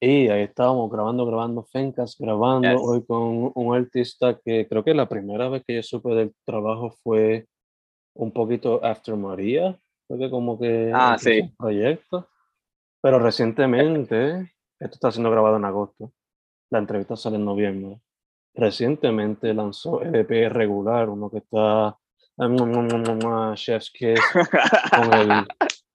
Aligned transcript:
Y 0.00 0.28
ahí 0.28 0.42
estábamos 0.42 0.90
grabando, 0.90 1.26
grabando 1.26 1.64
Fencas, 1.64 2.16
grabando 2.18 2.68
Yes. 2.70 2.80
hoy 2.82 3.04
con 3.04 3.50
un 3.54 3.74
artista 3.76 4.38
que 4.44 4.66
creo 4.68 4.84
que 4.84 4.94
la 4.94 5.08
primera 5.08 5.48
vez 5.48 5.64
que 5.66 5.74
yo 5.76 5.82
supe 5.82 6.10
del 6.14 6.32
trabajo 6.44 6.90
fue 7.02 7.46
un 8.14 8.30
poquito 8.32 8.84
After 8.84 9.16
María, 9.16 9.76
fue 10.06 10.18
que 10.18 10.30
como 10.30 10.58
que 10.58 10.92
Ah, 10.94 11.16
sí. 11.18 11.30
el 11.38 11.52
proyecto. 11.56 12.28
Pero 13.02 13.18
recientemente, 13.18 14.52
esto 14.78 14.94
está 14.94 15.10
siendo 15.10 15.30
grabado 15.30 15.56
en 15.56 15.64
agosto, 15.64 16.12
la 16.70 16.78
entrevista 16.78 17.16
sale 17.16 17.36
en 17.36 17.44
noviembre. 17.44 18.00
Recientemente 18.54 19.52
lanzó 19.54 20.02
EP 20.02 20.48
regular, 20.48 21.08
uno 21.08 21.30
que 21.30 21.38
está 21.38 21.96
Chef's 23.56 23.90
Kiss 23.90 24.20
con 24.94 25.12
el 25.14 25.46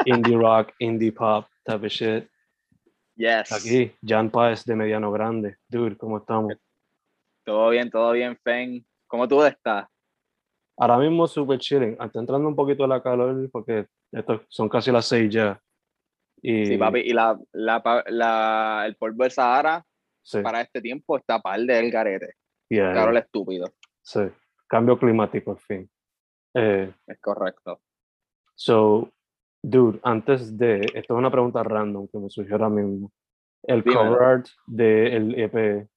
indie 0.06 0.38
rock, 0.38 0.74
indie 0.80 1.12
pop 1.14 1.46
type 1.66 1.86
of 1.86 1.92
shit. 1.92 2.28
Yes. 3.16 3.52
Aquí, 3.52 3.92
Jan 4.06 4.30
Páez 4.30 4.66
de 4.66 4.76
Mediano 4.76 5.12
Grande. 5.12 5.58
Dude, 5.68 5.98
¿cómo 5.98 6.18
estamos? 6.18 6.54
Todo 7.44 7.70
bien, 7.70 7.90
todo 7.90 8.12
bien, 8.14 8.38
Fen. 8.44 8.86
¿Cómo 9.08 9.28
tú 9.28 9.44
estás? 9.44 9.88
Ahora 10.78 10.98
mismo 10.98 11.28
super 11.28 11.60
chilling. 11.60 11.98
Está 12.02 12.20
entrando 12.20 12.48
un 12.48 12.56
poquito 12.56 12.88
la 12.88 13.02
calor 13.04 13.50
porque 13.52 13.86
esto 14.12 14.44
son 14.48 14.68
casi 14.70 14.92
las 14.92 15.06
seis 15.06 15.32
ya. 15.32 15.62
Y, 16.42 16.66
Sí, 16.66 16.78
papi. 16.78 17.02
Y 17.02 17.14
la, 17.14 17.40
la, 17.52 18.84
el 18.86 18.96
polvo 18.96 19.24
del 19.24 19.32
Sahara 19.32 19.86
Sí, 20.26 20.42
para 20.42 20.62
este 20.62 20.82
tiempo 20.82 21.18
está 21.18 21.40
par 21.40 21.60
del 21.60 21.92
garete. 21.92 22.36
yeah, 22.70 22.94
Claro, 22.94 23.12
el 23.12 23.18
estúpido. 23.18 23.68
sí. 24.02 24.22
Cambio 24.66 24.98
climático, 24.98 25.52
al 25.52 25.60
fin. 25.60 25.90
Eh, 26.56 26.92
Es 27.06 27.20
correcto. 27.20 27.82
so, 28.56 29.12
dude, 29.64 30.00
antes 30.04 30.58
de... 30.58 30.82
Esto 30.94 31.14
es 31.14 31.18
una 31.18 31.32
pregunta 31.32 31.64
random 31.64 32.08
que 32.08 32.20
me 32.20 32.30
surgió 32.30 32.56
ahora 32.56 32.70
mismo. 32.70 33.12
El 33.64 33.84
cover 33.84 34.22
art 34.22 34.48
del 34.68 35.40
EP 35.40 35.88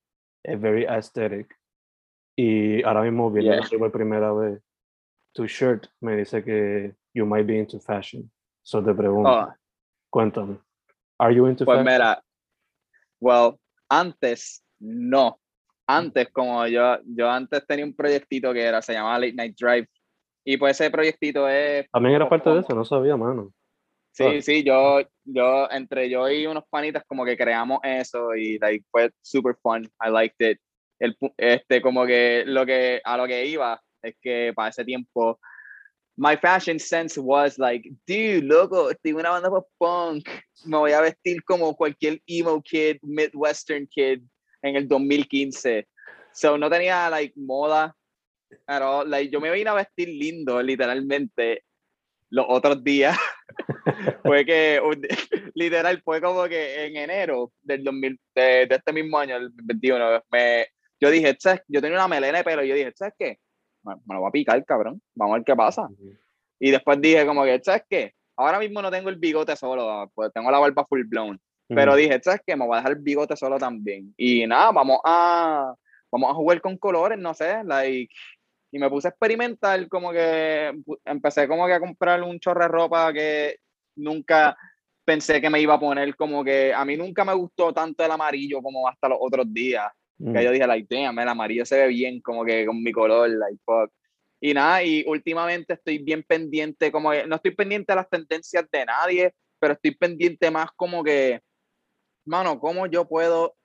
es 0.45 0.61
very 0.61 0.85
aesthetic. 0.87 1.55
Y 2.37 2.83
ahora 2.85 3.03
mismo, 3.03 3.31
viendo 3.31 3.53
Yeah. 3.55 3.79
por 3.79 3.91
primera 3.91 4.33
vez, 4.33 4.63
tu 5.35 5.47
shirt 5.47 5.87
me 6.01 6.17
dice 6.17 6.43
que 6.45 6.95
you 7.15 7.27
might 7.27 7.47
be 7.47 7.59
into 7.59 7.81
fashion. 7.81 8.31
So 8.63 8.83
te 8.83 8.95
pregunto, 8.95 9.31
Oh, 9.31 9.55
cuéntame. 10.11 10.59
Are 11.19 11.35
you 11.35 11.47
into 11.47 11.65
pues 11.65 11.79
fashion? 11.79 11.93
mira, 11.93 12.23
well, 13.21 13.59
antes 13.91 14.63
no. 14.79 15.39
Antes, 15.89 16.31
como 16.33 16.67
yo, 16.67 16.99
yo 17.05 17.31
antes 17.31 17.65
tenía 17.67 17.85
un 17.85 17.95
proyectito 17.95 18.53
que 18.53 18.63
era, 18.63 18.83
se 18.83 18.93
llamaba 18.93 19.19
Late 19.21 19.35
Night 19.35 19.57
Drive. 19.59 19.89
Y 20.49 20.57
pues 20.59 20.81
ese 20.81 20.91
proyectito 20.93 21.49
es 21.49 21.91
También 21.91 22.15
era 22.15 22.29
parte 22.29 22.49
de 22.51 22.61
eso, 22.61 22.73
no 22.73 22.85
sabía, 22.85 23.17
mano. 23.17 23.53
Sí, 24.13 24.25
Ah. 24.25 24.41
sí, 24.41 24.63
yo, 24.63 25.01
yo, 25.25 25.69
entre 25.71 26.09
yo 26.09 26.29
y 26.31 26.47
unos 26.47 26.63
panitas 26.71 27.03
como 27.07 27.25
que 27.25 27.37
creamos 27.37 27.81
eso 27.83 28.35
y 28.37 28.57
like, 28.61 28.85
fue 28.91 29.11
super 29.21 29.57
fun, 29.61 29.83
I 30.01 30.09
liked 30.11 30.51
it. 30.53 30.59
El, 31.01 31.17
este, 31.37 31.83
como 31.83 32.07
que 32.07 32.45
lo 32.47 32.65
que, 32.65 33.01
a 33.05 33.17
lo 33.17 33.27
que 33.27 33.45
iba 33.45 33.79
es 34.01 34.15
que 34.23 34.53
para 34.55 34.69
ese 34.69 34.85
tiempo, 34.85 35.39
my 36.17 36.37
fashion 36.37 36.79
sense 36.79 37.21
was 37.21 37.59
like, 37.59 37.91
dude, 38.07 38.43
loco, 38.47 38.89
estoy 38.91 39.11
en 39.11 39.17
una 39.17 39.31
banda 39.31 39.51
pop 39.51 39.67
punk, 39.79 40.29
me 40.65 40.77
voy 40.79 40.93
a 40.93 41.01
vestir 41.01 41.43
como 41.43 41.75
cualquier 41.77 42.23
emo 42.27 42.63
kid, 42.63 42.99
midwestern 43.03 43.87
kid 43.89 44.23
en 44.63 44.77
el 44.77 44.87
2015. 44.87 45.87
So 46.33 46.57
no 46.57 46.71
tenía 46.71 47.11
like 47.11 47.35
moda, 47.37 47.95
pero 48.65 49.05
like, 49.05 49.31
yo 49.31 49.41
me 49.41 49.51
vine 49.51 49.71
a 49.71 49.75
vestir 49.75 50.09
lindo, 50.09 50.63
literalmente, 50.63 51.65
los 52.31 52.47
otros 52.49 52.83
días 52.83 53.17
fue 54.23 54.45
que 54.45 54.81
literal 55.55 56.01
fue 56.03 56.21
como 56.21 56.45
que 56.45 56.87
en 56.87 56.97
enero 56.97 57.53
del 57.63 57.85
2000 57.85 58.21
de, 58.35 58.67
de 58.67 58.75
este 58.75 58.93
mismo 58.93 59.19
año 59.19 59.37
el 59.37 59.51
21 59.53 60.23
me 60.31 60.67
yo 61.01 61.11
dije 61.11 61.37
yo 61.69 61.81
tenía 61.81 61.99
una 61.99 62.09
melena 62.09 62.39
de 62.39 62.45
pelo 62.45 62.65
y 62.65 62.69
yo 62.69 62.75
dije 62.75 62.93
¿sabes 62.97 63.15
qué? 63.19 63.39
me, 63.85 63.95
me 64.07 64.15
lo 64.15 64.21
voy 64.21 64.29
a 64.29 64.33
picar 64.33 64.65
cabrón 64.65 65.01
vamos 65.15 65.35
a 65.35 65.39
ver 65.39 65.45
qué 65.45 65.55
pasa 65.55 65.89
y 66.59 66.71
después 66.71 67.01
dije 67.01 67.27
como 67.27 67.45
que 67.45 67.61
¿sabes 67.63 67.83
qué? 67.89 68.15
ahora 68.37 68.59
mismo 68.59 68.83
no 68.83 68.91
tengo 68.91 69.09
el 69.09 69.17
bigote 69.17 69.55
solo 69.57 70.11
pues 70.15 70.33
tengo 70.33 70.51
la 70.51 70.59
barba 70.59 70.85
full 70.87 71.05
blown 71.05 71.41
pero 71.69 71.97
dije 71.97 72.21
¿sabes 72.23 72.41
qué? 72.45 72.57
me 72.57 72.67
voy 72.67 72.75
a 72.75 72.79
dejar 72.79 72.93
el 72.93 73.03
bigote 73.03 73.37
solo 73.37 73.59
también 73.59 74.13
y 74.17 74.47
nada 74.47 74.73
vamos 74.73 74.99
a 75.05 75.75
vamos 76.11 76.31
a 76.31 76.35
jugar 76.35 76.61
con 76.61 76.77
colores 76.77 77.19
no 77.19 77.35
sé 77.35 77.63
like 77.65 78.13
y 78.77 78.79
me 78.79 78.91
puse 78.91 79.09
a 79.09 79.11
experimentar 79.11 79.89
como 79.89 80.13
que 80.13 80.73
empecé 81.05 81.49
como 81.49 81.67
que 81.67 81.73
a 81.73 81.81
comprar 81.81 82.23
un 82.23 82.39
chorro 82.39 82.61
de 82.63 82.69
ropa 82.69 83.13
que 83.13 83.57
nunca 83.97 84.57
pensé 85.03 85.41
que 85.41 85.49
me 85.49 85.61
iba 85.61 85.75
a 85.75 85.81
poner 85.81 86.15
como 86.15 86.45
que 86.45 86.75
a 86.75 86.85
mí 86.85 86.97
nunca 86.97 87.25
me 87.25 87.33
gustó 87.33 87.73
tanto 87.73 88.05
el 88.05 88.11
amarillo 88.11 88.61
como 88.61 88.87
hasta 88.87 89.09
los 89.09 89.19
otros 89.21 89.53
días 89.53 89.91
Mm. 90.19 90.33
que 90.33 90.45
yo 90.45 90.51
dije 90.51 90.67
like 90.67 90.95
damn 90.95 91.19
el 91.19 91.29
amarillo 91.29 91.67
se 91.67 91.77
ve 91.77 91.89
bien 91.89 92.23
como 92.23 92.43
que 92.43 92.65
con 92.65 92.83
mi 92.83 92.91
color 92.91 93.29
like 93.29 93.59
fuck 93.65 93.93
y 94.41 94.55
nada 94.55 94.83
y 94.83 95.05
últimamente 95.07 95.75
estoy 95.75 95.99
bien 95.99 96.23
pendiente 96.23 96.91
como 96.91 97.11
que 97.11 97.27
no 97.27 97.37
estoy 97.37 97.55
pendiente 97.55 97.93
de 97.93 97.97
las 97.97 98.09
tendencias 98.09 98.65
de 98.71 98.87
nadie 98.87 99.35
pero 99.59 99.75
estoy 99.75 99.95
pendiente 99.95 100.51
más 100.51 100.71
como 100.75 101.05
que 101.05 101.43
mano 102.25 102.59
cómo 102.59 102.87
yo 102.87 103.07
puedo 103.07 103.57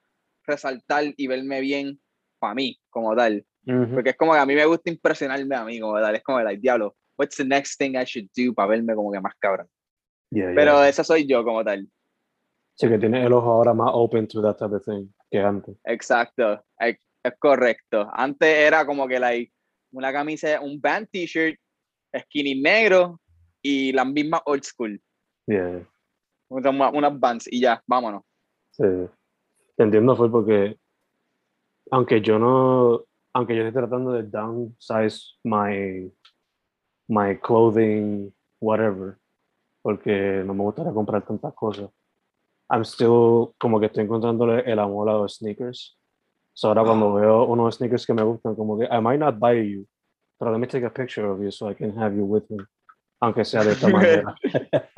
resaltar 0.46 1.04
y 1.16 1.26
verme 1.26 1.60
bien 1.62 1.98
para 2.38 2.54
mí 2.54 2.78
como 2.90 3.16
tal 3.16 3.46
Ujú. 3.66 3.94
porque 3.94 4.10
es 4.10 4.16
como 4.16 4.32
que 4.32 4.38
a 4.38 4.46
mí 4.46 4.54
me 4.54 4.64
gusta 4.66 4.90
impresionarme 4.90 5.54
a 5.54 5.64
mí, 5.64 5.78
como 5.80 6.00
tal. 6.00 6.14
Es 6.16 6.22
como, 6.22 6.40
like, 6.40 6.60
diablo, 6.60 6.96
what's 7.16 7.36
the 7.36 7.44
next 7.44 7.78
thing 7.78 7.92
I 7.96 8.04
should 8.04 8.28
do 8.36 8.52
para 8.54 8.68
verme 8.68 8.94
como 8.94 9.12
que 9.12 9.20
más 9.20 9.34
cabrón. 9.38 9.68
Yeah, 10.30 10.46
yeah. 10.46 10.54
Pero 10.54 10.84
esa 10.84 11.04
soy 11.04 11.26
yo 11.26 11.44
como 11.44 11.62
tal. 11.64 11.86
Sí, 12.74 12.88
que 12.88 12.98
tiene 12.98 13.24
el 13.24 13.32
ojo 13.32 13.50
ahora 13.52 13.74
más 13.74 13.90
open 13.92 14.26
to 14.28 14.40
that 14.42 14.56
type 14.58 14.74
of 14.74 14.84
thing 14.84 15.08
que 15.30 15.38
antes. 15.40 15.76
Exacto, 15.84 16.64
es, 16.78 16.96
es 17.22 17.32
correcto. 17.38 18.08
Antes 18.12 18.48
era 18.48 18.84
como 18.86 19.06
que, 19.06 19.20
like, 19.20 19.52
una 19.92 20.12
camisa, 20.12 20.60
un 20.60 20.80
band 20.80 21.06
t-shirt, 21.12 21.56
skinny 22.18 22.60
negro 22.60 23.20
y 23.62 23.92
las 23.92 24.06
mismas 24.06 24.40
old 24.46 24.64
school. 24.64 25.00
Yeah. 25.46 25.86
Una- 26.48 26.90
Unas 26.90 27.20
bands 27.20 27.46
y 27.52 27.60
ya, 27.60 27.82
vámonos. 27.86 28.22
Sí. 28.72 28.84
Te 29.76 29.82
entiendo, 29.84 30.16
fue 30.16 30.30
porque 30.30 30.76
aunque 31.90 32.20
yo 32.22 32.38
no, 32.38 33.04
aunque 33.34 33.56
yo 33.56 33.62
estoy 33.66 33.80
tratando 33.82 34.12
de 34.12 34.22
downsize 34.24 35.36
my, 35.44 36.12
my 37.08 37.36
clothing, 37.38 38.32
whatever, 38.60 39.16
porque 39.82 40.42
no 40.44 40.54
me 40.54 40.62
gustaría 40.62 40.92
comprar 40.92 41.24
tantas 41.26 41.54
cosas. 41.54 41.90
I'm 42.70 42.82
still 42.84 43.54
como 43.58 43.78
que 43.80 43.86
estoy 43.86 44.04
encontrándole 44.04 44.60
el 44.70 44.78
amor 44.78 45.08
a 45.10 45.14
los 45.14 45.36
sneakers. 45.36 45.98
So 46.54 46.68
ahora 46.68 46.84
cuando 46.84 47.14
veo 47.14 47.44
unos 47.44 47.76
sneakers 47.76 48.06
que 48.06 48.14
me 48.14 48.22
gustan, 48.22 48.54
como 48.54 48.78
que 48.78 48.84
I 48.84 49.00
might 49.00 49.18
not 49.18 49.38
buy 49.38 49.54
you 49.62 49.86
But 50.38 50.50
let 50.50 50.58
me 50.58 50.66
take 50.66 50.84
a 50.84 50.90
picture 50.90 51.24
of 51.30 51.40
you 51.40 51.52
so 51.52 51.68
I 51.70 51.74
can 51.74 51.96
have 51.96 52.16
you 52.16 52.24
with 52.24 52.42
me. 52.50 52.64
Aunque 53.20 53.44
sea 53.44 53.62
de 53.62 53.72
esta 53.72 53.88
manera. 53.88 54.34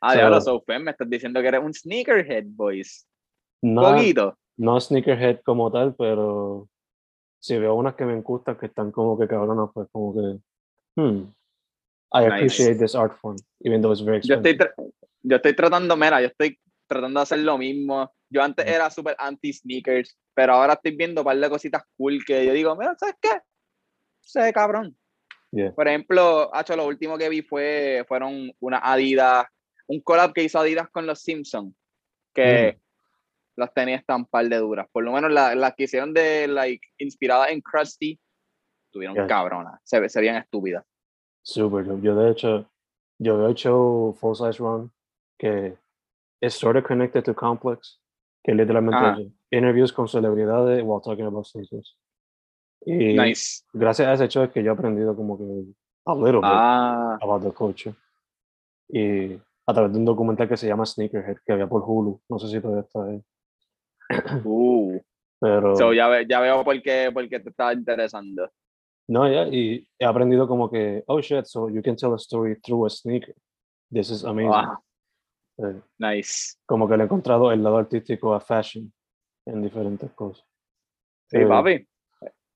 Ah, 0.00 0.12
So- 0.12 0.18
diablo, 0.18 0.40
so 0.40 0.60
Fen, 0.60 0.84
me 0.84 0.92
estás 0.92 1.10
diciendo 1.10 1.40
que 1.42 1.48
eres 1.48 1.60
un 1.60 1.74
sneakerhead, 1.74 2.44
boys. 2.46 3.04
No, 3.60 3.82
Poquito. 3.82 4.36
no 4.56 4.78
sneakerhead 4.80 5.40
como 5.44 5.68
tal, 5.72 5.96
pero 5.96 6.68
si 7.40 7.58
veo 7.58 7.74
unas 7.74 7.94
que 7.94 8.04
me 8.04 8.20
gustan 8.20 8.56
que 8.58 8.66
están 8.66 8.90
como 8.90 9.18
que 9.18 9.28
cabronas, 9.28 9.70
pues 9.72 9.88
como 9.92 10.14
que, 10.14 11.00
hmm, 11.00 11.32
I 12.12 12.20
Nice. 12.20 12.34
appreciate 12.34 12.78
this 12.78 12.94
art 12.94 13.16
form, 13.20 13.36
even 13.60 13.80
though 13.80 13.92
it's 13.92 14.04
very 14.04 14.20
Yo 14.22 14.36
estoy, 14.36 14.52
expensive. 14.52 14.92
yo 15.22 15.36
estoy 15.36 15.54
tratando, 15.54 15.96
mira, 15.96 16.20
yo 16.20 16.28
estoy 16.28 16.58
tratando 16.86 17.20
de 17.20 17.22
hacer 17.22 17.38
lo 17.40 17.58
mismo. 17.58 18.10
Yo 18.30 18.42
antes 18.42 18.64
Ujú. 18.64 18.74
era 18.74 18.90
súper 18.90 19.16
anti-sneakers, 19.18 20.18
pero 20.34 20.54
ahora 20.54 20.74
estoy 20.74 20.96
viendo 20.96 21.20
un 21.20 21.24
par 21.26 21.38
de 21.38 21.50
cositas 21.50 21.82
cool 21.96 22.24
que 22.24 22.46
yo 22.46 22.52
digo, 22.52 22.74
mira, 22.76 22.94
¿sabes 22.98 23.16
qué? 23.20 23.40
Se 24.20 24.52
cabrón. 24.52 24.96
Yeah. 25.50 25.74
Por 25.74 25.88
ejemplo, 25.88 26.54
Hacho, 26.54 26.76
lo 26.76 26.86
último 26.86 27.16
que 27.16 27.28
vi 27.28 27.42
fue, 27.42 28.04
fueron 28.06 28.52
una 28.60 28.78
Adidas, 28.78 29.46
un 29.86 30.00
collab 30.00 30.34
que 30.34 30.44
hizo 30.44 30.58
Adidas 30.58 30.90
con 30.90 31.06
los 31.06 31.22
Simpsons, 31.22 31.74
que 32.34 32.78
las 33.58 33.74
tenía 33.74 33.96
están 33.96 34.24
par 34.24 34.48
de 34.48 34.56
duras. 34.56 34.86
Por 34.92 35.04
lo 35.04 35.12
menos 35.12 35.30
la- 35.32 35.54
las 35.54 35.74
que 35.74 35.84
hicieron 35.84 36.14
de, 36.14 36.46
like, 36.48 36.86
inspiradas 36.98 37.50
en 37.50 37.60
Krusty, 37.60 38.18
tuvieron 38.90 39.16
Yeah. 39.16 39.26
cabronas. 39.26 39.80
Se, 39.84 40.08
se 40.08 40.20
veían 40.20 40.36
estúpidas. 40.36 40.84
Super 41.42 41.84
dope. 41.84 42.00
Yo 42.02 42.14
de 42.14 42.30
hecho, 42.30 42.70
yo 43.18 43.46
he 43.48 43.50
hecho 43.50 44.14
Full 44.20 44.34
Size 44.36 44.58
Run, 44.58 44.92
que 45.38 45.76
es 46.40 46.54
sort 46.54 46.76
of 46.78 46.84
connected 46.86 47.22
to 47.24 47.34
Complex, 47.34 48.00
que 48.44 48.54
literalmente 48.54 48.96
Ajá. 48.96 49.18
es 49.20 49.28
interviews 49.50 49.92
con 49.92 50.06
celebridades 50.08 50.82
while 50.84 51.00
talking 51.02 51.26
about 51.26 51.44
sneakers. 51.46 51.96
Y 52.86 53.14
Nice. 53.16 53.64
gracias 53.72 54.06
a 54.08 54.12
ese 54.14 54.28
show 54.28 54.44
es 54.44 54.50
que 54.50 54.62
yo 54.62 54.70
he 54.70 54.74
aprendido 54.74 55.16
como 55.16 55.36
que 55.36 55.44
a 56.06 56.14
little 56.14 56.36
bit 56.40 56.44
Ah, 56.44 57.18
about 57.20 57.42
the 57.42 57.52
culture. 57.52 57.94
Y 58.88 59.34
a 59.66 59.74
través 59.74 59.92
de 59.92 59.98
un 59.98 60.04
documental 60.04 60.48
que 60.48 60.56
se 60.56 60.66
llama 60.66 60.86
Sneakerhead, 60.86 61.38
que 61.44 61.52
había 61.52 61.66
por 61.66 61.82
Hulu. 61.84 62.20
No 62.28 62.38
sé 62.38 62.48
si 62.48 62.60
todavía 62.60 62.82
está 62.84 63.04
ahí. 63.04 63.22
Uh. 64.44 65.00
Pero 65.40 65.76
So, 65.76 65.92
ya, 65.92 66.08
ve- 66.08 66.26
ya 66.28 66.40
veo 66.40 66.64
por 66.64 66.80
qué, 66.82 67.10
por 67.12 67.28
qué 67.28 67.38
te 67.40 67.50
estaba 67.50 67.72
interesando. 67.72 68.50
no, 69.08 69.26
ya, 69.30 69.46
y 69.48 69.86
he 69.98 70.04
aprendido 70.04 70.46
como 70.48 70.68
que, 70.70 71.02
oh 71.06 71.20
shit, 71.20 71.44
so 71.46 71.68
you 71.70 71.80
can 71.82 71.96
tell 71.96 72.12
a 72.12 72.18
story 72.18 72.56
through 72.60 72.86
a 72.86 72.90
sneaker. 72.90 73.34
This 73.90 74.10
is 74.10 74.24
amazing. 74.24 74.52
Ah, 74.52 74.78
Eh, 75.60 75.80
nice. 75.98 76.56
como 76.66 76.86
que 76.88 76.96
le 76.96 77.02
he 77.02 77.06
encontrado 77.06 77.50
el 77.50 77.62
lado 77.62 77.78
artístico 77.78 78.32
a 78.34 78.40
fashion 78.40 78.92
en 79.46 79.62
diferentes 79.62 80.10
cosas. 80.12 80.44
Sí, 81.30 81.38
Eh, 81.38 81.46
papi. 81.46 81.88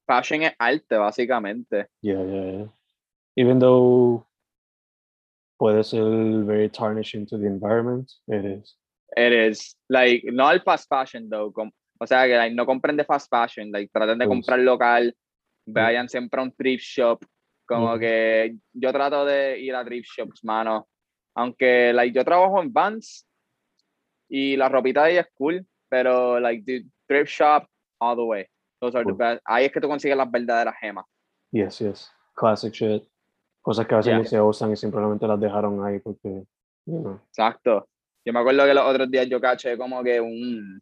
Fashion 0.07 0.43
es 0.43 0.53
arte, 0.59 0.97
básicamente. 0.97 1.89
Yeah, 2.03 2.23
yeah, 2.23 2.51
yeah. 2.59 2.67
Even 3.37 3.59
though 3.59 4.27
puede 5.59 5.85
ser 5.85 6.45
very 6.45 6.69
tarnishing 6.69 7.27
to 7.27 7.39
the 7.39 7.47
environment, 7.47 8.11
it 8.29 8.45
is. 8.45 8.77
It 9.17 9.33
is. 9.33 9.77
Like, 9.89 10.31
no 10.33 10.51
el 10.51 10.63
fast 10.63 10.89
fashion, 10.89 11.29
though. 11.29 11.53
com- 11.53 11.71
o 12.01 12.07
sea, 12.07 12.27
que 12.27 12.37
like, 12.37 12.55
no 12.55 12.65
compren 12.67 12.97
de 12.97 13.05
fast 13.05 13.29
fashion. 13.31 13.71
Like, 13.71 13.91
traten 13.93 14.19
de 14.19 14.27
Pues. 14.27 14.35
comprar 14.37 14.59
local. 14.61 15.15
Vayan 15.67 16.09
siempre 16.09 16.41
a 16.41 16.45
un 16.45 16.53
thrift 16.53 16.85
shop. 16.85 17.25
Como 17.67 17.91
Ujú. 17.93 18.01
que 18.01 18.57
yo 18.73 18.93
trato 18.93 19.25
de 19.25 19.59
ir 19.61 19.75
a 19.75 19.85
thrift 19.85 20.09
shops, 20.17 20.43
mano. 20.45 20.89
Aunque, 21.37 21.93
like, 21.93 22.15
yo 22.17 22.25
trabajo 22.25 22.61
en 22.61 22.73
Vans 22.73 23.27
y 24.29 24.57
la 24.57 24.69
ropita 24.69 25.05
de 25.05 25.11
ahí 25.11 25.17
es 25.19 25.27
cool, 25.35 25.65
pero, 25.89 26.41
like, 26.41 26.63
dude, 26.67 26.91
thrift 27.07 27.31
shop 27.31 27.67
all 28.01 28.17
the 28.17 28.23
way. 28.23 28.47
Those 28.81 28.97
are 28.99 29.05
the 29.07 29.13
best. 29.13 29.41
Ahí 29.45 29.67
es 29.67 29.73
que 29.73 29.81
tú 29.81 29.89
consigues 29.89 30.17
las 30.17 30.31
verdaderas 30.31 30.75
gemas. 30.81 31.05
Yes, 31.53 31.79
yes. 31.79 32.11
Classic 32.35 32.73
shit. 32.73 33.05
Cosas 33.63 33.87
que 33.87 33.95
a 33.95 33.99
veces 33.99 34.11
Yeah. 34.11 34.19
ni 34.19 34.27
se 34.27 34.41
usan 34.41 34.73
y 34.73 34.77
simplemente 34.77 35.27
las 35.27 35.39
dejaron 35.39 35.85
ahí 35.87 36.01
porque, 36.01 36.29
you 36.87 37.01
know. 37.01 37.21
Exacto. 37.29 37.89
Yo 38.25 38.33
me 38.33 38.41
acuerdo 38.41 38.65
que 38.65 38.75
los 38.75 38.85
otros 38.85 39.11
días 39.11 39.29
yo 39.29 39.41
caché 39.41 39.77
como 39.77 40.03
que 40.03 40.21
un, 40.21 40.81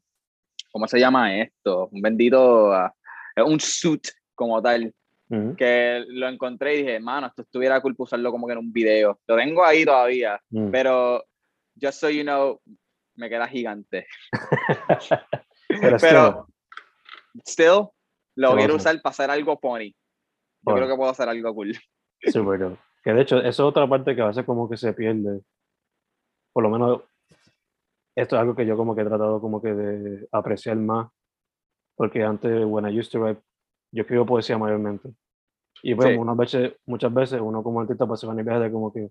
¿cómo 0.71 0.87
se 0.87 0.99
llama 0.99 1.37
esto? 1.37 1.89
Un 1.91 2.03
bendito, 2.03 2.73
ah, 2.73 2.93
un 3.45 3.59
suit 3.61 4.09
como 4.35 4.61
tal, 4.61 4.93
Ujú, 5.29 5.55
que 5.57 6.05
lo 6.09 6.29
encontré 6.29 6.75
y 6.75 6.79
dije, 6.79 7.01
mano, 7.01 7.29
esto 7.29 7.43
estuviera 7.43 7.81
cool 7.81 7.95
usarlo 7.97 8.33
como 8.33 8.47
que 8.47 8.53
en 8.53 8.59
un 8.59 8.73
video. 8.73 9.21
Lo 9.27 9.37
tengo 9.37 9.65
ahí 9.65 9.85
todavía, 9.85 10.41
mm. 10.51 10.71
pero 10.71 11.25
just 11.81 12.01
so 12.01 12.11
you 12.11 12.23
know, 12.23 12.61
me 13.15 13.29
queda 13.29 13.47
gigante. 13.47 14.07
Pero 15.81 15.99
Pero, 16.01 16.49
still, 17.47 17.89
lo 18.35 18.51
Se 18.51 18.57
quiero 18.57 18.75
usa. 18.75 18.91
usar 18.91 19.03
para 19.03 19.11
hacer 19.13 19.31
algo 19.31 19.61
pony. 19.61 19.93
Yo 20.67 20.75
creo 20.75 20.89
que 20.89 20.97
puedo 20.97 21.11
hacer 21.11 21.29
algo 21.29 21.55
cool. 21.55 21.79
Super 22.33 22.59
dope. 22.59 22.79
Que 23.05 23.13
de 23.13 23.23
hecho, 23.23 23.39
eso 23.39 23.49
es 23.49 23.61
otra 23.61 23.89
parte 23.89 24.17
que 24.17 24.21
a 24.21 24.27
veces 24.27 24.45
como 24.45 24.69
que 24.69 24.77
se 24.77 24.93
pierde. 24.93 25.43
Por 26.53 26.65
lo 26.65 26.71
menos, 26.71 27.03
esto 28.21 28.37
es 28.37 28.41
algo 28.41 28.55
que 28.55 28.67
yo 28.67 28.77
como 28.77 28.95
que 28.95 29.03
he 29.03 29.05
tratado 29.05 29.41
como 29.41 29.61
que 29.63 29.75
de 29.75 30.29
apreciar 30.33 30.77
más. 30.77 31.09
Porque 31.97 32.23
antes, 32.25 32.65
when 32.67 32.87
I 32.87 32.99
used 32.99 33.11
to 33.13 33.21
write, 33.21 33.41
yo 33.93 34.03
escribo 34.03 34.25
poesía 34.27 34.57
mayormente. 34.59 35.13
Y 35.83 35.95
pues 35.95 36.09
Sí. 36.11 36.17
unas 36.17 36.37
veces, 36.37 36.75
muchas 36.87 37.13
veces 37.13 37.41
uno 37.41 37.63
como 37.63 37.81
artista 37.81 38.07
pues 38.07 38.21
se 38.21 38.27
va 38.27 38.33
en 38.33 38.41
el 38.41 38.45
viaje 38.45 38.61
de 38.65 38.73
como 38.73 38.93
que 38.93 39.11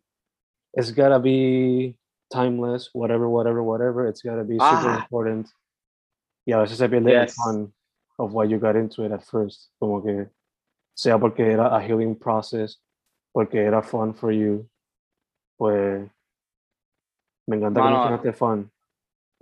it's 0.73 0.95
gotta 0.95 1.17
be 1.19 1.97
timeless, 2.29 2.89
whatever, 2.93 3.27
whatever, 3.27 3.61
whatever. 3.61 4.07
It's 4.07 4.21
gotta 4.23 4.43
be 4.43 4.55
super 4.59 4.91
Ah. 4.91 4.99
important. 5.01 5.47
Y 6.45 6.53
a 6.53 6.59
veces 6.59 6.77
se 6.77 6.87
pierde 6.89 7.11
el 7.15 7.25
Yes. 7.25 7.35
fun 7.35 7.73
of 8.17 8.31
why 8.33 8.47
you 8.47 8.59
got 8.59 8.75
into 8.75 9.03
it 9.05 9.11
at 9.11 9.21
first. 9.21 9.71
Como 9.79 10.03
que 10.03 10.29
sea 10.95 11.17
porque 11.17 11.51
era 11.51 11.75
a 11.75 11.79
healing 11.81 12.15
process, 12.15 12.81
porque 13.33 13.59
era 13.63 13.81
fun 13.81 14.13
for 14.13 14.31
you, 14.31 14.67
pues 15.57 16.09
me 17.47 17.57
encanta 17.57 17.79
que 17.79 17.83
Mano. 17.83 17.95
mencionaste 17.97 18.33
fun. 18.33 18.71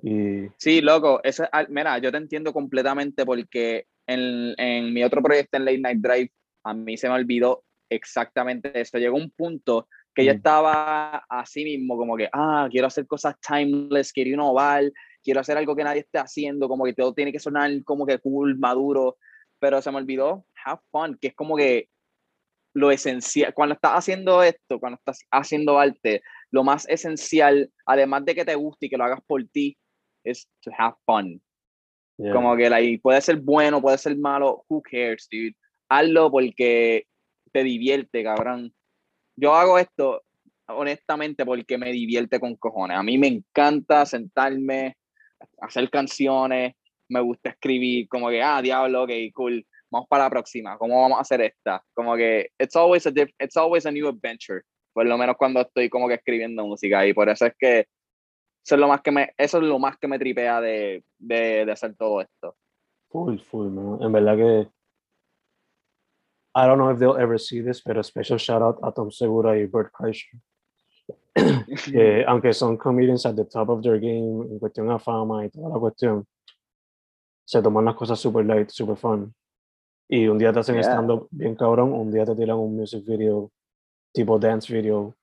Y 0.01 0.47
Sí, 0.57 0.81
loco, 0.81 1.21
eso 1.23 1.43
es 1.43 1.69
mira, 1.69 1.97
yo 1.97 2.11
te 2.11 2.17
entiendo 2.17 2.53
completamente 2.53 3.25
porque 3.25 3.85
en, 4.05 4.53
en 4.57 4.93
mi 4.93 5.03
otro 5.03 5.21
proyecto 5.21 5.57
en 5.57 5.65
Late 5.65 5.79
Night 5.79 5.99
Drive, 5.99 6.31
a 6.63 6.73
mí 6.73 6.97
se 6.97 7.09
me 7.09 7.15
olvidó 7.15 7.63
exactamente 7.89 8.71
eso. 8.79 8.97
Llegó 8.97 9.17
un 9.17 9.31
punto 9.31 9.87
que 10.13 10.25
yo 10.25 10.31
estaba 10.31 11.23
así 11.29 11.63
mismo, 11.63 11.95
como 11.95 12.17
que, 12.17 12.27
ah, 12.33 12.67
quiero 12.71 12.87
hacer 12.87 13.05
cosas 13.05 13.35
timeless, 13.39 14.11
quiero 14.11 14.31
innovar, 14.31 14.91
quiero 15.23 15.41
hacer 15.41 15.57
algo 15.57 15.75
que 15.75 15.83
nadie 15.83 15.99
esté 16.01 16.17
haciendo, 16.17 16.67
como 16.67 16.85
que 16.85 16.93
todo 16.93 17.13
tiene 17.13 17.31
que 17.31 17.39
sonar 17.39 17.71
como 17.83 18.05
que 18.05 18.17
cool, 18.17 18.57
maduro, 18.57 19.17
pero 19.59 19.79
se 19.81 19.91
me 19.91 19.97
olvidó 19.97 20.45
have 20.65 20.81
fun, 20.91 21.17
que 21.21 21.27
es 21.27 21.35
como 21.35 21.55
que 21.55 21.89
lo 22.73 22.91
esencial, 22.91 23.53
cuando 23.53 23.75
estás 23.75 23.93
haciendo 23.93 24.43
esto, 24.43 24.79
cuando 24.79 24.97
estás 24.97 25.19
haciendo 25.31 25.79
arte, 25.79 26.21
lo 26.51 26.63
más 26.63 26.87
esencial, 26.89 27.71
además 27.85 28.25
de 28.25 28.35
que 28.35 28.45
te 28.45 28.55
guste 28.55 28.85
y 28.85 28.89
que 28.89 28.97
lo 28.97 29.03
hagas 29.03 29.21
por 29.25 29.43
ti, 29.47 29.77
es 30.29 30.47
to 30.61 30.71
have 30.77 30.95
fun. 31.05 31.41
yeah, 32.17 32.33
Como 32.33 32.55
que 32.55 32.69
like, 32.69 32.99
puede 33.01 33.21
ser 33.21 33.37
bueno, 33.37 33.81
puede 33.81 33.97
ser 33.97 34.17
malo, 34.17 34.63
who 34.69 34.81
cares, 34.81 35.27
dude. 35.31 35.55
Hazlo 35.89 36.29
porque 36.31 37.05
te 37.51 37.63
divierte, 37.63 38.23
cabrón. 38.23 38.73
Yo 39.35 39.53
hago 39.53 39.77
esto 39.77 40.23
honestamente 40.67 41.45
porque 41.45 41.77
me 41.77 41.91
divierte 41.91 42.39
con 42.39 42.55
cojones. 42.55 42.97
A 42.97 43.03
mí 43.03 43.17
me 43.17 43.27
encanta 43.27 44.05
sentarme, 44.05 44.97
hacer 45.61 45.89
canciones, 45.89 46.73
me 47.09 47.21
gusta 47.21 47.51
escribir, 47.51 48.07
como 48.09 48.29
que, 48.29 48.41
ah, 48.41 48.61
diablo, 48.61 49.03
ok, 49.03 49.11
cool. 49.33 49.65
Vamos 49.89 50.07
para 50.09 50.25
la 50.25 50.29
próxima. 50.29 50.77
¿Cómo 50.77 51.01
vamos 51.01 51.17
a 51.17 51.21
hacer 51.21 51.39
esta? 51.41 51.81
Como 51.93 52.17
que 52.17 52.49
it's 52.59 52.75
always 52.75 53.07
a 53.07 53.11
diff- 53.11 53.33
it's 53.39 53.55
always 53.55 53.85
a 53.85 53.91
new 53.91 54.07
adventure. 54.09 54.61
Por 54.91 55.05
lo 55.05 55.17
menos 55.17 55.37
cuando 55.37 55.61
estoy 55.61 55.87
como 55.89 56.07
que 56.09 56.15
escribiendo 56.15 56.65
música 56.65 57.05
y 57.07 57.13
por 57.13 57.29
eso 57.29 57.45
es 57.45 57.53
que 57.57 57.85
eso 58.67 58.75
es 58.75 58.81
lo 58.81 58.87
más 58.89 59.01
que 59.01 59.11
me 59.11 59.33
eso 59.37 59.59
es 59.59 59.63
lo 59.63 59.79
más 59.79 59.97
que 59.97 60.09
me 60.09 60.19
tripea 60.19 60.59
de, 60.59 61.01
de, 61.17 61.65
de 61.65 61.71
hacer 61.71 61.95
todo 61.95 62.19
esto. 62.19 62.53
full, 63.09 63.37
full, 63.39 63.69
man. 63.69 64.01
En 64.01 64.11
verdad 64.11 64.35
que 64.35 64.69
I 66.53 66.65
don't 66.67 66.77
know 66.77 66.89
if 66.91 66.99
they'll 66.99 67.15
ever 67.17 67.39
see 67.39 67.61
this, 67.61 67.81
pero 67.81 68.03
special 68.03 68.37
shout 68.37 68.61
out 68.61 68.77
a 68.83 68.91
Tom 68.91 69.09
Segura 69.09 69.57
y 69.57 69.67
Bert 69.67 69.91
Kreischer. 69.93 70.37
que 71.93 72.25
aunque 72.27 72.51
son 72.51 72.75
comedians 72.77 73.25
at 73.25 73.35
the 73.35 73.45
top 73.45 73.69
of 73.69 73.81
their 73.81 73.99
game 73.99 74.41
en 74.51 74.59
cuestión 74.59 74.87
de 74.89 74.99
fama 74.99 75.45
y 75.45 75.49
toda 75.49 75.69
la 75.69 75.79
cuestión, 75.79 76.25
se 77.45 77.61
toman 77.61 77.85
las 77.85 77.95
cosas 77.95 78.19
super 78.19 78.43
light, 78.45 78.69
super 78.69 78.97
fun. 78.97 79.33
Y 80.09 80.27
un 80.27 80.37
día 80.37 80.51
te 80.51 80.59
hacen 80.59 80.75
Yeah. 80.75 80.83
stand-up 80.83 81.27
bien 81.31 81.55
cabrón, 81.55 81.93
un 81.93 82.11
día 82.11 82.25
te 82.25 82.35
tiran 82.35 82.57
un 82.57 82.75
music 82.75 83.05
video, 83.05 83.49
tipo 84.11 84.37
dance 84.37 84.73
video, 84.73 85.15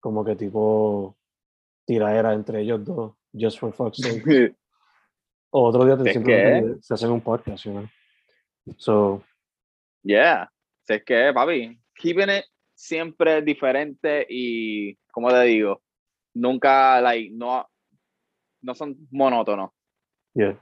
como 0.00 0.24
que 0.24 0.34
tipo 0.34 1.16
tiraera 1.86 2.32
entre 2.34 2.60
ellos 2.62 2.84
dos, 2.84 3.12
just 3.32 3.58
for 3.58 3.72
fuck's 3.72 3.98
sake. 4.02 4.54
O 5.50 5.64
otro 5.68 5.84
día 5.84 5.96
te 6.02 6.12
simplemente 6.12 6.82
se 6.82 6.94
hacen 6.94 7.10
un 7.10 7.20
podcast, 7.20 7.64
you 7.64 7.72
know. 7.72 7.88
So, 8.78 9.22
yeah. 10.02 10.48
Si 10.86 10.94
es 10.94 11.04
que, 11.04 11.32
papi, 11.34 11.78
keeping 11.94 12.30
it 12.30 12.44
siempre 12.74 13.42
diferente 13.42 14.26
y, 14.28 14.96
como 15.12 15.28
te 15.30 15.42
digo, 15.42 15.82
nunca, 16.34 17.00
like, 17.00 17.30
no, 17.32 17.66
no 18.62 18.74
son 18.74 18.96
monótonos. 19.10 19.70
yeah. 20.34 20.56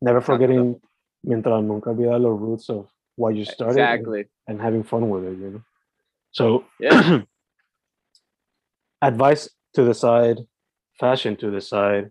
Never 0.00 0.20
forgetting, 0.22 0.80
mientras 1.22 1.62
nunca 1.62 1.90
olvidar 1.90 2.20
los 2.20 2.38
roots 2.40 2.70
of 2.70 2.88
why 3.16 3.32
you 3.32 3.44
started 3.44 3.78
Exactly. 3.78 4.20
and, 4.46 4.58
and 4.58 4.60
having 4.60 4.84
fun 4.84 5.08
with 5.10 5.24
it, 5.24 5.38
you 5.38 5.50
know. 5.50 5.62
So 6.30 6.64
Yeah. 6.78 7.22
advice 9.00 9.48
to 9.78 9.84
the 9.84 9.94
side, 9.94 10.44
fashion 10.98 11.36
to 11.36 11.52
the 11.52 11.60
side. 11.60 12.10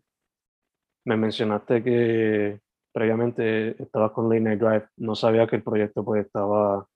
Me 1.06 1.18
mencionaste 1.18 1.84
que 1.84 2.62
previamente 2.94 3.82
estabas 3.82 4.14
con 4.14 4.30
Late 4.30 4.42
Night 4.42 4.60
Drive. 4.60 4.88
No 4.96 5.16
sabía 5.16 5.48
que 5.48 5.58
el 5.58 5.64
proyecto 5.64 6.04
pues 6.06 6.26
estaba, 6.26 6.88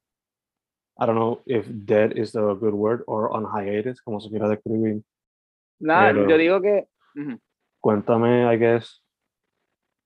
I 0.98 1.06
don't 1.06 1.18
know 1.18 1.42
if 1.46 1.68
dead 1.68 2.14
is 2.16 2.32
the 2.32 2.40
good 2.56 2.74
word 2.74 3.04
or 3.06 3.30
on 3.34 3.46
hiatus, 3.46 4.02
como 4.02 4.22
se 4.22 4.30
quiera 4.30 4.48
describir. 4.48 5.04
Nada, 5.82 6.14
yo 6.14 6.38
digo 6.38 6.62
que. 6.62 6.88
Cuéntame, 7.82 8.54
I 8.54 8.58
guess, 8.58 9.04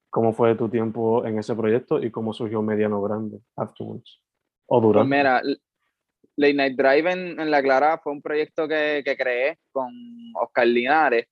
cómo 0.09 0.33
fue 0.33 0.55
tu 0.55 0.67
tiempo 0.67 1.25
en 1.25 1.37
ese 1.37 1.53
proyecto 1.53 2.01
y 2.01 2.09
cómo 2.09 2.33
surgió 2.33 2.63
Mediano 2.63 3.03
Grande 3.03 3.39
afterwards. 3.55 4.19
O 4.67 4.81
Pues 4.81 4.93
durante. 4.93 5.15
mira, 5.15 5.43
Late 6.37 6.53
Night 6.53 6.75
Drive 6.77 7.11
en, 7.11 7.39
en 7.39 7.51
La 7.51 7.61
Clara 7.61 7.97
fue 8.03 8.11
un 8.13 8.21
proyecto 8.21 8.67
que, 8.67 9.01
que 9.05 9.15
creé 9.17 9.57
con 9.71 9.91
Oscar 10.41 10.67
Linares. 10.67 11.25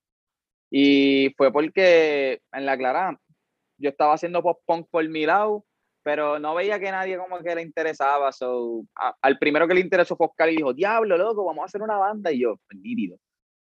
Y 0.70 1.32
fue 1.36 1.52
porque 1.52 2.40
en 2.52 2.66
La 2.66 2.76
Clara 2.76 3.18
yo 3.78 3.90
estaba 3.90 4.14
haciendo 4.14 4.42
pop 4.42 4.60
punk 4.66 4.88
por 4.90 5.06
mi 5.08 5.26
lado, 5.26 5.64
pero 6.02 6.38
no 6.38 6.54
veía 6.54 6.78
que 6.80 6.90
nadie 6.90 7.16
como 7.18 7.38
que 7.40 7.54
le 7.54 7.62
interesaba. 7.62 8.32
So, 8.32 8.82
a- 8.96 9.14
al 9.22 9.38
primero 9.38 9.68
que 9.68 9.74
le 9.74 9.80
interesó 9.80 10.16
fue 10.16 10.26
Oscar 10.26 10.50
y 10.50 10.56
dijo, 10.56 10.72
diablo, 10.72 11.16
loco, 11.16 11.44
vamos 11.44 11.62
a 11.62 11.66
hacer 11.66 11.82
una 11.82 11.96
banda. 11.96 12.32
Y 12.32 12.40
yo, 12.42 12.56
pues 12.68 12.80
nítido. 12.80 13.16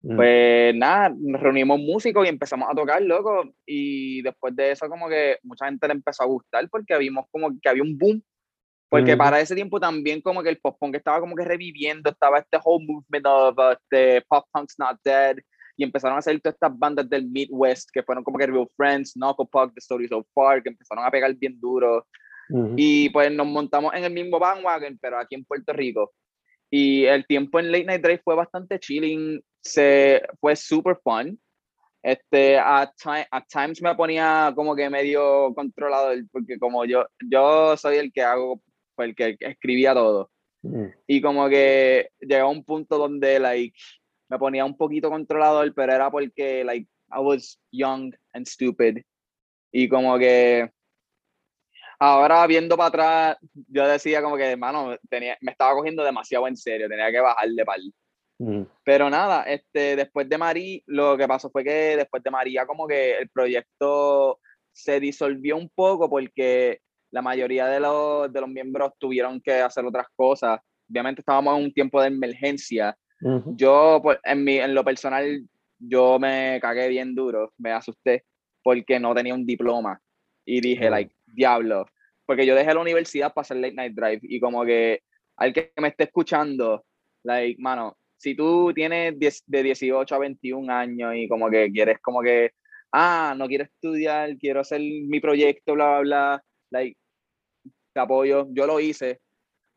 Mm, 0.02 0.16
Pues 0.16 0.74
nada, 0.74 1.14
nos 1.16 1.40
reunimos 1.40 1.78
músicos 1.78 2.24
y 2.26 2.28
empezamos 2.28 2.68
a 2.70 2.74
tocar, 2.74 3.00
loco. 3.02 3.44
Y 3.66 4.22
después 4.22 4.54
de 4.56 4.72
eso, 4.72 4.88
como 4.88 5.08
que 5.08 5.38
mucha 5.42 5.66
gente 5.66 5.86
le 5.88 5.94
empezó 5.94 6.22
a 6.24 6.26
gustar 6.26 6.68
porque 6.70 6.96
vimos 6.98 7.26
como 7.30 7.50
que 7.60 7.68
había 7.68 7.82
un 7.82 7.96
boom. 7.96 8.22
Porque 8.92 9.12
Ujú. 9.12 9.18
para 9.18 9.40
ese 9.40 9.54
tiempo 9.54 9.80
también 9.80 10.20
como 10.20 10.42
que 10.42 10.50
el 10.50 10.58
pop 10.58 10.76
punk 10.78 10.96
estaba 10.96 11.18
como 11.18 11.34
que 11.34 11.46
reviviendo, 11.46 12.10
estaba 12.10 12.40
este 12.40 12.58
whole 12.62 12.84
movement 12.86 13.24
of 13.26 13.56
uh, 13.56 13.72
este, 13.72 14.20
pop 14.28 14.44
punk's 14.52 14.78
not 14.78 14.98
dead. 15.02 15.38
Y 15.78 15.84
empezaron 15.84 16.16
a 16.16 16.18
hacer 16.18 16.38
todas 16.42 16.56
estas 16.56 16.78
bandas 16.78 17.08
del 17.08 17.26
Midwest 17.26 17.88
que 17.90 18.02
fueron 18.02 18.22
como 18.22 18.36
que 18.36 18.46
Real 18.46 18.68
Friends, 18.76 19.14
Knuckle 19.14 19.46
Puck, 19.50 19.72
The 19.72 19.78
Story 19.78 20.08
So 20.08 20.26
Far, 20.34 20.62
que 20.62 20.68
empezaron 20.68 21.06
a 21.06 21.10
pegar 21.10 21.34
bien 21.34 21.58
duro. 21.58 22.06
Y 22.76 23.08
pues 23.08 23.32
nos 23.32 23.46
montamos 23.46 23.94
en 23.94 24.04
el 24.04 24.12
mismo 24.12 24.38
bandwagon, 24.38 24.98
pero 25.00 25.18
aquí 25.18 25.36
en 25.36 25.44
Puerto 25.46 25.72
Rico. 25.72 26.12
Y 26.70 27.06
el 27.06 27.26
tiempo 27.26 27.58
en 27.58 27.72
Late 27.72 27.84
Night 27.84 28.02
Drive 28.02 28.20
fue 28.22 28.34
bastante 28.34 28.78
chilling, 28.78 29.42
se, 29.62 30.20
fue 30.38 30.54
super 30.54 30.98
fun. 31.02 31.40
Este, 32.02 32.58
at, 32.58 32.90
ti- 33.02 33.26
at 33.30 33.44
times 33.48 33.80
me 33.80 33.94
ponía 33.94 34.52
como 34.54 34.76
que 34.76 34.90
medio 34.90 35.54
controlado, 35.54 36.10
porque 36.30 36.58
como 36.58 36.84
yo, 36.84 37.06
yo 37.30 37.74
soy 37.78 37.96
el 37.96 38.12
que 38.12 38.20
hago, 38.20 38.60
fue 38.94 39.06
el 39.06 39.14
que 39.14 39.36
escribía 39.40 39.94
todo. 39.94 40.30
mm, 40.62 40.86
Y 41.06 41.20
como 41.20 41.48
que 41.48 42.10
llegó 42.20 42.46
a 42.46 42.50
un 42.50 42.64
punto 42.64 42.98
donde, 42.98 43.38
like, 43.38 43.78
me 44.28 44.38
ponía 44.38 44.64
un 44.64 44.76
poquito 44.76 45.10
controlador, 45.10 45.72
pero 45.74 45.92
era 45.92 46.10
porque, 46.10 46.64
like, 46.64 46.88
I 47.10 47.20
was 47.20 47.60
young 47.70 48.14
and 48.32 48.46
stupid. 48.46 48.98
Y 49.72 49.88
como 49.88 50.18
que 50.18 50.70
ahora 51.98 52.46
viendo 52.46 52.76
para 52.76 52.88
atrás, 52.88 53.36
yo 53.68 53.86
decía 53.86 54.22
como 54.22 54.36
que, 54.36 54.44
hermano, 54.50 54.96
tenía, 55.08 55.36
me 55.40 55.52
estaba 55.52 55.74
cogiendo 55.74 56.02
demasiado 56.02 56.48
en 56.48 56.56
serio, 56.56 56.88
tenía 56.88 57.10
que 57.10 57.20
bajarle 57.20 57.64
par. 57.64 57.78
mm, 58.38 58.62
Pero 58.84 59.08
nada, 59.08 59.44
este, 59.44 59.96
después 59.96 60.28
de 60.28 60.38
María, 60.38 60.80
lo 60.86 61.16
que 61.16 61.28
pasó 61.28 61.50
fue 61.50 61.62
que 61.62 61.96
después 61.96 62.22
de 62.22 62.30
María 62.30 62.66
como 62.66 62.86
que 62.88 63.18
el 63.18 63.28
proyecto 63.28 64.40
se 64.72 64.98
disolvió 65.00 65.56
un 65.56 65.68
poco 65.68 66.08
porque 66.08 66.80
la 67.12 67.22
mayoría 67.22 67.66
de 67.68 67.78
los, 67.80 68.32
de 68.32 68.40
los 68.40 68.48
miembros 68.50 68.92
tuvieron 68.98 69.40
que 69.40 69.52
hacer 69.54 69.84
otras 69.84 70.06
cosas. 70.16 70.58
Obviamente 70.90 71.20
estábamos 71.20 71.58
en 71.58 71.64
un 71.66 71.72
tiempo 71.72 72.00
de 72.00 72.08
emergencia. 72.08 72.96
ujú, 73.20 73.54
Yo, 73.56 74.00
pues, 74.02 74.18
en, 74.24 74.42
mi, 74.44 74.56
en 74.58 74.74
lo 74.74 74.82
personal, 74.82 75.42
yo 75.78 76.18
me 76.18 76.58
cagué 76.60 76.88
bien 76.88 77.14
duro, 77.14 77.52
me 77.58 77.70
asusté 77.72 78.24
porque 78.62 78.98
no 78.98 79.14
tenía 79.14 79.34
un 79.34 79.44
diploma. 79.46 80.00
Y 80.44 80.60
dije, 80.60 80.88
Oh. 80.88 80.90
like, 80.90 81.14
diablo. 81.26 81.86
Porque 82.26 82.46
yo 82.46 82.54
dejé 82.54 82.72
la 82.74 82.80
universidad 82.80 83.32
para 83.32 83.42
hacer 83.42 83.58
Late 83.58 83.74
Night 83.74 83.94
Drive 83.94 84.20
y 84.22 84.40
como 84.40 84.64
que 84.64 85.00
al 85.36 85.52
que 85.52 85.72
me 85.80 85.88
esté 85.88 86.04
escuchando, 86.04 86.84
like, 87.24 87.60
mano, 87.60 87.96
si 88.16 88.34
tú 88.36 88.72
tienes 88.74 89.18
10 89.18 89.42
de 89.46 89.62
18 89.64 90.14
a 90.14 90.18
21 90.18 90.70
años 90.70 91.12
y 91.16 91.28
como 91.28 91.50
que 91.50 91.70
quieres 91.72 91.98
como 92.00 92.22
que, 92.22 92.52
ah, 92.92 93.34
no 93.36 93.46
quiero 93.48 93.64
estudiar, 93.64 94.36
quiero 94.38 94.60
hacer 94.60 94.80
mi 94.80 95.18
proyecto, 95.20 95.74
bla, 95.74 96.00
bla, 96.00 96.02
bla, 96.02 96.44
like, 96.70 96.96
te 97.92 98.00
apoyo. 98.00 98.46
Yo 98.50 98.66
lo 98.66 98.80
hice, 98.80 99.20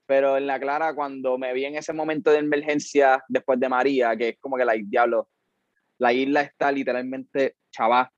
pero 0.05 0.38
en 0.38 0.48
la 0.48 0.60
clara, 0.60 0.93
cuando 0.93 1.38
me 1.38 1.53
vi 1.53 1.65
en 1.65 1.75
ese 1.75 1.93
momento 1.93 2.31
de 2.31 2.39
emergencia 2.39 3.24
después 3.27 3.60
de 3.60 3.69
María, 3.69 4.15
que 4.15 4.29
es 4.29 4.38
como 4.39 4.57
que, 4.57 4.65
like, 4.65 4.86
diablo, 4.88 5.29
la 5.98 6.13
isla 6.13 6.41
está 6.41 6.72
literalmente 6.72 7.55
chavá, 7.72 8.12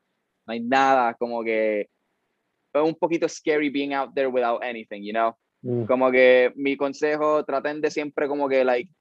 no 0.45 0.53
hay 0.53 0.59
nada, 0.61 1.13
como 1.13 1.43
que 1.43 1.81
es 1.81 2.81
un 2.81 2.95
poquito 2.95 3.27
scary 3.27 3.69
being 3.69 3.93
out 3.93 4.13
there 4.13 4.27
without 4.27 4.63
anything, 4.63 5.01
you 5.03 5.13
know? 5.13 5.35
mm, 5.61 5.85
Como 5.85 6.11
que 6.11 6.51
mi 6.55 6.75
consejo, 6.75 7.43
traten 7.45 7.81
de 7.81 7.91
siempre 7.91 8.27
como 8.27 8.47
que, 8.47 8.63
like, 8.63 8.91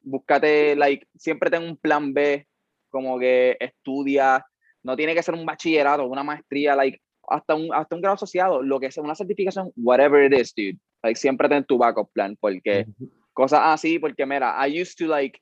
búscate, 0.00 0.76
like, 0.76 1.06
siempre 1.16 1.50
ten 1.50 1.62
un 1.62 1.76
plan 1.76 2.12
B, 2.12 2.46
como 2.90 3.18
que 3.18 3.56
estudia, 3.60 4.44
no 4.82 4.96
tiene 4.96 5.14
que 5.14 5.22
ser 5.22 5.34
un 5.34 5.44
bachillerato, 5.44 6.06
una 6.06 6.22
maestría, 6.22 6.74
like, 6.74 7.00
hasta 7.30 7.54
un, 7.54 7.72
hasta 7.72 7.94
un 7.94 8.02
grado 8.02 8.14
asociado, 8.14 8.62
lo 8.62 8.80
que 8.80 8.90
sea, 8.90 9.02
una 9.02 9.14
certificación, 9.14 9.72
whatever 9.76 10.24
it 10.24 10.38
is, 10.38 10.54
dude. 10.54 10.78
Like, 11.02 11.18
siempre 11.18 11.48
ten 11.48 11.64
tu 11.64 11.78
backup 11.78 12.10
plan, 12.12 12.36
porque 12.40 12.86
cosas 13.32 13.60
así, 13.64 13.98
porque 13.98 14.26
mira, 14.26 14.56
I 14.66 14.80
used 14.80 14.96
to 14.98 15.06
like 15.06 15.40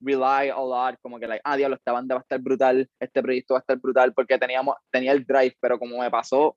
rely 0.00 0.48
a 0.48 0.60
lot, 0.60 0.98
como 1.02 1.18
que 1.18 1.26
like, 1.26 1.42
ah, 1.44 1.56
diablo, 1.56 1.76
esta 1.76 1.92
banda 1.92 2.14
va 2.14 2.20
a 2.20 2.22
estar 2.22 2.40
brutal, 2.40 2.88
este 3.00 3.22
proyecto 3.22 3.54
va 3.54 3.58
a 3.58 3.60
estar 3.60 3.78
brutal, 3.78 4.12
porque 4.14 4.38
teníamos, 4.38 4.76
tenía 4.90 5.12
el 5.12 5.24
drive, 5.24 5.56
pero 5.60 5.78
como 5.78 5.98
me 5.98 6.10
pasó 6.10 6.56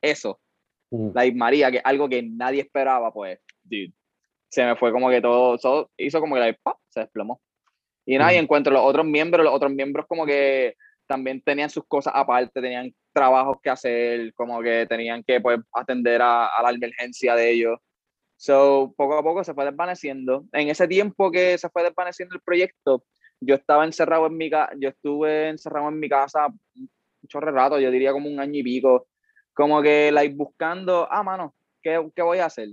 eso, 0.00 0.40
like 0.90 1.36
María, 1.36 1.70
que 1.70 1.80
algo 1.82 2.08
que 2.08 2.22
nadie 2.22 2.62
esperaba, 2.62 3.12
pues, 3.12 3.38
dude, 3.64 3.92
se 4.50 4.64
me 4.64 4.76
fue 4.76 4.92
como 4.92 5.10
que 5.10 5.20
todo, 5.20 5.58
todo 5.58 5.90
hizo 5.96 6.20
como 6.20 6.34
que 6.34 6.40
like, 6.40 6.60
¡pap! 6.62 6.76
se 6.88 7.00
desplomó. 7.00 7.40
Y 8.06 8.16
nada, 8.16 8.32
y 8.32 8.36
encuentro 8.36 8.72
los 8.72 8.82
otros 8.82 9.04
miembros, 9.04 9.44
los 9.44 9.54
otros 9.54 9.70
miembros 9.70 10.06
como 10.08 10.24
que 10.24 10.74
también 11.06 11.42
tenían 11.42 11.68
sus 11.68 11.84
cosas 11.86 12.12
aparte, 12.16 12.60
tenían 12.60 12.94
trabajos 13.18 13.58
que 13.62 13.70
hacer, 13.70 14.32
como 14.34 14.62
que 14.62 14.86
tenían 14.86 15.22
que 15.24 15.40
pues 15.40 15.60
atender 15.72 16.22
a, 16.22 16.46
a 16.46 16.62
la 16.62 16.70
emergencia 16.70 17.34
de 17.34 17.50
ellos. 17.50 17.78
So, 18.36 18.94
poco 18.96 19.18
a 19.18 19.22
poco 19.22 19.42
se 19.42 19.54
fue 19.54 19.64
desvaneciendo. 19.64 20.44
En 20.52 20.68
ese 20.68 20.86
tiempo 20.86 21.30
que 21.30 21.58
se 21.58 21.68
fue 21.70 21.82
desvaneciendo 21.82 22.36
el 22.36 22.40
proyecto, 22.40 23.04
yo 23.40 23.56
estaba 23.56 23.84
encerrado 23.84 24.26
en 24.26 24.36
mi 24.36 24.50
casa, 24.50 24.72
yo 24.78 24.88
estuve 24.90 25.48
encerrado 25.48 25.88
en 25.88 25.98
mi 25.98 26.08
casa 26.08 26.48
chorre 27.26 27.50
rato, 27.50 27.78
yo 27.78 27.90
diría 27.90 28.12
como 28.12 28.28
un 28.28 28.40
año 28.40 28.60
y 28.60 28.62
pico, 28.62 29.08
como 29.52 29.82
que 29.82 30.10
like 30.12 30.34
buscando, 30.34 31.08
ah, 31.10 31.22
mano, 31.22 31.54
¿qué, 31.82 32.08
qué 32.14 32.22
voy 32.22 32.38
a 32.38 32.46
hacer? 32.46 32.68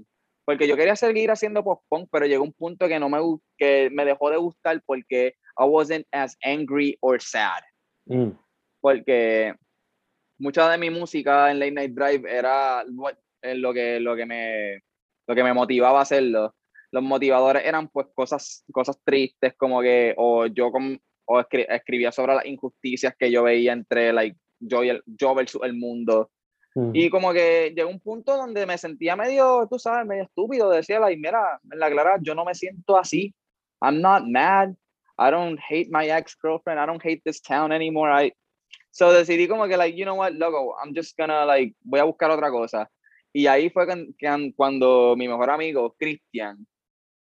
Porque 0.46 0.68
yo 0.68 0.78
quería 0.78 0.96
seguir 0.96 1.32
haciendo 1.32 1.64
post-punk, 1.64 2.08
pero 2.12 2.28
llegó 2.28 2.44
un 2.44 2.54
punto 2.54 2.88
que 2.88 3.00
no 3.00 3.10
me 3.10 3.20
que 3.58 3.90
me 3.92 4.06
dejó 4.06 4.30
de 4.30 4.38
gustar 4.38 4.82
porque 4.86 5.36
I 5.58 5.64
wasn't 5.64 6.06
as 6.12 6.38
angry 6.44 6.98
or 7.02 7.20
sad 7.22 7.64
mm, 8.06 8.32
porque 8.80 9.56
mucha 10.40 10.70
de 10.70 10.78
mi 10.78 10.90
música 10.90 11.52
en 11.52 11.60
Late 11.60 11.72
Night 11.72 11.92
Drive 11.94 12.30
era 12.32 12.84
lo- 12.86 13.74
que, 13.74 14.00
lo 14.00 14.16
que, 14.16 14.26
me, 14.26 14.82
lo 15.28 15.36
que 15.36 15.44
me 15.44 15.54
motivaba 15.54 16.00
a 16.00 16.04
hacerlo. 16.04 16.56
Los 16.92 17.04
motivadores 17.04 17.64
eran 17.66 17.88
pues 17.90 18.08
cosas, 18.16 18.64
cosas 18.72 18.98
tristes 19.04 19.54
como 19.58 19.82
que 19.82 20.14
o 20.18 20.46
yo 20.48 20.72
com- 20.72 20.98
o 21.28 21.40
escri- 21.40 21.66
escribía 21.70 22.12
sobre 22.12 22.36
las 22.36 22.46
injusticias 22.46 23.16
que 23.18 23.32
yo 23.32 23.44
veía 23.44 23.74
entre 23.74 24.14
like, 24.14 24.38
yo, 24.60 24.84
y 24.84 24.90
el, 24.90 25.04
yo 25.06 25.34
versus 25.36 25.62
el 25.64 25.74
mundo. 25.74 26.32
mm, 26.76 26.92
Y 26.96 27.10
como 27.10 27.34
que 27.34 27.74
llegó 27.76 27.90
un 27.90 28.00
punto 28.00 28.36
donde 28.38 28.66
me 28.66 28.78
sentía 28.78 29.16
medio, 29.16 29.68
tú 29.70 29.78
sabes, 29.80 30.06
medio 30.06 30.24
estúpido. 30.24 30.70
Decía, 30.70 31.00
like, 31.00 31.20
mira, 31.20 31.60
en 31.72 31.80
la 31.80 31.90
clara, 31.90 32.18
yo 32.22 32.34
no 32.36 32.46
me 32.46 32.54
siento 32.56 32.98
así. 32.98 33.34
I'm 33.82 34.00
not 34.02 34.24
mad. 34.26 34.70
I 35.18 35.32
don't 35.32 35.60
hate 35.70 35.90
my 35.92 36.10
ex-girlfriend. 36.10 36.80
I 36.80 36.86
don't 36.86 37.04
hate 37.04 37.22
this 37.26 37.42
town 37.42 37.72
anymore. 37.72 38.10
I... 38.12 38.34
So 38.92 39.12
decidí 39.12 39.48
como 39.48 39.68
que, 39.68 39.78
like, 39.78 39.98
you 39.98 40.06
know 40.06 40.16
what, 40.16 40.34
loco, 40.34 40.76
I'm 40.84 40.94
just 40.96 41.18
gonna, 41.18 41.46
like, 41.46 41.76
voy 41.84 42.00
a 42.00 42.04
buscar 42.06 42.32
otra 42.32 42.50
cosa. 42.50 42.90
Y 43.34 43.48
ahí 43.48 43.70
fue 43.70 43.86
can- 43.86 44.14
can- 44.18 44.52
cuando 44.54 45.16
mi 45.18 45.28
mejor 45.28 45.50
amigo, 45.50 45.96
Cristian, 46.00 46.66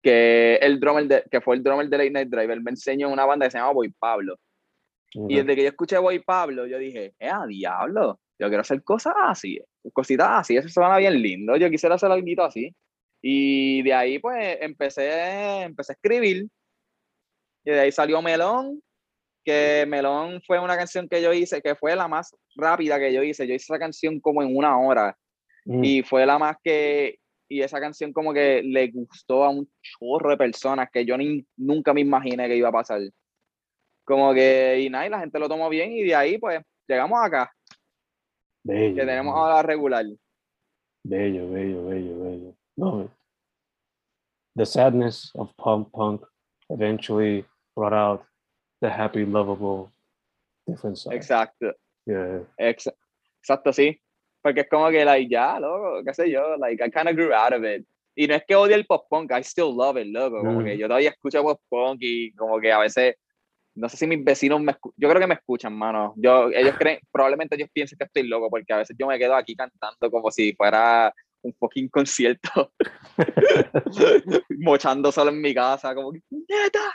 que, 0.02 0.56
el 0.62 0.80
drummer 0.80 1.06
de, 1.08 1.24
que 1.30 1.42
fue 1.42 1.58
el 1.58 1.64
drummer 1.64 1.90
de 1.90 1.98
Late 1.98 2.12
Night 2.12 2.30
Drive, 2.30 2.54
él 2.54 2.62
me 2.62 2.72
enseñó 2.72 3.10
una 3.10 3.26
banda 3.26 3.46
que 3.46 3.52
se 3.52 3.58
llama 3.58 3.74
Boy 3.74 3.90
Pablo. 4.00 4.38
Y 5.14 5.20
ok. 5.20 5.30
desde 5.30 5.56
que 5.56 5.64
yo 5.64 5.70
escuché 5.70 5.98
Boy 5.98 6.20
Pablo, 6.20 6.68
yo 6.68 6.78
dije, 6.78 7.14
eh, 7.20 7.30
a 7.30 7.46
diablo, 7.46 8.20
yo 8.40 8.48
quiero 8.48 8.62
hacer 8.62 8.84
cosas 8.84 9.14
así, 9.18 9.60
cositas 9.92 10.30
así, 10.32 10.56
eso 10.56 10.70
suena 10.70 10.98
bien 10.98 11.22
lindo, 11.22 11.58
yo 11.58 11.70
quisiera 11.70 11.96
hacer 11.96 12.12
algo 12.12 12.44
así. 12.44 12.74
Y 13.22 13.82
de 13.84 13.94
ahí 13.94 14.20
pues 14.20 14.58
empecé, 14.62 15.64
empecé 15.64 15.92
a 15.92 15.96
escribir, 15.96 16.48
y 17.66 17.72
de 17.72 17.80
ahí 17.80 17.92
salió 17.92 18.22
Melón, 18.22 18.82
que 19.50 19.86
Melón 19.88 20.42
fue 20.46 20.60
una 20.60 20.78
canción 20.78 21.08
que 21.08 21.22
yo 21.22 21.34
hice, 21.34 21.62
que 21.62 21.76
fue 21.76 21.96
la 21.96 22.08
más 22.08 22.36
rápida 22.56 23.00
que 23.00 23.14
yo 23.14 23.24
hice, 23.24 23.48
yo 23.48 23.54
hice 23.54 23.66
esa 23.66 23.80
canción 23.80 24.20
como 24.20 24.42
en 24.44 24.56
una 24.56 24.78
hora, 24.80 25.18
Mm, 25.70 25.84
y 25.84 26.02
fue 26.02 26.26
la 26.26 26.40
más 26.40 26.58
que 26.64 27.20
y 27.48 27.62
esa 27.62 27.80
canción 27.80 28.14
como 28.14 28.34
que 28.34 28.62
le 28.64 28.90
gustó 28.92 29.44
a 29.44 29.50
un 29.50 29.68
chorro 29.82 30.30
de 30.32 30.38
personas 30.38 30.90
que 30.92 31.04
yo 31.04 31.18
ni, 31.18 31.46
nunca 31.58 31.94
me 31.94 32.02
imaginé 32.02 32.48
que 32.48 32.56
iba 32.56 32.70
a 32.70 32.72
pasar. 32.72 33.02
Como 34.04 34.34
que, 34.34 34.80
y 34.82 34.90
nada, 34.90 35.08
y 35.08 35.10
la 35.10 35.20
gente 35.20 35.40
lo 35.40 35.50
tomó 35.50 35.68
bien 35.70 35.92
y 35.92 36.04
de 36.04 36.16
ahí 36.16 36.38
pues 36.38 36.60
llegamos 36.88 37.20
acá, 37.24 37.52
Bello. 38.64 38.96
que 38.96 39.02
tenemos 39.02 39.34
bello. 39.34 39.46
ahora 39.46 39.64
regular. 39.64 40.06
Bello, 41.04 41.50
bello, 41.52 41.86
bello, 41.86 42.24
bello. 42.24 43.04
It. 43.04 43.12
The 44.56 44.66
sadness 44.66 45.32
of 45.36 45.52
punk 45.58 45.92
punk 45.92 46.22
eventually 46.70 47.46
brought 47.76 47.94
out 47.94 48.26
the 48.82 48.90
happy, 48.90 49.26
lovable, 49.26 49.92
different 50.66 50.98
side. 50.98 51.14
Exacto. 51.16 51.74
Yeah. 52.06 52.42
Ex- 52.58 52.90
exacto, 53.42 53.72
sí. 53.74 54.00
Porque 54.42 54.62
es 54.62 54.70
como 54.70 54.90
que, 54.90 55.04
like, 55.04 55.30
ya, 55.30 55.60
loco, 55.60 56.02
qué 56.06 56.14
sé 56.14 56.30
yo, 56.32 56.56
like, 56.58 56.82
I 56.84 56.90
kind 56.90 57.10
of 57.10 57.16
grew 57.16 57.34
out 57.34 57.54
of 57.54 57.64
it. 57.64 57.86
Y 58.16 58.28
no 58.28 58.36
es 58.36 58.44
que 58.48 58.56
odie 58.56 58.76
el 58.76 58.86
pop 58.86 59.06
punk, 59.10 59.32
I 59.32 59.42
still 59.44 59.74
love 59.76 59.98
it, 59.98 60.08
loco. 60.08 60.40
Como 60.40 60.62
Mm. 60.62 60.66
que 60.66 60.78
yo 60.78 60.88
todavía 60.88 61.10
escucho 61.10 61.44
pop 61.44 61.62
punk 61.70 61.98
y 62.02 62.32
como 62.34 62.60
que 62.60 62.72
a 62.72 62.80
veces, 62.80 63.16
no 63.76 63.88
sé 63.90 63.98
si 63.98 64.08
mis 64.08 64.24
vecinos 64.24 64.60
me 64.62 64.72
escuchan, 64.72 64.96
yo 64.98 65.10
creo 65.10 65.20
que 65.22 65.28
me 65.28 65.34
escuchan, 65.36 65.74
mano. 65.74 66.14
Yo, 66.18 66.50
ellos 66.50 66.76
creen, 66.78 67.00
probablemente 67.12 67.56
ellos 67.56 67.70
piensen 67.72 67.98
que 67.98 68.06
estoy 68.06 68.24
loco 68.28 68.50
porque 68.50 68.74
a 68.74 68.78
veces 68.78 68.96
yo 68.98 69.08
me 69.08 69.18
quedo 69.20 69.36
aquí 69.36 69.56
cantando 69.56 70.10
como 70.10 70.32
si 70.32 70.54
fuera 70.54 71.14
un 71.42 71.54
fucking 71.54 71.88
concierto. 71.90 72.72
Mochando 74.60 75.12
solo 75.12 75.32
en 75.32 75.42
mi 75.42 75.54
casa, 75.54 75.94
como 75.96 76.12
que, 76.12 76.20
¡Neta! 76.30 76.94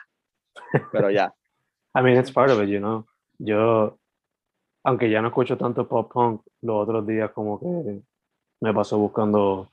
Pero 0.92 1.10
ya. 1.10 1.32
I 1.94 2.02
mean, 2.02 2.16
it's 2.16 2.30
part 2.30 2.50
of 2.50 2.60
it, 2.60 2.68
you 2.68 2.80
know. 2.80 3.06
Yo, 3.38 3.98
aunque 4.84 5.08
ya 5.10 5.20
no 5.22 5.28
escucho 5.30 5.56
tanto 5.56 5.86
pop 5.86 6.12
punk, 6.12 6.42
los 6.62 6.88
otros 6.88 7.06
días 7.06 7.30
como 7.32 7.58
que 7.58 8.00
me 8.60 8.72
pasó 8.74 8.98
buscando 8.98 9.68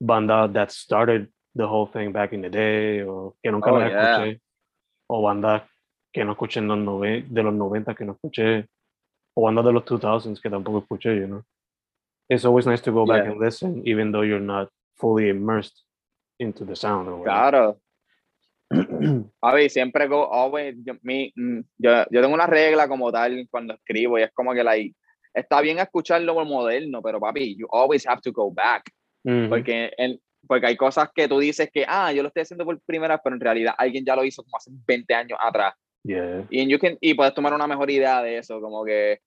bandas 0.00 0.52
that 0.52 0.70
started 0.70 1.28
the 1.54 1.64
whole 1.66 1.86
thing 1.86 2.12
back 2.12 2.32
in 2.32 2.42
the 2.42 2.50
day, 2.50 3.02
o 3.02 3.34
que 3.42 3.50
nunca 3.50 3.70
Oh, 3.72 3.78
las 3.78 3.90
yeah. 3.90 4.12
escuché, 4.24 4.40
o 5.08 5.22
bandas 5.22 5.62
que 6.12 6.24
no 6.24 6.32
escuché 6.32 6.60
en 6.60 6.68
los 6.68 6.78
nove- 6.78 7.26
de 7.28 7.42
los 7.42 7.54
90 7.54 7.94
que 7.94 8.04
no 8.04 8.12
escuché, 8.12 8.66
o 9.34 9.42
bandas 9.42 9.64
de 9.64 9.72
los 9.72 9.84
2000s 9.84 10.40
que 10.40 10.50
tampoco 10.50 10.78
escuché, 10.78 11.16
you 11.18 11.26
know. 11.26 11.42
It's 12.28 12.44
always 12.44 12.66
nice 12.66 12.82
to 12.82 12.92
go 12.92 13.06
back 13.06 13.24
Yeah. 13.24 13.32
and 13.32 13.40
listen, 13.40 13.82
even 13.86 14.10
though 14.12 14.22
you're 14.24 14.40
not 14.44 14.68
fully 14.96 15.28
immersed 15.28 15.84
into 16.38 16.64
the 16.64 16.74
sound 16.74 17.08
or 17.08 17.16
whatever. 17.18 17.24
Claro. 17.50 17.76
Javi, 19.42 19.68
siempre 19.70 20.06
go, 20.08 20.32
always, 20.32 20.74
yo, 20.84 20.94
mi, 21.02 21.32
mm, 21.34 21.60
yo, 21.78 21.90
yo 22.10 22.20
tengo 22.20 22.34
una 22.34 22.46
regla 22.46 22.88
como 22.88 23.12
tal 23.12 23.46
cuando 23.50 23.74
escribo 23.74 24.18
y 24.18 24.22
es 24.22 24.32
como 24.32 24.52
que 24.54 24.64
like, 24.64 24.94
está 25.32 25.60
bien 25.60 25.78
escuchar 25.78 26.22
lo 26.22 26.44
moderno, 26.44 27.02
pero 27.02 27.20
papi, 27.20 27.56
you 27.56 27.66
always 27.70 28.06
have 28.08 28.20
to 28.22 28.32
go 28.32 28.50
back. 28.50 28.90
Mhm. 29.24 29.48
Porque, 29.48 29.92
en- 29.96 30.20
porque 30.46 30.66
hay 30.66 30.76
cosas 30.76 31.10
que 31.14 31.28
tú 31.28 31.38
dices 31.38 31.68
que, 31.72 31.84
ah, 31.86 32.12
yo 32.12 32.22
lo 32.22 32.28
estoy 32.28 32.42
haciendo 32.42 32.64
por 32.64 32.80
primera 32.82 33.14
vez, 33.14 33.20
pero 33.22 33.34
en 33.36 33.40
realidad 33.40 33.74
alguien 33.76 34.04
ya 34.04 34.14
lo 34.16 34.24
hizo 34.24 34.42
como 34.44 34.56
hace 34.56 34.70
20 34.86 35.12
años 35.14 35.38
atrás. 35.40 35.74
Yeah. 36.04 36.46
Y, 36.50 36.68
you 36.68 36.78
can- 36.78 36.96
y 37.00 37.14
puedes 37.14 37.34
tomar 37.34 37.52
una 37.52 37.66
mejor 37.66 37.90
idea 37.90 38.22
de 38.22 38.38
eso, 38.38 38.60
como 38.60 38.84
que, 38.84 39.18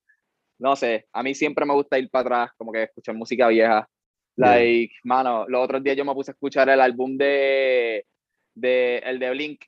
no 0.60 0.76
sé, 0.76 1.06
a 1.14 1.22
mí 1.24 1.36
siempre 1.36 1.66
me 1.66 1.74
gusta 1.74 2.00
ir 2.00 2.10
para 2.10 2.22
atrás, 2.22 2.52
como 2.58 2.72
que 2.72 2.84
escuchar 2.84 3.16
música 3.16 3.48
vieja. 3.50 3.88
Yeah. 4.38 4.48
Like, 4.56 4.94
mano, 5.04 5.46
los 5.50 5.62
otros 5.64 5.84
días 5.84 5.98
yo 5.98 6.06
me 6.06 6.14
puse 6.14 6.32
a 6.32 6.34
escuchar 6.34 6.70
el 6.70 6.80
álbum 6.80 7.18
de, 7.18 8.06
de 8.60 8.98
el 9.00 9.20
de 9.20 9.30
Blink, 9.32 9.62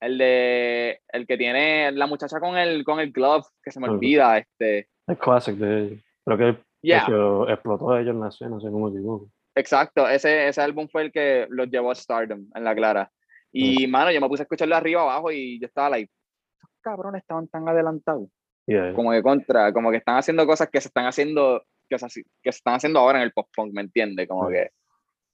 el 0.00 0.18
de, 0.18 1.00
el 1.08 1.26
que 1.26 1.36
tiene 1.36 1.92
la 1.92 2.06
muchacha 2.06 2.40
con 2.40 2.56
el, 2.56 2.84
con 2.84 3.00
el 3.00 3.12
glove, 3.12 3.44
que 3.62 3.70
se 3.70 3.80
me 3.80 3.88
olvida, 3.88 4.38
este, 4.38 4.88
El 5.06 5.18
classic 5.18 5.56
de. 5.56 6.02
Creo 6.24 6.38
que 6.38 6.62
yeah, 6.82 7.06
que 7.06 7.52
explotó 7.52 7.92
a 7.92 8.00
ellos 8.00 8.14
en 8.14 8.20
la 8.20 8.28
escena, 8.28 8.56
no 8.56 8.78
me 8.78 8.90
equivoco. 8.90 9.28
exacto, 9.54 10.08
ese, 10.08 10.48
ese 10.48 10.60
álbum 10.60 10.88
fue 10.88 11.02
el 11.02 11.12
que 11.12 11.46
los 11.50 11.68
llevó 11.68 11.90
a 11.90 11.94
Stardom, 11.94 12.46
en 12.54 12.64
la 12.64 12.74
clara. 12.74 13.10
Y, 13.52 13.88
mano, 13.88 14.12
yo 14.12 14.20
me 14.20 14.28
puse 14.28 14.42
a 14.42 14.44
escucharlo 14.44 14.76
arriba 14.76 15.02
abajo 15.02 15.32
y 15.32 15.58
yo 15.58 15.66
estaba 15.66 15.90
like, 15.90 16.10
estos 16.54 16.70
cabrones 16.82 17.22
estaban 17.22 17.48
tan 17.48 17.68
adelantados. 17.68 18.28
Yeah. 18.66 18.92
como 18.94 19.10
que 19.10 19.22
contra, 19.22 19.72
como 19.72 19.90
que 19.90 19.96
están 19.96 20.16
haciendo 20.16 20.46
cosas 20.46 20.68
que 20.68 20.80
se 20.80 20.86
están 20.86 21.06
haciendo, 21.06 21.64
que 21.88 21.98
se, 21.98 22.22
que 22.22 22.52
se 22.52 22.58
están 22.58 22.74
haciendo 22.74 23.00
ahora 23.00 23.18
en 23.18 23.24
el 23.24 23.32
pop 23.32 23.48
punk, 23.52 23.72
¿me 23.72 23.80
entiendes? 23.80 24.28
Como 24.28 24.48
que 24.48 24.70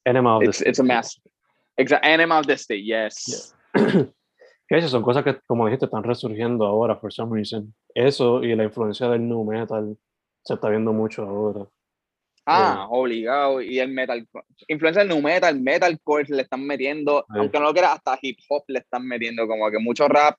Enema 0.06 0.36
of 0.36 0.44
the 0.44 0.48
it's, 0.48 0.62
it's 0.62 0.78
a 0.78 0.84
mess. 0.84 1.20
Exacto, 1.76 2.42
the 2.46 2.54
State, 2.54 2.84
yes. 2.84 3.54
Que 4.68 4.78
esas 4.78 4.90
son 4.90 5.02
cosas 5.04 5.22
que, 5.22 5.38
como 5.46 5.66
dijiste, 5.66 5.84
están 5.84 6.02
resurgiendo 6.02 6.66
ahora, 6.66 6.96
for 6.96 7.12
some 7.12 7.32
reason. 7.32 7.72
Eso 7.94 8.42
y 8.42 8.54
la 8.56 8.64
influencia 8.64 9.08
del 9.08 9.28
nu 9.28 9.44
metal 9.44 9.96
se 10.42 10.54
está 10.54 10.68
viendo 10.70 10.92
mucho 10.92 11.22
ahora. 11.22 11.66
Ah, 12.46 12.88
obligado. 12.90 13.60
Y 13.60 13.78
el 13.78 13.90
metal, 13.90 14.26
influencia 14.66 15.04
del 15.04 15.10
nu 15.10 15.22
metal, 15.22 15.60
metalcore 15.60 16.34
le 16.34 16.42
están 16.42 16.66
metiendo, 16.66 17.24
aunque 17.28 17.60
no 17.60 17.66
lo 17.66 17.72
creas, 17.72 17.92
hasta 17.92 18.18
hip 18.20 18.38
hop 18.48 18.64
le 18.66 18.80
están 18.80 19.06
metiendo, 19.06 19.46
como 19.46 19.70
que 19.70 19.78
mucho 19.78 20.08
rap, 20.08 20.36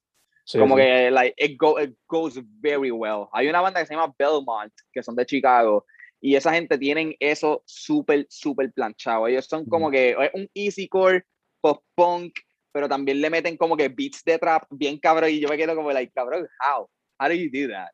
Sí, 0.48 0.58
como 0.60 0.78
sí. 0.78 0.82
que 0.82 1.12
like, 1.12 1.34
it, 1.38 1.58
go, 1.58 1.78
it 1.78 1.94
goes 2.08 2.40
very 2.62 2.90
well. 2.90 3.28
Hay 3.34 3.50
una 3.50 3.60
banda 3.60 3.82
que 3.82 3.86
se 3.86 3.94
llama 3.94 4.14
Belmont, 4.18 4.72
que 4.94 5.04
son 5.04 5.14
de 5.18 5.26
Chicago, 5.26 5.86
y 6.22 6.36
esa 6.36 6.54
gente 6.54 6.78
tienen 6.78 7.16
eso 7.20 7.62
súper, 7.66 8.26
súper 8.30 8.72
planchado. 8.74 9.28
Ellos 9.28 9.46
son 9.46 9.66
como 9.66 9.90
que 9.92 10.12
es 10.12 10.30
un 10.34 10.50
easycore, 10.54 11.24
pop 11.62 11.84
punk, 11.96 12.34
pero 12.74 12.88
también 12.88 13.22
le 13.22 13.30
meten 13.30 13.58
como 13.58 13.76
que 13.78 13.90
beats 13.90 14.24
de 14.24 14.38
trap 14.38 14.64
bien 14.70 14.98
cabrón, 15.00 15.30
y 15.32 15.40
yo 15.40 15.48
me 15.50 15.58
quedo 15.58 15.76
como, 15.76 15.92
like, 15.92 16.12
cabrón, 16.14 16.48
how? 16.60 16.88
How 17.20 17.28
do 17.30 17.34
you 17.36 17.50
do 17.52 17.72
that? 17.72 17.90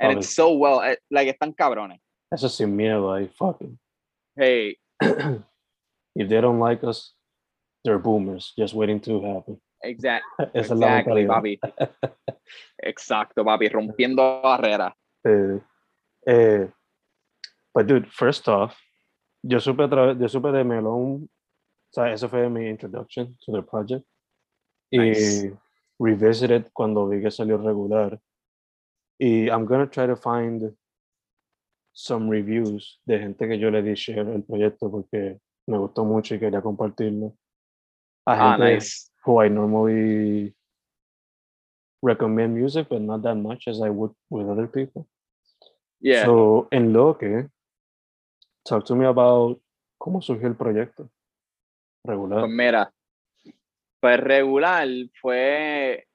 And 0.00 0.12
it's 0.18 0.34
so 0.34 0.52
well, 0.52 0.80
eh, 0.84 0.98
like, 1.10 1.28
están 1.30 1.52
cabrones. 1.52 2.00
Eso 2.30 2.46
es 2.46 2.54
sin 2.54 2.76
miedo 2.76 3.12
ahí, 3.12 3.28
fucking. 3.28 3.78
Hey, 4.36 4.76
If 6.14 6.28
they 6.28 6.40
don't 6.40 6.60
like 6.60 6.84
us, 6.84 7.14
they're 7.84 7.98
boomers, 7.98 8.52
just 8.58 8.74
waiting 8.74 9.00
to 9.00 9.20
happen. 9.22 9.60
exact, 9.82 10.24
Esa 10.54 10.74
es 10.74 10.80
la 10.80 10.98
exactly, 10.98 11.24
mentalidad. 11.26 11.60
papi. 11.60 11.60
Exacto, 12.82 13.44
papi, 13.44 13.68
rompiendo 13.68 14.40
barreras. 14.42 14.92
Eh, 15.24 15.60
eh, 16.26 16.68
but 17.74 17.86
dude, 17.86 18.06
first 18.10 18.48
off, 18.48 18.76
yo 19.42 19.58
supe, 19.58 19.88
yo 20.18 20.28
supe 20.28 20.52
de 20.52 20.64
Melón, 20.64 21.24
o 21.24 21.92
sea, 21.92 22.12
eso 22.12 22.28
fue 22.28 22.48
mi 22.50 22.68
introduction 22.68 23.36
to 23.44 23.52
the 23.52 23.62
project. 23.62 24.04
Nice. 24.92 25.46
Y 25.46 25.52
revisited 25.98 26.70
cuando 26.72 27.08
vi 27.08 27.20
que 27.20 27.30
salió 27.30 27.58
regular. 27.58 28.18
Y 29.20 29.48
I'm 29.48 29.64
gonna 29.66 29.86
try 29.88 30.06
to 30.06 30.16
find 30.16 30.74
some 31.92 32.28
reviews 32.30 33.00
de 33.06 33.18
gente 33.18 33.48
que 33.48 33.58
yo 33.58 33.70
le 33.70 33.82
di 33.82 33.94
share 33.94 34.28
el 34.32 34.42
proyecto 34.44 34.90
porque 34.90 35.40
me 35.66 35.78
gustó 35.78 36.04
mucho 36.04 36.34
y 36.34 36.38
quería 36.38 36.62
compartirlo. 36.62 37.34
A 38.26 38.32
Ah, 38.32 38.56
gente 38.56 38.74
nice. 38.74 39.10
who 39.24 39.42
I 39.42 39.48
normally 39.48 40.54
recommend 42.02 42.54
music, 42.54 42.88
but 42.88 43.00
not 43.00 43.22
that 43.22 43.36
much 43.36 43.66
as 43.66 43.80
I 43.82 43.90
would 43.90 44.12
with 44.30 44.48
other 44.48 44.68
people. 44.68 45.06
Yeah. 46.00 46.24
So, 46.26 46.68
en 46.70 46.92
lo 46.92 47.14
que, 47.18 47.48
talk 48.68 48.84
to 48.84 48.94
me 48.94 49.06
about 49.06 49.60
cómo 49.96 50.20
surgió 50.20 50.48
el 50.48 50.56
proyecto. 50.56 51.10
Regular. 52.04 52.40
Pues 52.40 52.52
mira, 52.52 52.92
pues 54.00 54.20
regular 54.20 54.86
fue, 55.20 56.06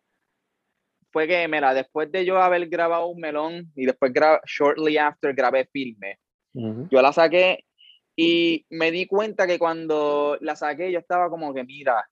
fue 1.11 1.27
que, 1.27 1.47
mira, 1.47 1.73
después 1.73 2.11
de 2.11 2.25
yo 2.25 2.41
haber 2.41 2.67
grabado 2.67 3.07
un 3.07 3.19
melón 3.19 3.71
y 3.75 3.85
después 3.85 4.13
shortly 4.45 4.97
after 4.97 5.33
grabé 5.33 5.65
filme, 5.65 6.19
Ujú. 6.53 6.87
yo 6.89 7.01
la 7.01 7.11
saqué 7.11 7.65
y 8.15 8.65
me 8.69 8.91
di 8.91 9.07
cuenta 9.07 9.47
que 9.47 9.59
cuando 9.59 10.37
la 10.41 10.55
saqué 10.55 10.91
yo 10.91 10.99
estaba 10.99 11.29
como 11.29 11.53
que, 11.53 11.63
mira, 11.63 12.07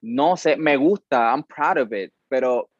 no 0.00 0.36
sé, 0.36 0.56
me 0.56 0.76
gusta, 0.76 1.30
I'm 1.30 1.44
proud 1.44 1.78
of 1.78 1.92
it, 1.92 2.12
pero 2.28 2.70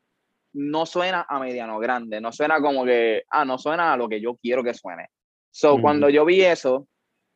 no 0.54 0.84
suena 0.86 1.24
a 1.28 1.38
mediano 1.38 1.78
grande, 1.78 2.20
no 2.20 2.32
suena 2.32 2.60
como 2.60 2.84
que, 2.84 3.22
ah, 3.30 3.44
no 3.44 3.58
suena 3.58 3.92
a 3.92 3.96
lo 3.96 4.08
que 4.08 4.20
yo 4.20 4.36
quiero 4.36 4.64
que 4.64 4.74
suene. 4.74 5.08
So, 5.52 5.74
Ujú. 5.74 5.82
cuando 5.82 6.08
yo 6.08 6.24
vi 6.24 6.42
eso, 6.42 6.88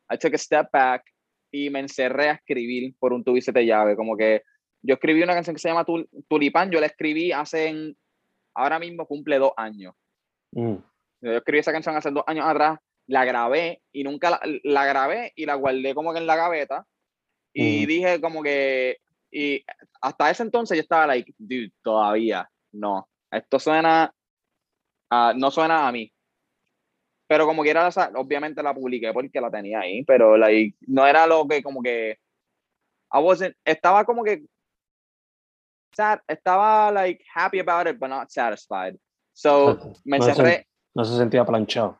I 0.09 0.17
took 0.17 0.33
a 0.33 0.37
step 0.37 0.69
back 0.71 1.03
y 1.51 1.69
me 1.69 1.79
encerré 1.79 2.29
a 2.29 2.33
escribir 2.33 2.95
por 2.99 3.13
un 3.13 3.23
siete 3.41 3.65
llave, 3.65 3.95
como 3.95 4.17
que 4.17 4.41
yo 4.81 4.95
escribí 4.95 5.21
una 5.23 5.33
canción 5.33 5.55
que 5.55 5.61
se 5.61 5.69
llama 5.69 5.85
Tul- 5.85 6.09
Tulipán, 6.27 6.71
yo 6.71 6.79
la 6.79 6.87
escribí 6.87 7.31
hace, 7.31 7.67
en- 7.67 7.97
ahora 8.55 8.79
mismo 8.79 9.05
cumple 9.05 9.37
dos 9.37 9.51
años. 9.55 9.93
Mm. 10.51 10.75
Yo 11.21 11.31
escribí 11.37 11.59
esa 11.59 11.71
canción 11.71 11.95
hace 11.95 12.11
dos 12.11 12.23
años 12.27 12.45
atrás, 12.45 12.79
la 13.07 13.23
grabé 13.23 13.81
y 13.91 14.03
nunca 14.03 14.31
la, 14.31 14.39
la 14.63 14.85
grabé 14.85 15.31
y 15.35 15.45
la 15.45 15.55
guardé 15.55 15.93
como 15.93 16.11
que 16.11 16.19
en 16.19 16.27
la 16.27 16.35
gaveta. 16.35 16.85
Y 17.53 17.79
Ujú. 17.83 17.87
dije 17.87 18.21
como 18.21 18.43
que, 18.43 18.97
y 19.31 19.63
hasta 20.01 20.29
ese 20.29 20.43
entonces 20.43 20.75
yo 20.77 20.81
estaba 20.81 21.07
like, 21.07 21.33
dude, 21.37 21.71
todavía 21.83 22.49
no. 22.71 23.07
Esto 23.31 23.59
suena, 23.59 24.13
no 25.35 25.51
suena 25.51 25.87
a 25.87 25.91
mí. 25.91 26.11
Pero 27.27 27.45
como 27.45 27.61
quiera, 27.61 27.89
obviamente 28.15 28.63
la 28.63 28.73
publiqué 28.73 29.11
porque 29.11 29.41
la 29.41 29.51
tenía 29.51 29.81
ahí, 29.81 30.03
pero 30.03 30.37
like, 30.37 30.77
no 30.87 31.05
era 31.05 31.27
lo 31.27 31.45
que 31.47 31.61
como 31.61 31.81
que, 31.83 32.17
I 33.11 33.19
wasn't, 33.19 33.55
estaba 33.65 34.05
como 34.05 34.23
que, 34.23 34.43
sad, 35.93 36.19
estaba 36.27 36.91
like 36.91 37.23
happy 37.33 37.59
about 37.59 37.87
it, 37.87 37.99
but 37.99 38.09
not 38.09 38.29
satisfied. 38.29 38.95
So, 39.33 39.77
me 40.05 40.17
No 40.19 40.23
se- 40.25 40.29
encerré, 40.31 40.67
No 40.95 41.03
se 41.05 41.17
sentía 41.17 41.45
planchado. 41.45 41.99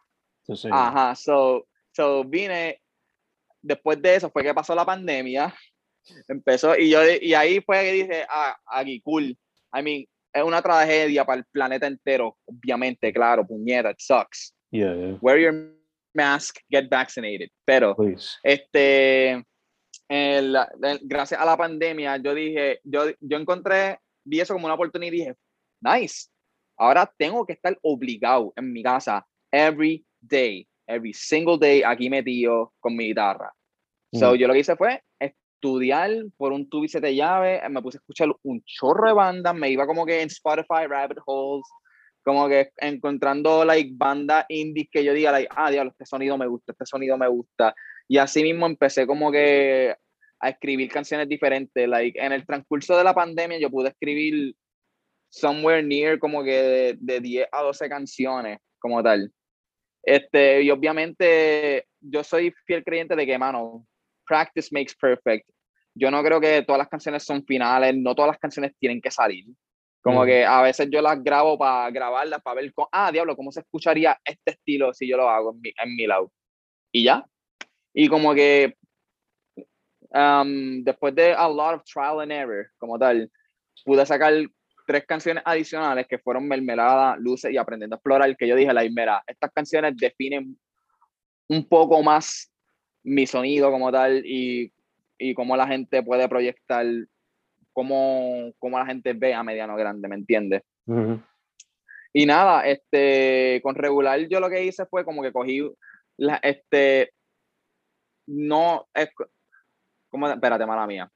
Ajá, 0.71 1.13
so, 1.15 1.67
so 1.91 2.23
vine, 2.23 2.81
después 3.61 4.01
de 4.01 4.15
eso 4.15 4.29
fue 4.29 4.43
que 4.43 4.53
pasó 4.53 4.73
la 4.73 4.85
pandemia, 4.85 5.53
empezó, 6.29 6.75
y 6.77 6.89
yo, 6.89 7.01
y 7.21 7.33
ahí 7.33 7.59
fue 7.61 7.81
que 7.81 7.91
dije, 7.91 8.25
ah, 8.29 8.57
aquí, 8.65 9.01
cool. 9.01 9.37
I 9.73 9.83
mean, 9.83 10.05
es 10.33 10.43
una 10.43 10.61
tragedia 10.61 11.25
para 11.25 11.39
el 11.39 11.45
planeta 11.45 11.85
entero, 11.85 12.37
obviamente, 12.45 13.11
claro, 13.11 13.45
puñeta, 13.45 13.91
it 13.91 13.97
sucks. 13.99 14.53
Yeah, 14.71 14.95
yeah. 14.95 15.17
Wear 15.21 15.39
your 15.39 15.73
mask, 16.13 16.57
get 16.69 16.89
vaccinated. 16.89 17.49
Pero, 17.65 17.95
Please. 17.95 18.37
este, 18.43 19.43
el- 20.09 20.55
el- 20.83 20.99
gracias 21.03 21.39
a 21.39 21.45
la 21.45 21.55
pandemia, 21.57 22.17
yo 22.17 22.33
dije, 22.33 22.79
yo, 22.83 23.05
yo 23.19 23.37
encontré, 23.37 23.99
vi 24.25 24.39
eso 24.39 24.53
como 24.53 24.65
una 24.65 24.75
oportunidad 24.75 25.13
y 25.13 25.17
dije, 25.17 25.35
nice, 25.81 26.29
ahora 26.77 27.11
tengo 27.17 27.45
que 27.45 27.53
estar 27.53 27.77
obligado 27.81 28.53
en 28.55 28.71
mi 28.71 28.83
casa 28.83 29.25
every 29.51 30.05
day, 30.21 30.67
every 30.87 31.13
single 31.13 31.57
day 31.57 31.81
aquí 31.83 32.09
metido 32.09 32.73
con 32.79 32.95
mi 32.95 33.07
guitarra. 33.07 33.51
So, 34.13 34.33
Mm. 34.33 34.35
yo 34.37 34.47
lo 34.47 34.53
que 34.53 34.59
hice 34.59 34.75
fue 34.75 35.01
estudiar 35.19 36.11
por 36.37 36.51
un 36.53 36.69
tubo 36.69 36.85
y 36.85 36.87
siete 36.87 37.13
llaves, 37.15 37.61
me 37.69 37.81
puse 37.81 37.97
a 37.97 37.99
escuchar 37.99 38.29
un 38.43 38.61
chorro 38.65 39.07
de 39.07 39.13
bandas, 39.13 39.53
me 39.55 39.69
iba 39.69 39.85
como 39.85 40.05
que 40.05 40.21
en 40.21 40.27
Spotify, 40.27 40.87
rabbit 40.87 41.17
holes, 41.25 41.65
como 42.27 42.49
que 42.49 42.71
encontrando 42.75 43.63
like 43.63 43.91
bandas 43.93 44.43
indies 44.49 44.89
que 44.91 45.01
yo 45.01 45.13
diga 45.13 45.31
like, 45.31 45.47
ah, 45.55 45.71
diablo, 45.71 45.91
este 45.91 46.05
sonido 46.05 46.37
me 46.37 46.45
gusta, 46.45 46.73
este 46.73 46.85
sonido 46.85 47.17
me 47.17 47.29
gusta. 47.29 47.73
Y 48.05 48.17
así 48.17 48.43
mismo 48.43 48.65
empecé 48.65 49.07
como 49.07 49.31
que 49.31 49.95
a 50.41 50.49
escribir 50.49 50.91
canciones 50.91 51.29
diferentes, 51.29 51.87
like 51.87 52.19
en 52.19 52.33
el 52.33 52.45
transcurso 52.45 52.97
de 52.97 53.05
la 53.05 53.13
pandemia 53.13 53.59
yo 53.59 53.69
pude 53.69 53.87
escribir 53.87 54.53
somewhere 55.29 55.81
near 55.81 56.19
como 56.19 56.43
que 56.43 56.51
de, 56.51 56.97
de 56.99 57.21
10 57.21 57.47
a 57.49 57.61
12 57.61 57.87
canciones 57.87 58.59
como 58.77 59.01
tal. 59.01 59.31
Este, 60.03 60.63
y 60.63 60.69
obviamente 60.69 61.87
yo 62.01 62.25
soy 62.25 62.53
fiel 62.65 62.83
creyente 62.83 63.15
de 63.15 63.25
que, 63.25 63.37
mano, 63.37 63.87
practice 64.25 64.67
makes 64.73 64.91
perfect. 64.99 65.49
Yo 65.95 66.11
no 66.11 66.21
creo 66.23 66.41
que 66.41 66.61
todas 66.63 66.79
las 66.79 66.89
canciones 66.89 67.23
son 67.23 67.45
finales, 67.45 67.95
no 67.95 68.13
todas 68.13 68.31
las 68.31 68.39
canciones 68.39 68.73
tienen 68.77 68.99
que 68.99 69.11
salir. 69.11 69.45
Como 70.11 70.25
que 70.25 70.45
a 70.45 70.61
veces 70.61 70.87
yo 70.91 71.01
las 71.01 71.21
grabo 71.23 71.57
para 71.57 71.89
grabarlas, 71.91 72.41
para 72.41 72.61
ver, 72.61 72.73
co- 72.73 72.89
ah, 72.91 73.11
diablo, 73.11 73.35
¿cómo 73.35 73.51
se 73.51 73.59
escucharía 73.61 74.17
este 74.23 74.51
estilo 74.51 74.93
si 74.93 75.07
yo 75.07 75.17
lo 75.17 75.29
hago 75.29 75.51
en 75.53 75.61
mi, 75.61 75.69
en 75.83 75.95
mi 75.95 76.07
lado? 76.07 76.31
Y 76.91 77.03
ya. 77.03 77.25
Y 77.93 78.07
como 78.07 78.33
que 78.33 78.75
um, 80.13 80.83
después 80.83 81.13
de 81.15 81.33
a 81.33 81.47
lot 81.47 81.75
of 81.75 81.83
trial 81.83 82.21
and 82.21 82.31
error, 82.31 82.67
como 82.77 82.97
tal, 82.97 83.29
pude 83.85 84.05
sacar 84.05 84.33
tres 84.85 85.05
canciones 85.05 85.43
adicionales 85.45 86.07
que 86.07 86.17
fueron 86.17 86.47
Mermelada, 86.47 87.17
Luces 87.17 87.51
y 87.51 87.57
Aprendiendo 87.57 87.95
a 87.95 87.97
Explorar, 87.97 88.37
que 88.37 88.47
yo 88.47 88.55
dije, 88.55 88.73
la 88.73 88.83
mira, 88.83 89.23
estas 89.27 89.51
canciones 89.51 89.95
definen 89.97 90.57
un 91.49 91.67
poco 91.67 92.01
más 92.01 92.51
mi 93.03 93.25
sonido 93.27 93.71
como 93.71 93.91
tal 93.91 94.25
y, 94.25 94.71
y 95.17 95.33
cómo 95.33 95.55
la 95.57 95.67
gente 95.67 96.03
puede 96.03 96.27
proyectar, 96.29 96.85
cómo, 97.77 98.51
cómo 98.57 98.79
la 98.79 98.87
gente 98.87 99.13
ve 99.13 99.35
a 99.35 99.43
mediano 99.43 99.75
grande, 99.75 100.07
¿me 100.07 100.15
entiendes? 100.15 100.63
Mhm. 100.87 101.23
Y 102.11 102.25
nada, 102.25 102.65
este, 102.65 103.59
con 103.61 103.75
regular 103.75 104.19
yo 104.27 104.39
lo 104.39 104.49
que 104.49 104.65
hice 104.65 104.87
fue 104.87 105.05
como 105.05 105.21
que 105.21 105.31
cogí, 105.31 105.61
la, 106.17 106.37
este, 106.37 107.11
no, 108.25 108.87
es, 108.95 109.11
como, 110.09 110.27
espérate, 110.27 110.65
mala 110.65 110.87
mía. 110.87 111.07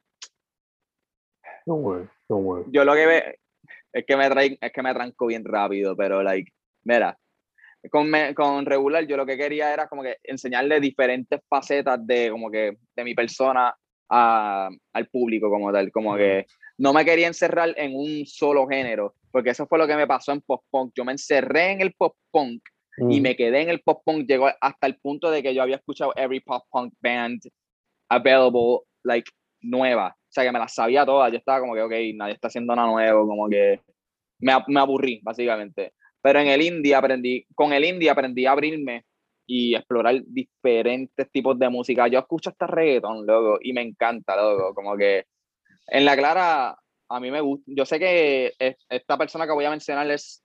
Don't 1.66 1.84
worry, 1.84 2.08
don't 2.30 2.46
worry. 2.46 2.66
Yo 2.72 2.86
lo 2.86 2.94
que 2.94 3.08
ve, 3.08 3.40
es 3.92 4.06
que 4.06 4.16
me 4.16 4.30
trae, 4.30 4.56
es 4.62 4.72
que 4.72 4.84
me 4.84 4.94
tranco 4.94 5.26
bien 5.26 5.44
rápido, 5.44 5.98
pero 5.98 6.22
like, 6.22 6.52
mira, 6.84 7.18
con, 7.90 8.08
me- 8.08 8.36
con 8.36 8.68
regular 8.68 9.08
yo 9.08 9.18
lo 9.18 9.26
que 9.26 9.36
quería 9.36 9.74
era 9.74 9.88
como 9.88 10.04
que 10.04 10.18
enseñarle 10.22 10.80
diferentes 10.80 11.42
facetas 11.50 12.06
de 12.06 12.30
como 12.30 12.52
que 12.52 12.78
de 12.96 13.04
mi 13.04 13.16
persona 13.16 13.76
a- 14.12 14.70
al 14.94 15.08
público 15.08 15.50
como 15.50 15.72
tal, 15.72 15.92
como 15.92 16.16
que 16.18 16.46
no 16.78 16.94
me 16.94 17.06
quería 17.06 17.28
encerrar 17.28 17.74
en 17.78 17.96
un 17.96 18.26
solo 18.26 18.68
género, 18.68 19.16
porque 19.32 19.52
eso 19.52 19.66
fue 19.68 19.78
lo 19.80 19.88
que 19.88 19.96
me 19.96 20.06
pasó 20.08 20.32
en 20.34 20.42
pop 20.42 20.64
punk. 20.70 20.92
Yo 20.96 21.06
me 21.06 21.14
encerré 21.14 21.72
en 21.72 21.82
el 21.82 21.94
pop 21.94 22.16
punk 22.32 22.62
y 23.10 23.22
me 23.22 23.36
quedé 23.36 23.62
en 23.62 23.70
el 23.70 23.82
pop 23.82 24.02
punk, 24.06 24.28
llegó 24.28 24.50
hasta 24.60 24.86
el 24.88 24.98
punto 25.00 25.32
de 25.32 25.42
que 25.42 25.54
yo 25.56 25.62
había 25.62 25.78
escuchado 25.78 26.12
every 26.16 26.42
pop 26.42 26.64
punk 26.70 26.94
band 27.02 27.42
available, 28.10 28.82
like, 29.04 29.32
nueva. 29.62 30.16
O 30.18 30.32
sea, 30.34 30.44
que 30.44 30.52
me 30.52 30.60
las 30.60 30.74
sabía 30.74 31.06
todas. 31.06 31.32
Yo 31.32 31.38
estaba 31.38 31.60
como 31.60 31.74
que, 31.74 31.82
ok, 31.82 31.94
nadie 32.16 32.34
está 32.34 32.48
haciendo 32.48 32.76
nada 32.76 32.90
nuevo, 32.90 33.28
como 33.28 33.48
que 33.50 33.80
me, 34.40 34.54
me 34.68 34.80
aburrí, 34.80 35.20
básicamente. 35.24 35.94
Pero 36.22 36.40
en 36.40 36.48
el 36.48 36.62
indie 36.62 36.96
aprendí, 36.96 37.46
con 37.56 37.74
el 37.74 37.86
indie 37.86 38.10
aprendí 38.10 38.46
a 38.46 38.52
abrirme 38.52 39.06
y 39.54 39.76
explorar 39.76 40.22
diferentes 40.26 41.30
tipos 41.30 41.60
de 41.60 41.68
música. 41.68 42.08
Yo 42.08 42.20
escucho 42.20 42.52
hasta 42.52 42.68
reggaeton, 42.68 43.26
loco, 43.26 43.60
y 43.62 43.74
me 43.74 43.82
encanta, 43.82 44.34
loco, 44.38 44.74
como 44.74 44.96
que 44.96 45.26
en 45.88 46.06
la 46.06 46.16
clara, 46.16 46.78
a 47.10 47.20
mí 47.20 47.30
me 47.30 47.42
gusta, 47.42 47.66
yo 47.76 47.86
sé 47.86 48.00
que 48.00 48.54
es- 48.58 48.78
esta 48.88 49.18
persona 49.18 49.46
que 49.46 49.52
voy 49.52 49.66
a 49.66 49.70
mencionar 49.70 50.10
es 50.10 50.42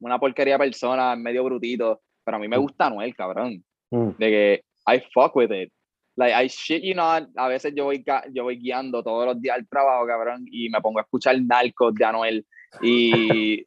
una 0.00 0.20
porquería 0.20 0.56
persona, 0.56 1.16
medio 1.16 1.42
brutito, 1.42 2.02
pero 2.24 2.36
a 2.36 2.40
mí 2.40 2.46
me 2.46 2.56
gusta 2.56 2.86
Anuel, 2.86 3.12
cabrón 3.16 3.64
Mhm. 3.90 4.14
de 4.18 4.30
que 4.30 4.62
I 4.86 5.00
fuck 5.12 5.34
with 5.34 5.50
it. 5.50 5.72
Like, 6.16 6.44
I 6.44 6.46
shit 6.46 6.84
you 6.84 6.94
not, 6.94 7.28
a 7.34 7.48
veces 7.48 7.74
yo 7.74 7.86
voy, 7.86 8.04
yo 8.32 8.44
voy 8.44 8.56
guiando 8.60 9.02
todos 9.02 9.26
los 9.26 9.40
días 9.42 9.56
al 9.56 9.66
trabajo, 9.66 10.06
cabrón, 10.06 10.44
y 10.48 10.68
me 10.70 10.80
pongo 10.80 11.00
a 11.00 11.02
escuchar 11.02 11.34
Narcos 11.42 11.92
de 11.96 12.04
Anuel, 12.04 12.46
y 12.80 13.66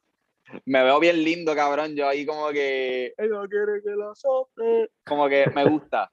me 0.64 0.82
veo 0.82 1.00
bien 1.00 1.22
lindo, 1.22 1.54
cabrón, 1.54 1.94
yo 1.94 2.08
ahí 2.08 2.24
como 2.24 2.48
que, 2.50 3.14
ella 3.16 3.46
quiere 3.48 3.82
que 3.82 3.90
la 3.96 4.14
sople, 4.14 4.90
como 5.04 5.28
que 5.28 5.46
me 5.54 5.64
gusta. 5.64 6.10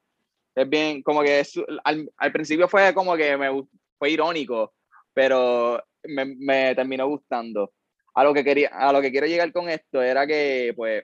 Es 0.55 0.69
bien, 0.69 1.01
como 1.03 1.21
que 1.21 1.41
es- 1.41 1.59
al, 1.83 2.09
al 2.17 2.31
principio 2.31 2.67
fue 2.67 2.93
como 2.93 3.15
que 3.15 3.35
me 3.37 3.49
fue 3.97 4.09
irónico, 4.11 4.73
pero 5.13 5.83
me, 6.03 6.25
me 6.25 6.75
terminó 6.75 7.07
gustando. 7.07 7.73
A 8.13 8.23
lo 8.23 8.33
que 8.33 8.43
quería, 8.43 8.69
a 8.69 8.93
lo 8.93 9.01
que 9.01 9.11
quiero 9.11 9.27
llegar 9.27 9.51
con 9.51 9.69
esto 9.69 10.01
era 10.01 10.25
que, 10.25 10.73
pues, 10.75 11.03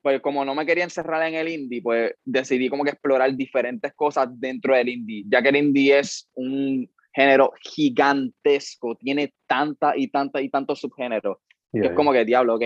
pues 0.00 0.20
como 0.20 0.44
no 0.44 0.54
me 0.54 0.66
quería 0.66 0.84
encerrar 0.84 1.26
en 1.26 1.34
el 1.34 1.48
indie, 1.48 1.80
pues 1.82 2.12
decidí 2.24 2.68
como 2.68 2.84
que 2.84 2.90
explorar 2.90 3.34
diferentes 3.34 3.92
cosas 3.94 4.28
dentro 4.32 4.74
del 4.74 4.88
indie, 4.90 5.24
ya 5.26 5.42
que 5.42 5.48
el 5.48 5.56
indie 5.56 5.98
es 5.98 6.28
un 6.34 6.90
género 7.14 7.52
gigantesco, 7.62 8.96
tiene 8.96 9.32
tanta 9.46 9.96
y 9.96 10.08
tanta 10.08 10.42
y 10.42 10.50
tantos 10.50 10.80
subgéneros, 10.80 11.38
Yeah, 11.82 11.90
es 11.90 11.96
como 11.96 12.12
que 12.12 12.24
diablo, 12.24 12.54
ok, 12.54 12.62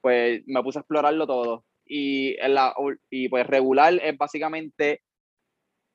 pues 0.00 0.42
me 0.46 0.62
puse 0.62 0.78
a 0.78 0.82
explorarlo 0.82 1.26
todo. 1.26 1.64
Y, 1.86 2.36
en 2.40 2.54
la, 2.54 2.74
y 3.10 3.28
pues 3.28 3.46
regular 3.46 3.94
es 4.02 4.16
básicamente 4.16 5.02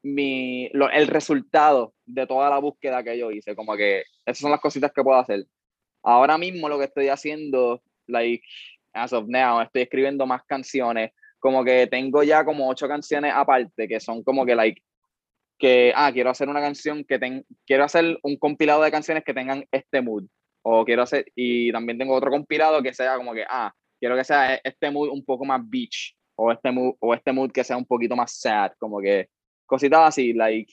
mi, 0.04 0.70
lo- 0.74 0.90
el 0.90 1.08
resultado 1.08 1.94
de 2.06 2.26
toda 2.28 2.50
la 2.50 2.60
búsqueda 2.60 3.04
que 3.04 3.18
yo 3.18 3.32
hice, 3.32 3.56
como 3.56 3.76
que 3.76 4.04
esas 4.26 4.40
son 4.40 4.52
las 4.52 4.62
cositas 4.62 4.92
que 4.94 5.04
puedo 5.04 5.18
hacer. 5.20 5.46
Ahora 6.04 6.38
mismo 6.38 6.70
lo 6.70 6.78
que 6.78 6.86
estoy 6.86 7.10
haciendo, 7.10 7.82
like, 8.08 8.44
as 8.94 9.12
of 9.14 9.26
now, 9.28 9.62
estoy 9.62 9.84
escribiendo 9.84 10.26
más 10.26 10.44
canciones, 10.46 11.12
como 11.40 11.64
que 11.64 11.88
tengo 11.88 12.24
ya 12.24 12.46
como 12.46 12.70
ocho 12.70 12.88
canciones 12.88 13.34
aparte, 13.36 13.88
que 13.88 14.00
son 14.00 14.24
como 14.24 14.46
que, 14.46 14.56
like, 14.56 14.82
que, 15.58 15.92
ah, 15.96 16.12
quiero 16.14 16.30
hacer 16.30 16.48
una 16.48 16.62
canción 16.62 17.04
que 17.04 17.20
ten, 17.20 17.46
quiero 17.66 17.84
hacer 17.84 18.18
un 18.24 18.38
compilado 18.38 18.82
de 18.84 18.92
canciones 18.92 19.24
que 19.26 19.34
tengan 19.34 19.66
este 19.72 20.02
mood, 20.02 20.26
o 20.64 20.84
quiero 20.86 21.04
hacer, 21.04 21.26
y 21.36 21.72
también 21.72 21.98
tengo 21.98 22.16
otro 22.16 22.30
compilado 22.32 22.82
que 22.82 22.94
sea 22.94 23.16
como 23.18 23.34
que, 23.34 23.44
ah, 23.50 23.72
quiero 24.00 24.16
que 24.16 24.24
sea 24.24 24.56
este 24.56 24.92
mood 24.92 25.10
un 25.10 25.24
poco 25.26 25.46
más 25.46 25.62
beach, 25.68 26.16
o 26.36 26.52
este 26.52 26.72
mood, 26.72 26.96
o 27.00 27.14
este 27.14 27.32
mood 27.34 27.52
que 27.52 27.64
sea 27.64 27.78
un 27.78 27.86
poquito 27.86 28.16
más 28.16 28.40
sad, 28.40 28.72
como 28.80 29.00
que 29.00 29.28
cositas 29.66 30.02
así, 30.08 30.34
like, 30.34 30.72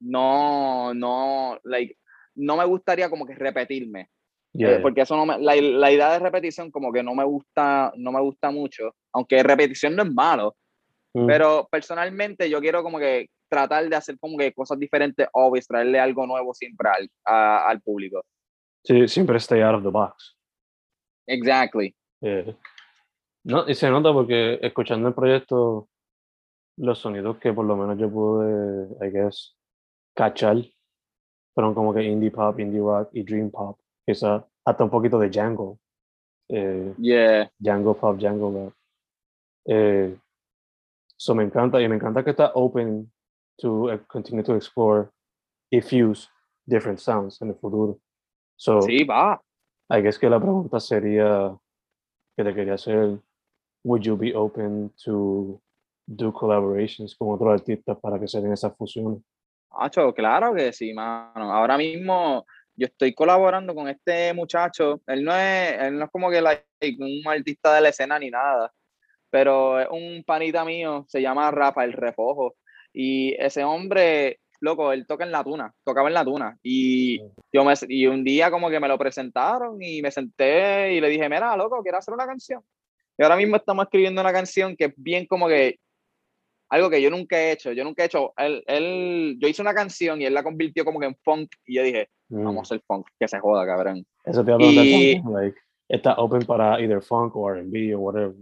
no, 0.00 0.92
no, 0.94 1.58
like, 1.64 1.96
no 2.34 2.56
me 2.56 2.64
gustaría 2.64 3.08
como 3.08 3.26
que 3.26 3.34
repetirme, 3.34 4.08
yeah, 4.52 4.80
porque 4.82 5.02
eso 5.02 5.16
no 5.16 5.24
me, 5.26 5.38
la, 5.38 5.54
la 5.56 5.92
idea 5.92 6.12
de 6.12 6.18
repetición 6.18 6.70
como 6.70 6.92
que 6.92 7.02
no 7.02 7.14
me 7.14 7.24
gusta, 7.24 7.92
no 7.96 8.12
me 8.12 8.20
gusta 8.20 8.50
mucho, 8.50 8.94
aunque 9.12 9.42
repetición 9.42 9.96
no 9.96 10.02
es 10.02 10.12
malo, 10.12 10.56
Mhm. 11.14 11.26
pero 11.28 11.66
personalmente 11.70 12.50
yo 12.50 12.60
quiero 12.60 12.82
como 12.82 12.98
que 12.98 13.28
tratar 13.48 13.88
de 13.88 13.96
hacer 13.96 14.18
como 14.18 14.36
que 14.36 14.52
cosas 14.52 14.78
diferentes, 14.78 15.26
obvias, 15.32 15.66
traerle 15.66 15.98
algo 15.98 16.26
nuevo 16.26 16.52
siempre 16.52 16.90
al, 16.90 17.08
a- 17.24 17.66
al 17.68 17.80
público. 17.80 18.22
Sí, 18.86 19.08
siempre 19.08 19.38
stay 19.40 19.62
out 19.62 19.74
of 19.74 19.82
the 19.82 19.90
box. 19.90 20.36
Exactly. 21.26 21.94
Yeah. 22.20 22.54
No, 23.44 23.68
y 23.68 23.74
se 23.74 23.90
nota 23.90 24.12
porque 24.12 24.58
escuchando 24.62 25.08
el 25.08 25.14
proyecto, 25.14 25.88
los 26.78 26.98
sonidos 27.00 27.38
que 27.38 27.52
por 27.52 27.64
lo 27.64 27.76
menos 27.76 27.98
yo 27.98 28.08
pude, 28.08 28.86
I 29.04 29.10
guess, 29.10 29.56
cachar, 30.14 30.58
fueron 31.52 31.74
como 31.74 31.92
que 31.92 32.04
indie 32.04 32.30
pop, 32.30 32.58
indie 32.60 32.80
rock 32.80 33.10
y 33.12 33.24
dream 33.24 33.50
pop. 33.50 33.78
Quizá 34.06 34.46
hasta 34.64 34.84
un 34.84 34.90
poquito 34.90 35.18
de 35.18 35.30
Django. 35.30 35.78
Eh, 36.48 36.94
Yeah. 36.98 37.50
Django 37.58 37.94
pop, 37.94 38.16
Django 38.16 38.52
rock. 38.52 38.74
Eh, 39.66 40.16
so 41.16 41.34
me 41.34 41.42
encanta 41.42 41.80
y 41.80 41.88
me 41.88 41.96
encanta 41.96 42.22
que 42.22 42.30
está 42.30 42.52
open 42.54 43.10
to 43.58 43.90
eh, 43.90 43.98
continue 44.06 44.44
to 44.44 44.54
explore 44.54 45.08
y 45.72 45.80
fuse 45.80 46.28
different 46.64 47.00
sounds 47.00 47.42
en 47.42 47.48
el 47.48 47.56
futuro. 47.56 47.98
So, 48.56 48.82
Sí, 48.82 49.04
va. 49.04 49.40
I 49.88 50.02
guess 50.02 50.18
que 50.18 50.28
la 50.28 50.40
pregunta 50.40 50.80
sería 50.80 51.56
que 52.36 52.44
te 52.44 52.54
quería 52.54 52.74
hacer, 52.74 53.18
would 53.84 54.02
you 54.02 54.16
be 54.16 54.34
open 54.34 54.90
to 55.04 55.60
do 56.06 56.32
collaborations 56.32 57.14
con 57.14 57.32
otros 57.32 57.60
artistas 57.60 57.96
para 58.00 58.18
que 58.18 58.26
se 58.26 58.40
den 58.40 58.52
esas 58.52 58.76
fusiones? 58.76 59.22
Hacho, 59.70 60.12
claro 60.12 60.54
que 60.54 60.72
sí, 60.72 60.92
mano. 60.92 61.52
Ahora 61.52 61.76
mismo 61.76 62.44
yo 62.74 62.86
estoy 62.86 63.14
colaborando 63.14 63.74
con 63.74 63.88
este 63.88 64.32
muchacho. 64.34 65.00
Él 65.06 65.24
no 65.24 65.34
es, 65.34 65.72
él 65.80 65.98
no 65.98 66.04
es 66.06 66.10
como 66.10 66.30
que 66.30 66.40
like, 66.40 66.64
un 66.98 67.22
artista 67.26 67.74
de 67.74 67.80
la 67.80 67.88
escena 67.88 68.18
ni 68.18 68.30
nada, 68.30 68.72
pero 69.30 69.80
es 69.80 69.88
un 69.90 70.22
panita 70.24 70.64
mío, 70.64 71.04
se 71.08 71.20
llama 71.20 71.50
Rafael 71.50 71.92
Refojo. 71.92 72.56
Y 72.92 73.34
ese 73.38 73.64
hombre, 73.64 74.40
loco, 74.60 74.92
él 74.92 75.06
toca 75.06 75.24
en 75.24 75.32
la 75.32 75.44
tuna, 75.44 75.72
tocaba 75.84 76.08
en 76.08 76.14
la 76.14 76.24
tuna. 76.24 76.58
Y, 76.62 77.20
yo 77.52 77.64
me, 77.64 77.74
y 77.88 78.06
un 78.06 78.24
día 78.24 78.50
como 78.50 78.70
que 78.70 78.80
me 78.80 78.88
lo 78.88 78.98
presentaron 78.98 79.82
y 79.82 80.02
me 80.02 80.10
senté 80.10 80.94
y 80.94 81.00
le 81.00 81.08
dije, 81.08 81.28
mira, 81.28 81.56
loco, 81.56 81.82
quiero 81.82 81.98
hacer 81.98 82.14
una 82.14 82.26
canción. 82.26 82.62
Y 83.18 83.22
ahora 83.22 83.36
mismo 83.36 83.56
estamos 83.56 83.84
escribiendo 83.84 84.20
una 84.20 84.32
canción 84.32 84.76
que 84.76 84.86
es 84.86 84.94
bien 84.96 85.26
como 85.26 85.48
que 85.48 85.78
algo 86.68 86.90
que 86.90 87.00
yo 87.00 87.10
nunca 87.10 87.38
he 87.38 87.52
hecho. 87.52 87.72
Yo 87.72 87.84
nunca 87.84 88.02
he 88.02 88.06
hecho. 88.06 88.32
Él, 88.36 88.62
él, 88.66 89.36
yo 89.38 89.48
hice 89.48 89.62
una 89.62 89.74
canción 89.74 90.20
y 90.20 90.26
él 90.26 90.34
la 90.34 90.42
convirtió 90.42 90.84
como 90.84 91.00
que 91.00 91.06
en 91.06 91.16
funk. 91.16 91.50
Y 91.64 91.76
yo 91.76 91.82
dije, 91.82 92.08
vamos 92.28 92.58
a 92.58 92.62
hacer 92.62 92.82
funk, 92.86 93.08
que 93.18 93.28
se 93.28 93.38
joda, 93.38 93.66
cabrón. 93.66 94.04
Eso 94.24 94.44
te 94.44 94.50
iba 94.50 94.58
a 94.58 94.84
y... 94.84 95.22
like, 95.32 95.58
está 95.88 96.14
open 96.14 96.42
para 96.42 96.80
either 96.80 97.02
funk 97.02 97.36
o 97.36 97.50
RB 97.50 97.94
o 97.96 98.00
whatever. 98.00 98.34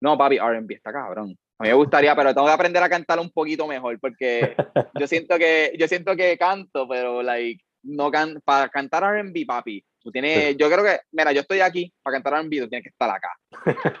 No, 0.00 0.16
papi, 0.16 0.38
RB 0.38 0.72
está 0.72 0.92
cabrón. 0.92 1.36
A 1.60 1.64
mí 1.64 1.68
me 1.68 1.74
gustaría, 1.74 2.16
pero 2.16 2.32
tengo 2.32 2.46
que 2.46 2.54
aprender 2.54 2.82
a 2.82 2.88
cantar 2.88 3.20
un 3.20 3.30
poquito 3.30 3.66
mejor 3.66 4.00
porque 4.00 4.56
yo 4.98 5.06
siento 5.06 5.36
que, 5.36 5.74
yo 5.78 5.86
siento 5.86 6.16
que 6.16 6.38
canto, 6.38 6.88
pero 6.88 7.22
like, 7.22 7.62
no 7.82 8.10
can, 8.10 8.40
para 8.42 8.70
cantar 8.70 9.04
R&B, 9.04 9.44
papi, 9.46 9.84
tú 10.00 10.10
tienes, 10.10 10.56
yo 10.56 10.70
creo 10.70 10.82
que, 10.82 11.00
mira, 11.12 11.32
yo 11.32 11.42
estoy 11.42 11.60
aquí 11.60 11.92
para 12.02 12.14
cantar 12.14 12.32
R&B, 12.40 12.60
tú 12.60 12.68
tienes 12.70 12.84
que 12.84 12.88
estar 12.88 13.10
acá. 13.10 13.28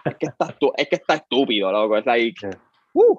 es 0.06 0.16
que 0.16 0.26
está, 0.26 0.56
es 0.74 0.88
que 0.88 0.96
está 0.96 1.14
estúpido, 1.16 1.70
loco, 1.70 1.98
es 1.98 2.06
like, 2.06 2.48
uh, 2.94 3.18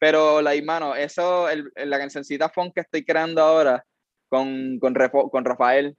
pero, 0.00 0.42
la 0.42 0.52
mano, 0.64 0.96
eso, 0.96 1.48
el, 1.48 1.70
la 1.76 1.98
cancioncita 2.00 2.48
funk 2.48 2.74
que 2.74 2.80
estoy 2.80 3.04
creando 3.04 3.40
ahora 3.40 3.84
con, 4.28 4.80
con, 4.80 4.94
con 5.30 5.44
Rafael, 5.44 5.96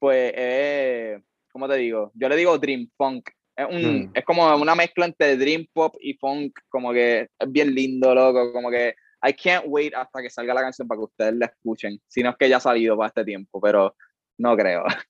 pues, 0.00 0.32
eh, 0.34 1.20
¿cómo 1.52 1.68
te 1.68 1.76
digo? 1.76 2.10
Yo 2.14 2.28
le 2.28 2.34
digo 2.34 2.58
Dream 2.58 2.90
Funk. 2.96 3.30
Es, 3.60 3.66
un, 3.68 4.02
mm. 4.04 4.10
es 4.14 4.24
como 4.24 4.54
una 4.56 4.74
mezcla 4.74 5.06
entre 5.06 5.36
Dream 5.36 5.66
Pop 5.72 5.94
y 6.00 6.14
Funk, 6.14 6.58
como 6.68 6.92
que 6.92 7.28
es 7.38 7.52
bien 7.52 7.74
lindo, 7.74 8.14
loco, 8.14 8.52
como 8.52 8.70
que 8.70 8.94
I 9.22 9.32
can't 9.34 9.64
wait 9.66 9.94
hasta 9.94 10.22
que 10.22 10.30
salga 10.30 10.54
la 10.54 10.62
canción 10.62 10.88
para 10.88 10.98
que 10.98 11.04
ustedes 11.04 11.34
la 11.34 11.46
escuchen. 11.46 12.00
Si 12.06 12.22
no 12.22 12.30
es 12.30 12.36
que 12.36 12.48
ya 12.48 12.56
ha 12.56 12.60
salido 12.60 12.96
para 12.96 13.08
este 13.08 13.24
tiempo, 13.24 13.60
pero 13.60 13.94
no 14.38 14.56
creo. 14.56 14.84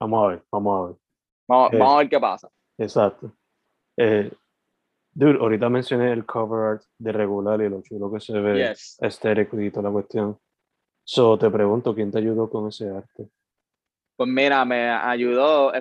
Vamos 0.00 0.24
a 0.24 0.28
ver, 0.30 0.42
vamos 0.50 0.74
a 0.74 0.86
ver. 0.88 0.96
Vamos, 1.46 1.70
vamos 1.78 1.94
a 1.94 1.98
ver 1.98 2.08
qué 2.08 2.18
pasa. 2.18 2.50
Exacto. 2.76 3.32
Eh, 3.96 4.32
Dude, 5.14 5.38
ahorita 5.38 5.68
mencioné 5.68 6.10
el 6.10 6.24
cover 6.24 6.74
art 6.74 6.82
de 6.98 7.12
regular 7.12 7.60
y 7.60 7.68
lo 7.68 7.82
chulo 7.82 8.10
que 8.10 8.18
se 8.18 8.32
ve 8.40 8.68
yes. 8.70 8.96
estético 9.00 9.60
y 9.60 9.70
toda 9.70 9.84
la 9.84 9.90
cuestión. 9.90 10.38
So, 11.04 11.38
te 11.38 11.50
pregunto, 11.50 11.94
¿quién 11.94 12.10
te 12.10 12.18
ayudó 12.18 12.48
con 12.48 12.68
ese 12.68 12.88
arte? 12.88 13.28
Pues 14.16 14.30
mira, 14.30 14.64
me 14.64 14.88
ayudó, 14.88 15.72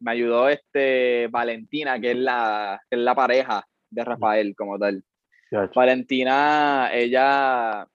me 0.00 0.12
ayudó 0.12 0.48
este 0.48 1.28
Valentina, 1.28 2.00
que 2.00 2.12
es 2.12 2.16
la, 2.16 2.80
que 2.90 2.96
es 2.96 3.02
la 3.02 3.14
pareja 3.14 3.66
de 3.90 4.04
Rafael 4.04 4.54
como 4.56 4.78
tal. 4.78 5.02
Valentina, 5.74 6.90
ella, 6.92 7.86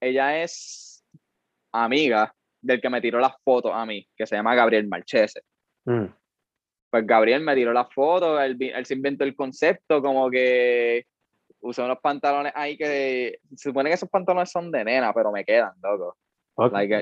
ella 0.00 0.42
es 0.42 1.04
amiga 1.72 2.32
del 2.60 2.80
que 2.80 2.88
me 2.88 3.00
tiró 3.00 3.18
las 3.18 3.34
fotos 3.44 3.72
a 3.74 3.84
mí, 3.84 4.06
que 4.16 4.26
se 4.26 4.36
llama 4.36 4.54
Gabriel 4.54 4.86
Marchese. 4.86 5.42
Mm 5.84 6.06
pues 6.94 7.08
Gabriel 7.08 7.42
me 7.42 7.56
tiró 7.56 7.72
la 7.72 7.86
foto, 7.86 8.40
él, 8.40 8.56
se 8.84 8.94
inventó 8.94 9.24
el 9.24 9.34
concepto, 9.34 10.00
como 10.00 10.30
que 10.30 11.06
usó 11.58 11.84
unos 11.86 11.98
pantalones 12.00 12.52
ahí 12.54 12.76
que 12.76 13.40
se 13.56 13.70
supone 13.70 13.90
que 13.90 13.94
esos 13.94 14.08
pantalones 14.08 14.48
son 14.52 14.70
de 14.70 14.84
nena, 14.84 15.12
pero 15.12 15.32
me 15.32 15.44
quedan, 15.44 15.72
loco. 15.82 16.16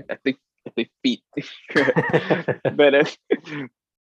estoy, 0.09 0.39
estoy 0.65 0.91
fit. 1.03 1.23
pero, 2.79 3.01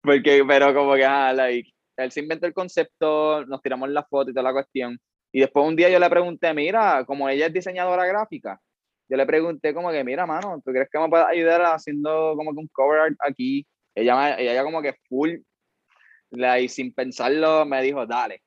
porque, 0.02 0.44
pero 0.46 0.74
como 0.74 0.94
que, 0.94 1.04
ah, 1.04 1.32
like, 1.32 1.70
él 1.96 2.12
se 2.12 2.20
inventó 2.20 2.46
el 2.46 2.54
concepto, 2.54 3.44
nos 3.46 3.62
tiramos 3.62 3.88
la 3.90 4.04
foto 4.04 4.30
y 4.30 4.34
toda 4.34 4.44
la 4.44 4.52
cuestión. 4.52 4.98
Y 5.32 5.40
después 5.40 5.66
un 5.66 5.76
día 5.76 5.90
yo 5.90 5.98
le 5.98 6.10
pregunté, 6.10 6.52
mira, 6.54 7.04
como 7.04 7.28
ella 7.28 7.46
es 7.46 7.52
diseñadora 7.52 8.06
gráfica, 8.06 8.60
yo 9.08 9.16
le 9.16 9.26
pregunté 9.26 9.74
como 9.74 9.90
que, 9.90 10.04
mira, 10.04 10.26
mano, 10.26 10.60
¿tú 10.64 10.72
crees 10.72 10.88
que 10.90 10.98
me 10.98 11.08
puedes 11.08 11.26
ayudar 11.26 11.62
haciendo 11.62 12.34
como 12.36 12.52
que 12.52 12.58
un 12.60 12.68
cover 12.68 13.00
art 13.00 13.16
aquí? 13.20 13.66
Ella, 13.94 14.38
ella 14.38 14.62
como 14.64 14.82
que 14.82 14.94
full 15.08 15.38
y 16.32 16.68
sin 16.68 16.94
pensarlo 16.94 17.66
me 17.66 17.82
dijo, 17.82 18.06
dale. 18.06 18.42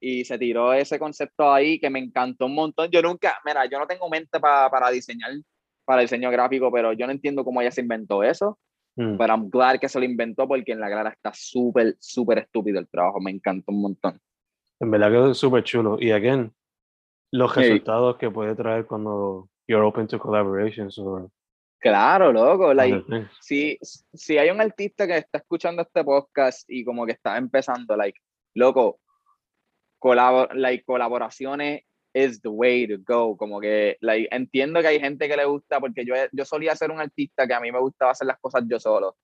Y 0.00 0.24
se 0.24 0.38
tiró 0.38 0.72
ese 0.72 0.98
concepto 0.98 1.52
ahí 1.52 1.78
que 1.78 1.90
me 1.90 1.98
encantó 1.98 2.46
un 2.46 2.54
montón. 2.54 2.90
Yo 2.90 3.02
nunca, 3.02 3.38
mira, 3.44 3.66
yo 3.66 3.78
no 3.78 3.86
tengo 3.86 4.08
mente 4.08 4.40
para 4.40 4.90
diseñar, 4.90 5.32
para 5.84 6.02
diseño 6.02 6.30
gráfico, 6.30 6.72
pero 6.72 6.92
yo 6.94 7.06
no 7.06 7.12
entiendo 7.12 7.44
cómo 7.44 7.60
ella 7.60 7.70
se 7.70 7.82
inventó 7.82 8.22
eso. 8.22 8.58
Mm. 8.96 9.16
Pero 9.16 9.32
I'm 9.34 9.50
glad 9.50 9.78
que 9.78 9.88
se 9.88 9.98
lo 9.98 10.04
inventó 10.04 10.46
porque 10.46 10.72
en 10.72 10.80
la 10.80 10.88
clara 10.88 11.10
está 11.10 11.32
súper, 11.34 11.96
súper 11.98 12.38
estúpido 12.38 12.78
el 12.78 12.88
trabajo. 12.88 13.20
Me 13.20 13.30
encantó 13.30 13.72
un 13.72 13.82
montón. 13.82 14.20
En 14.80 14.90
verdad 14.90 15.10
que 15.10 15.30
es 15.30 15.38
súper 15.38 15.62
chulo. 15.64 15.98
Y 16.00 16.10
again, 16.10 16.52
los 17.32 17.54
resultados 17.54 18.16
que 18.16 18.30
puede 18.30 18.54
traer 18.54 18.86
cuando 18.86 19.48
you're 19.68 19.86
open 19.86 20.06
to 20.06 20.18
collaborations 20.18 20.98
or 20.98 21.30
Claro, 21.80 22.30
loco. 22.30 22.74
Like, 22.74 23.04
si, 23.40 23.78
si 24.12 24.36
hay 24.36 24.50
un 24.50 24.60
artista 24.60 25.06
que 25.06 25.16
está 25.16 25.38
escuchando 25.38 25.80
este 25.80 26.04
podcast 26.04 26.68
y 26.68 26.84
como 26.84 27.06
que 27.06 27.12
está 27.12 27.38
empezando, 27.38 27.96
like, 27.96 28.20
loco, 28.54 29.00
colabor 29.98 30.54
like, 30.54 30.84
colaboraciones 30.84 31.84
is 32.14 32.40
the 32.40 32.48
way 32.48 32.86
to 32.86 32.98
go. 32.98 33.36
Como 33.36 33.60
que 33.60 33.96
like, 34.00 34.28
entiendo 34.30 34.80
que 34.80 34.88
hay 34.88 35.00
gente 35.00 35.28
que 35.28 35.36
le 35.36 35.44
gusta, 35.44 35.80
porque 35.80 36.04
yo, 36.04 36.14
yo 36.32 36.44
solía 36.44 36.76
ser 36.76 36.90
un 36.90 37.00
artista 37.00 37.46
que 37.46 37.54
a 37.54 37.60
mí 37.60 37.70
me 37.70 37.80
gustaba 37.80 38.12
hacer 38.12 38.26
las 38.26 38.38
cosas 38.38 38.64
yo 38.68 38.78
solo. 38.78 39.16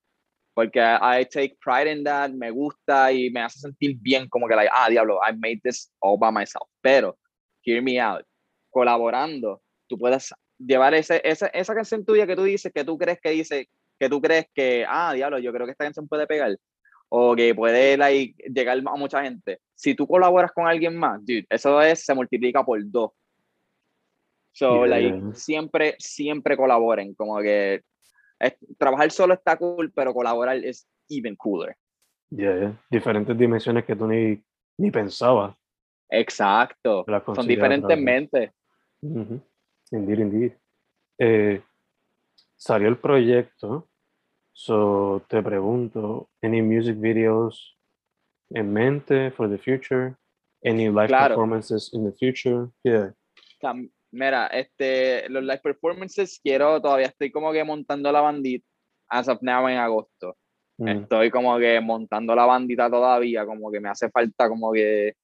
Porque 0.55 0.81
I 0.81 1.27
take 1.27 1.59
pride 1.61 1.91
in 1.91 2.05
that, 2.05 2.31
me 2.31 2.51
gusta 2.51 3.13
y 3.13 3.31
me 3.31 3.41
hace 3.43 3.59
sentir 3.61 3.97
bien, 4.01 4.27
como 4.29 4.49
que, 4.49 4.57
like, 4.57 4.71
ah, 4.73 4.89
diablo, 4.89 5.21
I 5.23 5.37
made 5.37 5.61
this 5.63 5.93
all 6.01 6.19
by 6.19 6.33
myself. 6.33 6.67
Pero, 6.81 7.19
hear 7.63 7.83
me 7.83 8.01
out, 8.01 8.25
colaborando, 8.71 9.61
tú 9.87 9.99
puedes 9.99 10.33
llevar 10.59 10.95
ese, 10.95 11.21
esa, 11.25 11.49
esa 11.49 11.75
canción 11.75 12.07
tuya 12.07 12.27
que 12.27 12.37
tú 12.37 12.45
dices, 12.45 12.73
que 12.73 12.85
tú 12.85 12.97
crees 12.97 13.21
que 13.21 13.31
dice, 13.31 13.69
que 13.99 14.09
tú 14.09 14.21
crees 14.23 14.47
que, 14.55 14.87
ah, 14.89 15.13
diablo, 15.13 15.39
yo 15.39 15.53
creo 15.53 15.67
que 15.67 15.73
esta 15.73 15.85
canción 15.85 16.09
puede 16.09 16.27
pegar, 16.27 16.57
o 17.09 17.35
que 17.37 17.55
puede 17.55 17.97
like, 17.97 18.35
llegar 18.53 18.79
a 18.79 18.97
mucha 18.97 19.23
gente. 19.23 19.61
Si 19.75 19.95
tú 19.95 20.07
colaboras 20.07 20.53
con 20.53 20.67
alguien 20.67 20.97
más, 20.97 21.21
dude, 21.21 21.47
eso 21.49 21.81
es, 21.81 22.05
se 22.05 22.15
multiplica 22.15 22.65
por 22.65 22.81
dos. 22.91 23.13
So, 24.53 24.87
like, 24.87 25.35
siempre, 25.35 25.97
siempre 25.99 26.57
colaboren, 26.57 27.15
como 27.15 27.39
que 27.41 27.83
trabajar 28.79 29.11
solo 29.11 29.35
está 29.35 29.57
cool, 29.57 29.93
pero 29.93 30.15
colaborar 30.15 30.57
es 30.57 30.89
even 31.09 31.37
cooler. 31.37 31.77
Yeah, 32.31 32.75
diferentes 32.91 33.37
dimensiones 33.37 33.85
que 33.85 33.95
tú 33.95 34.07
ni, 34.07 34.43
ni 34.79 34.91
pensabas. 34.91 35.57
Exacto, 36.09 37.05
son 37.35 37.47
diferentes 37.47 37.99
mentes. 37.99 38.51
Indeed, 39.03 40.19
indeed. 40.19 40.53
Eh, 41.19 41.63
salió 42.57 42.89
el 42.89 42.97
proyecto, 42.97 43.89
so 44.57 45.23
te 45.29 45.43
pregunto, 45.43 46.31
any 46.43 46.63
music 46.63 46.97
videos 46.99 47.77
en 48.55 48.73
mente 48.73 49.31
for 49.31 49.51
the 49.51 49.59
future? 49.59 50.17
Any 50.65 50.89
live 50.89 51.11
performances 51.11 51.91
in 51.93 52.05
the 52.05 52.13
future? 52.13 52.69
Yeah. 52.83 53.13
Mira, 54.11 54.47
este, 54.47 55.29
los 55.29 55.45
live 55.45 55.61
performances 55.63 56.41
quiero, 56.43 56.81
todavía 56.81 57.09
estoy 57.09 57.31
como 57.31 57.53
que 57.53 57.65
montando 57.65 58.11
la 58.11 58.23
bandita 58.23 58.67
as 59.09 59.29
of 59.29 59.43
now 59.43 59.69
en 59.69 59.77
agosto. 59.77 60.37
Mm. 60.79 60.89
Estoy 60.89 61.31
como 61.31 61.59
que 61.59 61.79
montando 61.83 62.35
la 62.35 62.47
bandita 62.47 62.91
todavía, 62.91 63.45
como 63.45 63.71
que 63.71 63.81
me 63.81 63.91
hace 63.91 64.11
falta 64.11 64.49
como 64.49 64.73
que 64.73 65.15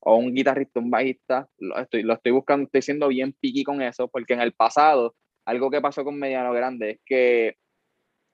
o 0.00 0.16
un 0.16 0.34
guitarrista, 0.34 0.80
un 0.80 0.90
bajista, 0.90 1.48
lo 1.58 1.78
estoy, 1.78 2.02
lo 2.02 2.14
estoy 2.14 2.32
buscando, 2.32 2.64
estoy 2.64 2.82
siendo 2.82 3.06
bien 3.06 3.32
piqui 3.38 3.62
con 3.62 3.80
eso, 3.80 4.08
porque 4.08 4.34
en 4.34 4.40
el 4.40 4.52
pasado, 4.52 5.14
algo 5.46 5.70
que 5.70 5.80
pasó 5.80 6.02
con 6.02 6.18
Mediano 6.18 6.52
Grande 6.52 6.90
es 6.90 7.00
que 7.06 7.56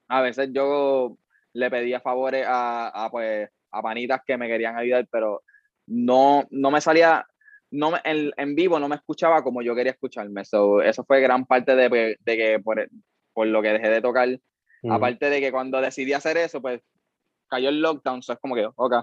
a 0.09 0.23
veces 0.23 0.51
yo 0.53 1.17
le 1.53 1.71
pedía 1.71 2.01
favores 2.01 2.47
a, 2.47 2.89
a, 2.89 3.11
pues, 3.11 3.49
a 3.71 3.83
panitas 3.83 4.21
que 4.27 4.37
me 4.37 4.49
querían 4.49 4.77
ayudar, 4.77 5.07
pero 5.11 5.43
no, 5.87 6.47
no 6.51 6.71
me 6.71 6.81
salía, 6.81 7.27
no 7.71 7.93
en, 8.05 8.33
en, 8.37 8.55
vivo 8.55 8.79
no 8.79 8.89
me 8.89 8.97
escuchaba 8.97 9.43
como 9.43 9.63
yo 9.63 9.75
quería 9.75 9.93
escucharme. 9.93 10.43
eso 10.43 11.05
fue 11.07 11.21
gran 11.21 11.47
parte 11.47 11.75
de, 11.75 11.89
pues, 11.89 12.17
de 12.21 12.37
que 12.37 12.61
por, 12.61 12.89
por, 13.33 13.47
lo 13.47 13.63
que 13.63 13.73
dejé 13.73 13.89
de 13.89 14.03
tocar. 14.03 14.29
Aparte 14.89 15.29
de 15.29 15.41
que 15.41 15.51
cuando 15.51 15.81
decidí 15.81 16.13
hacer 16.13 16.37
eso, 16.37 16.63
pues 16.63 16.81
cayó 17.49 17.69
el 17.69 17.81
lockdown, 17.81 18.23
so 18.23 18.33
es 18.33 18.39
como 18.39 18.55
que, 18.55 18.69
ok, 18.77 18.95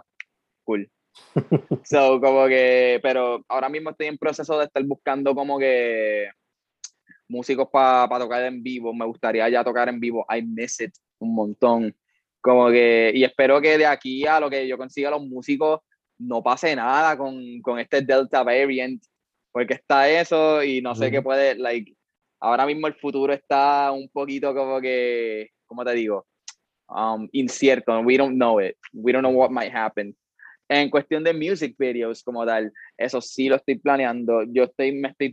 cool. 0.63 0.89
so, 1.83 2.19
como 2.21 2.47
que, 2.47 2.99
pero 3.01 3.43
ahora 3.49 3.69
mismo 3.69 3.89
estoy 3.89 4.07
en 4.07 4.17
proceso 4.17 4.57
de 4.57 4.65
estar 4.65 4.83
buscando 4.83 5.35
como 5.35 5.59
que 5.59 6.29
músicos 7.27 7.67
para 7.71 8.19
tocar 8.19 8.43
en 8.43 8.61
vivo. 8.61 8.93
Me 8.93 9.05
gustaría 9.05 9.47
ya 9.49 9.63
tocar 9.63 9.89
en 9.89 9.99
vivo. 9.99 10.25
I 10.29 10.41
miss 10.41 10.79
it 10.81 10.93
un 11.19 11.35
montón. 11.35 11.95
Como 12.41 12.69
que, 12.69 13.11
y 13.13 13.23
espero 13.23 13.59
que 13.61 13.77
de 13.77 13.85
aquí 13.85 14.25
a 14.27 14.39
lo 14.39 14.49
que 14.49 14.67
yo 14.67 14.77
consiga 14.77 15.09
los 15.09 15.25
músicos 15.25 15.81
no 16.17 16.43
pase 16.43 16.75
nada 16.75 17.17
con, 17.17 17.61
con 17.61 17.79
este 17.79 18.01
Delta 18.01 18.43
variant. 18.43 19.03
porque 19.55 19.75
está 19.75 20.09
eso 20.09 20.61
y 20.61 20.81
no 20.81 20.95
sé 20.95 21.09
qué 21.09 21.19
Ujú. 21.19 21.27
puede, 21.27 21.55
like, 21.55 21.95
ahora 22.41 22.65
mismo 22.65 22.87
el 22.87 22.93
futuro 22.93 23.31
está 23.31 23.89
un 23.89 24.09
poquito 24.09 24.53
como 24.53 24.81
que, 24.81 25.51
¿cómo 25.65 25.85
te 25.85 25.93
digo? 25.93 26.27
Um, 26.89 27.29
incierto, 27.31 27.97
we 28.01 28.17
don't 28.17 28.35
know 28.35 28.59
it, 28.59 28.75
we 28.91 29.13
don't 29.13 29.23
know 29.23 29.33
what 29.33 29.51
might 29.51 29.73
happen. 29.73 30.13
En 30.67 30.89
cuestión 30.89 31.23
de 31.23 31.33
music 31.33 31.73
videos 31.79 32.21
como 32.21 32.45
tal, 32.45 32.69
eso 32.97 33.21
sí 33.21 33.47
lo 33.47 33.55
estoy 33.55 33.79
planeando, 33.79 34.43
yo 34.43 34.65
estoy, 34.65 34.91
me 34.91 35.07
estoy 35.07 35.31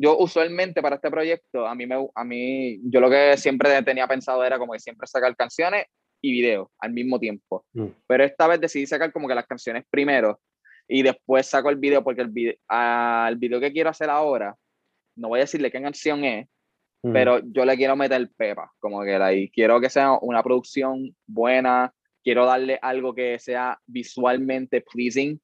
yo 0.00 0.16
usualmente 0.16 0.80
para 0.80 0.96
este 0.96 1.10
proyecto, 1.10 1.66
a 1.66 1.74
mí, 1.74 1.86
me, 1.86 2.08
a 2.14 2.24
mí, 2.24 2.80
yo 2.84 3.00
lo 3.00 3.10
que 3.10 3.36
siempre 3.36 3.82
tenía 3.82 4.06
pensado 4.06 4.42
era 4.42 4.58
como 4.58 4.72
que 4.72 4.78
siempre 4.78 5.06
sacar 5.06 5.36
canciones 5.36 5.84
y 6.22 6.32
videos 6.32 6.68
al 6.78 6.92
mismo 6.92 7.20
tiempo. 7.20 7.66
Mm. 7.74 7.88
Pero 8.06 8.24
esta 8.24 8.46
vez 8.46 8.60
decidí 8.62 8.86
sacar 8.86 9.12
como 9.12 9.28
que 9.28 9.34
las 9.34 9.46
canciones 9.46 9.84
primero 9.90 10.40
y 10.88 11.02
después 11.02 11.46
saco 11.46 11.68
el 11.68 11.76
video 11.76 12.02
porque 12.02 12.22
el 12.22 12.28
video, 12.28 12.54
al 12.66 13.36
video 13.36 13.60
que 13.60 13.72
quiero 13.72 13.90
hacer 13.90 14.08
ahora, 14.08 14.56
no 15.16 15.28
voy 15.28 15.40
a 15.40 15.42
decirle 15.42 15.70
qué 15.70 15.82
canción 15.82 16.24
es, 16.24 16.46
Ujú. 17.02 17.12
pero 17.12 17.40
yo 17.40 17.66
le 17.66 17.76
quiero 17.76 17.94
meter 17.94 18.26
pepa, 18.38 18.72
como 18.78 19.02
que 19.02 19.16
ahí 19.16 19.50
quiero 19.50 19.82
que 19.82 19.90
sea 19.90 20.12
una 20.22 20.42
producción 20.42 21.14
buena, 21.26 21.92
quiero 22.24 22.46
darle 22.46 22.78
algo 22.80 23.14
que 23.14 23.38
sea 23.38 23.78
visualmente 23.86 24.80
pleasing, 24.80 25.38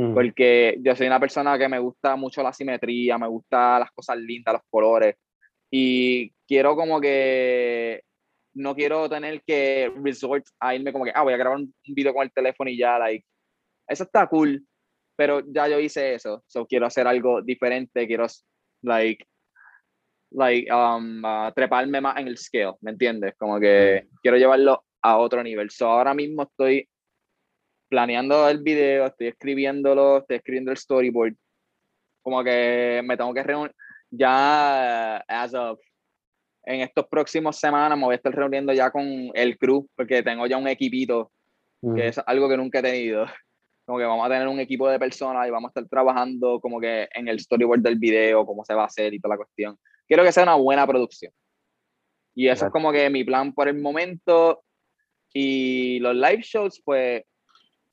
Ujú. 0.00 0.14
porque 0.14 0.78
yo 0.80 0.96
soy 0.96 1.06
una 1.08 1.20
persona 1.20 1.58
que 1.58 1.68
me 1.68 1.78
gusta 1.78 2.16
mucho 2.16 2.42
la 2.42 2.52
simetría, 2.52 3.18
me 3.18 3.26
gusta 3.28 3.78
las 3.78 3.90
cosas 3.92 4.16
lindas, 4.16 4.54
los 4.54 4.62
colores, 4.70 5.16
y 5.70 6.30
quiero 6.48 6.74
como 6.74 7.00
que 7.00 8.02
no 8.54 8.74
quiero 8.74 9.08
tener 9.08 9.42
que 9.42 9.92
resort 10.02 10.44
a 10.58 10.74
irme 10.74 10.92
como 10.92 11.04
que, 11.04 11.12
ah, 11.14 11.22
voy 11.22 11.34
a 11.34 11.36
grabar 11.36 11.58
un 11.58 11.74
un 11.86 11.94
video 11.94 12.14
con 12.14 12.22
el 12.24 12.32
teléfono 12.32 12.70
y 12.70 12.78
ya, 12.78 12.98
like, 12.98 13.24
eso 13.86 14.04
está 14.04 14.26
cool, 14.26 14.64
pero 15.16 15.42
ya 15.46 15.68
yo 15.68 15.78
hice 15.78 16.14
eso, 16.14 16.42
so 16.46 16.66
quiero 16.66 16.86
hacer 16.86 17.06
algo 17.06 17.42
diferente, 17.42 18.06
quiero, 18.06 18.26
like, 18.82 19.24
like, 20.32 20.72
um, 20.72 21.22
uh, 21.24 21.52
treparme 21.54 22.00
más 22.00 22.16
en 22.18 22.28
el 22.28 22.38
scale, 22.38 22.74
¿me 22.80 22.92
entiendes? 22.92 23.34
Como 23.36 23.60
que 23.60 24.08
quiero 24.22 24.38
llevarlo 24.38 24.82
a 25.02 25.18
otro 25.18 25.42
nivel, 25.42 25.68
so 25.70 25.88
ahora 25.88 26.14
mismo 26.14 26.44
estoy 26.44 26.88
planeando 27.90 28.48
el 28.48 28.62
video, 28.62 29.06
estoy 29.06 29.26
escribiéndolo, 29.26 30.18
estoy 30.18 30.36
escribiendo 30.36 30.70
el 30.70 30.76
storyboard, 30.78 31.34
como 32.22 32.42
que 32.44 33.02
me 33.04 33.16
tengo 33.16 33.34
que 33.34 33.42
reunir, 33.42 33.74
ya 34.10 35.16
as 35.18 35.52
of, 35.52 35.80
en 36.64 36.82
estos 36.82 37.06
próximos 37.08 37.56
semanas 37.56 37.98
me 37.98 38.04
voy 38.04 38.12
a 38.12 38.16
estar 38.16 38.32
reuniendo 38.34 38.72
ya 38.72 38.90
con 38.90 39.30
el 39.34 39.58
crew, 39.58 39.88
porque 39.96 40.22
tengo 40.22 40.46
ya 40.46 40.56
un 40.56 40.68
equipito 40.68 41.32
Ujú. 41.82 41.96
que 41.96 42.08
es 42.08 42.18
algo 42.26 42.48
que 42.48 42.56
nunca 42.56 42.78
he 42.78 42.82
tenido. 42.82 43.26
Como 43.86 43.98
que 43.98 44.04
vamos 44.04 44.24
a 44.24 44.28
tener 44.28 44.46
un 44.46 44.60
equipo 44.60 44.88
de 44.88 44.98
personas 44.98 45.48
y 45.48 45.50
vamos 45.50 45.68
a 45.68 45.70
estar 45.70 45.88
trabajando 45.88 46.60
como 46.60 46.78
que 46.78 47.08
en 47.12 47.26
el 47.26 47.40
storyboard 47.40 47.80
del 47.80 47.98
video, 47.98 48.46
cómo 48.46 48.64
se 48.64 48.74
va 48.74 48.82
a 48.82 48.86
hacer 48.86 49.12
y 49.12 49.18
toda 49.18 49.34
la 49.34 49.38
cuestión. 49.38 49.76
Quiero 50.06 50.22
que 50.22 50.30
sea 50.30 50.44
una 50.44 50.54
buena 50.54 50.86
producción. 50.86 51.32
Y 52.36 52.46
eso 52.46 52.52
es 52.52 52.58
Claro. 52.60 52.72
como 52.72 52.92
que 52.92 53.10
mi 53.10 53.24
plan 53.24 53.52
por 53.52 53.66
el 53.66 53.80
momento. 53.80 54.62
Y 55.32 55.98
los 56.00 56.14
live 56.14 56.42
shows, 56.42 56.80
pues, 56.84 57.24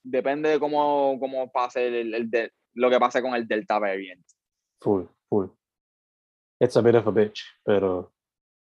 depende 0.10 0.50
de 0.50 0.60
cómo, 0.60 1.17
cómo 1.20 1.52
pase 1.52 1.88
el, 1.88 2.13
el 2.13 2.30
de- 2.30 2.52
lo 2.74 2.89
que 2.89 3.00
pase 3.00 3.22
con 3.22 3.34
el 3.36 3.48
Delta 3.48 3.80
variant. 3.80 4.24
Full, 4.82 5.04
full. 5.30 5.48
It's 6.60 6.76
a 6.78 6.82
bit 6.82 6.96
of 6.96 7.08
a 7.08 7.12
bitch, 7.12 7.41
pero 7.63 8.12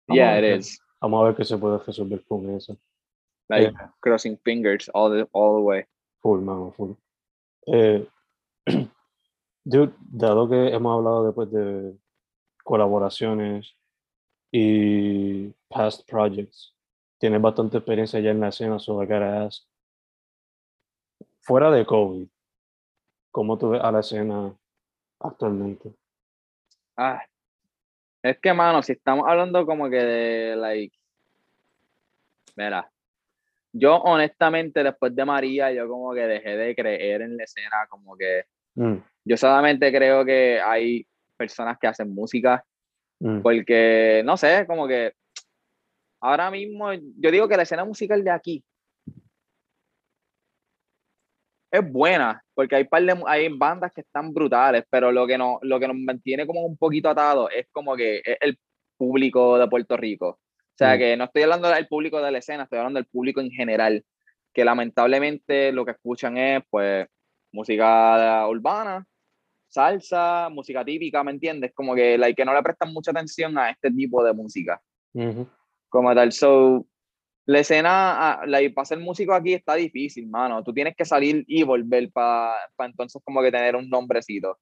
Yeah, 0.10 0.38
it 0.39 0.60
is. 0.60 0.80
vamos 1.02 1.21
a 1.21 1.26
ver 1.28 1.36
qué 1.36 1.43
se 1.45 1.58
puede 1.58 1.78
resolver 1.80 2.23
con 2.26 2.50
eso. 2.56 2.78
Like, 3.50 3.73
crossing 4.02 4.38
fingers 4.43 4.89
all 4.93 5.10
the, 5.12 5.28
all 5.32 5.56
the 5.58 5.62
way. 5.63 5.86
full, 6.21 6.39
mano, 6.41 6.71
full. 6.76 6.93
Eh, 7.67 8.06
dude, 9.65 9.93
dado 10.00 10.50
que 10.50 10.67
hemos 10.73 10.97
hablado 10.97 11.26
después 11.26 11.52
de 11.52 11.97
colaboraciones 12.63 13.73
y 14.52 15.50
past 15.69 16.10
projects, 16.10 16.73
tienes 17.19 17.41
bastante 17.41 17.78
experiencia 17.78 18.19
ya 18.19 18.32
en 18.32 18.39
la 18.39 18.50
escena, 18.50 18.80
so 18.80 19.02
I 19.02 19.06
gotta 19.06 19.45
ask. 19.45 19.63
Fuera 21.47 21.71
de 21.71 21.86
COVID, 21.86 22.27
¿cómo 23.31 23.57
tú 23.57 23.69
ves 23.69 23.81
a 23.81 23.89
la 23.89 24.01
escena 24.01 24.53
actualmente? 25.21 25.93
Ah, 26.97 27.23
es 28.21 28.38
que, 28.39 28.51
mano, 28.51 28.83
si 28.83 28.91
estamos 28.91 29.25
hablando 29.25 29.65
como 29.65 29.89
que 29.89 29.95
de, 29.95 30.55
like, 30.57 30.97
mira, 32.57 32.91
yo 33.71 33.95
honestamente 33.95 34.83
después 34.83 35.15
de 35.15 35.23
María, 35.23 35.71
yo 35.71 35.88
como 35.88 36.13
que 36.13 36.27
dejé 36.27 36.57
de 36.57 36.75
creer 36.75 37.21
en 37.21 37.38
la 37.38 37.45
escena, 37.45 37.88
como 37.89 38.17
que 38.17 38.43
Mm, 38.77 38.97
yo 39.25 39.38
solamente 39.38 39.91
creo 39.91 40.23
que 40.23 40.60
hay 40.62 41.07
personas 41.36 41.79
que 41.79 41.88
hacen 41.88 42.13
música, 42.13 42.63
mm, 43.19 43.41
porque, 43.41 44.21
no 44.23 44.38
sé, 44.38 44.67
como 44.67 44.88
que 44.88 45.13
ahora 46.19 46.51
mismo, 46.51 46.93
yo 46.93 47.31
digo 47.31 47.47
que 47.47 47.57
la 47.57 47.63
escena 47.63 47.86
musical 47.86 48.23
de 48.23 48.31
aquí 48.31 48.63
es 51.78 51.92
buena, 51.92 52.42
porque 52.54 52.76
hay, 52.76 52.84
par 52.86 53.04
de, 53.04 53.16
hay 53.26 53.50
bandas 53.50 53.92
que 53.94 54.02
están 54.02 54.34
brutales, 54.34 54.84
pero 54.90 55.12
lo 55.12 55.26
que, 55.28 55.38
no, 55.38 55.60
lo 55.62 55.80
que 55.80 55.88
nos 55.88 55.98
mantiene 55.98 56.46
como 56.46 56.62
un 56.66 56.78
poquito 56.78 57.10
atado 57.10 57.50
es 57.50 57.68
como 57.72 57.96
que 57.96 58.18
es 58.24 58.38
el 58.42 58.58
público 58.98 59.58
de 59.58 59.68
Puerto 59.68 59.96
Rico. 59.98 60.30
O 60.30 60.78
sea, 60.78 60.96
Mm. 60.96 60.98
que 61.00 61.18
no 61.18 61.24
estoy 61.26 61.44
hablando 61.44 61.70
del 61.70 61.88
público 61.88 62.22
de 62.22 62.32
la 62.32 62.38
escena, 62.38 62.63
estoy 62.63 62.80
hablando 62.80 63.00
del 63.00 63.08
público 63.08 63.42
en 63.42 63.50
general, 63.52 64.04
que 64.54 64.63
lamentablemente 64.66 65.72
lo 65.72 65.86
que 65.86 65.92
escuchan 65.92 66.38
es, 66.38 66.63
pues, 66.70 67.08
música 67.52 68.48
urbana, 68.48 69.06
salsa, 69.68 70.50
música 70.50 70.84
típica, 70.86 71.24
¿me 71.24 71.32
entiendes? 71.32 71.72
Como 71.74 71.94
que, 71.96 72.18
like, 72.18 72.36
que 72.36 72.46
no 72.46 72.54
le 72.54 72.62
prestan 72.63 72.94
mucha 72.94 73.12
atención 73.12 73.58
a 73.58 73.70
este 73.70 73.92
tipo 73.92 74.24
de 74.24 74.34
música 74.34 74.82
ujú, 75.13 75.48
como 75.90 76.13
tal. 76.16 76.32
So, 76.32 76.86
la 77.47 77.60
escena, 77.60 77.89
ah, 78.41 78.45
like, 78.45 78.73
para 78.73 78.86
ser 78.86 78.99
músico 78.99 79.33
aquí 79.33 79.53
está 79.53 79.75
difícil, 79.75 80.27
mano. 80.29 80.63
Tú 80.63 80.73
tienes 80.73 80.95
que 80.95 81.05
salir 81.05 81.45
y 81.47 81.63
volver 81.63 82.12
para 82.12 82.55
entonces 82.79 83.21
como 83.23 83.41
que 83.41 83.51
tener 83.51 83.75
un 83.75 83.89
nombrecito. 83.89 84.57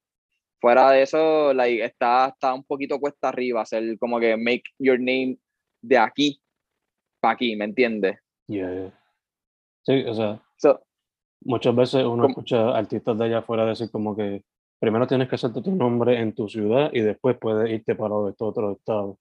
Fuera 0.62 0.92
de 0.92 1.02
eso, 1.02 1.52
like, 1.54 1.84
está, 1.84 2.28
está 2.28 2.54
un 2.54 2.64
poquito 2.64 3.00
cuesta 3.00 3.30
arriba 3.30 3.62
hacer 3.62 3.98
como 3.98 4.20
que 4.20 4.38
make 4.38 4.64
your 4.78 5.00
name 5.00 5.38
de 5.82 5.98
aquí 5.98 6.40
para 7.20 7.34
aquí, 7.34 7.56
¿me 7.56 7.66
entiendes? 7.66 8.20
yeah, 8.48 8.72
yeah. 8.72 8.94
Sí, 9.84 10.04
o 10.08 10.14
sea, 10.14 10.42
So, 10.58 10.84
muchas 11.42 11.76
veces 11.76 12.04
uno 12.04 12.24
¿Cómo? 12.24 12.30
escucha 12.30 12.78
artistas 12.78 13.18
de 13.18 13.26
allá 13.26 13.40
afuera 13.40 13.66
decir 13.66 13.90
como 13.92 14.16
que 14.16 14.44
primero 14.80 15.08
tienes 15.08 15.28
que 15.28 15.36
hacerte 15.36 15.62
tu 15.62 15.76
nombre 15.76 16.20
en 16.20 16.36
tu 16.36 16.48
ciudad 16.48 16.92
y 16.94 17.02
después 17.02 17.38
puedes 17.40 17.70
irte 17.72 17.96
para 17.96 18.14
estos 18.30 18.50
otros 18.50 18.78
estados. 18.78 19.18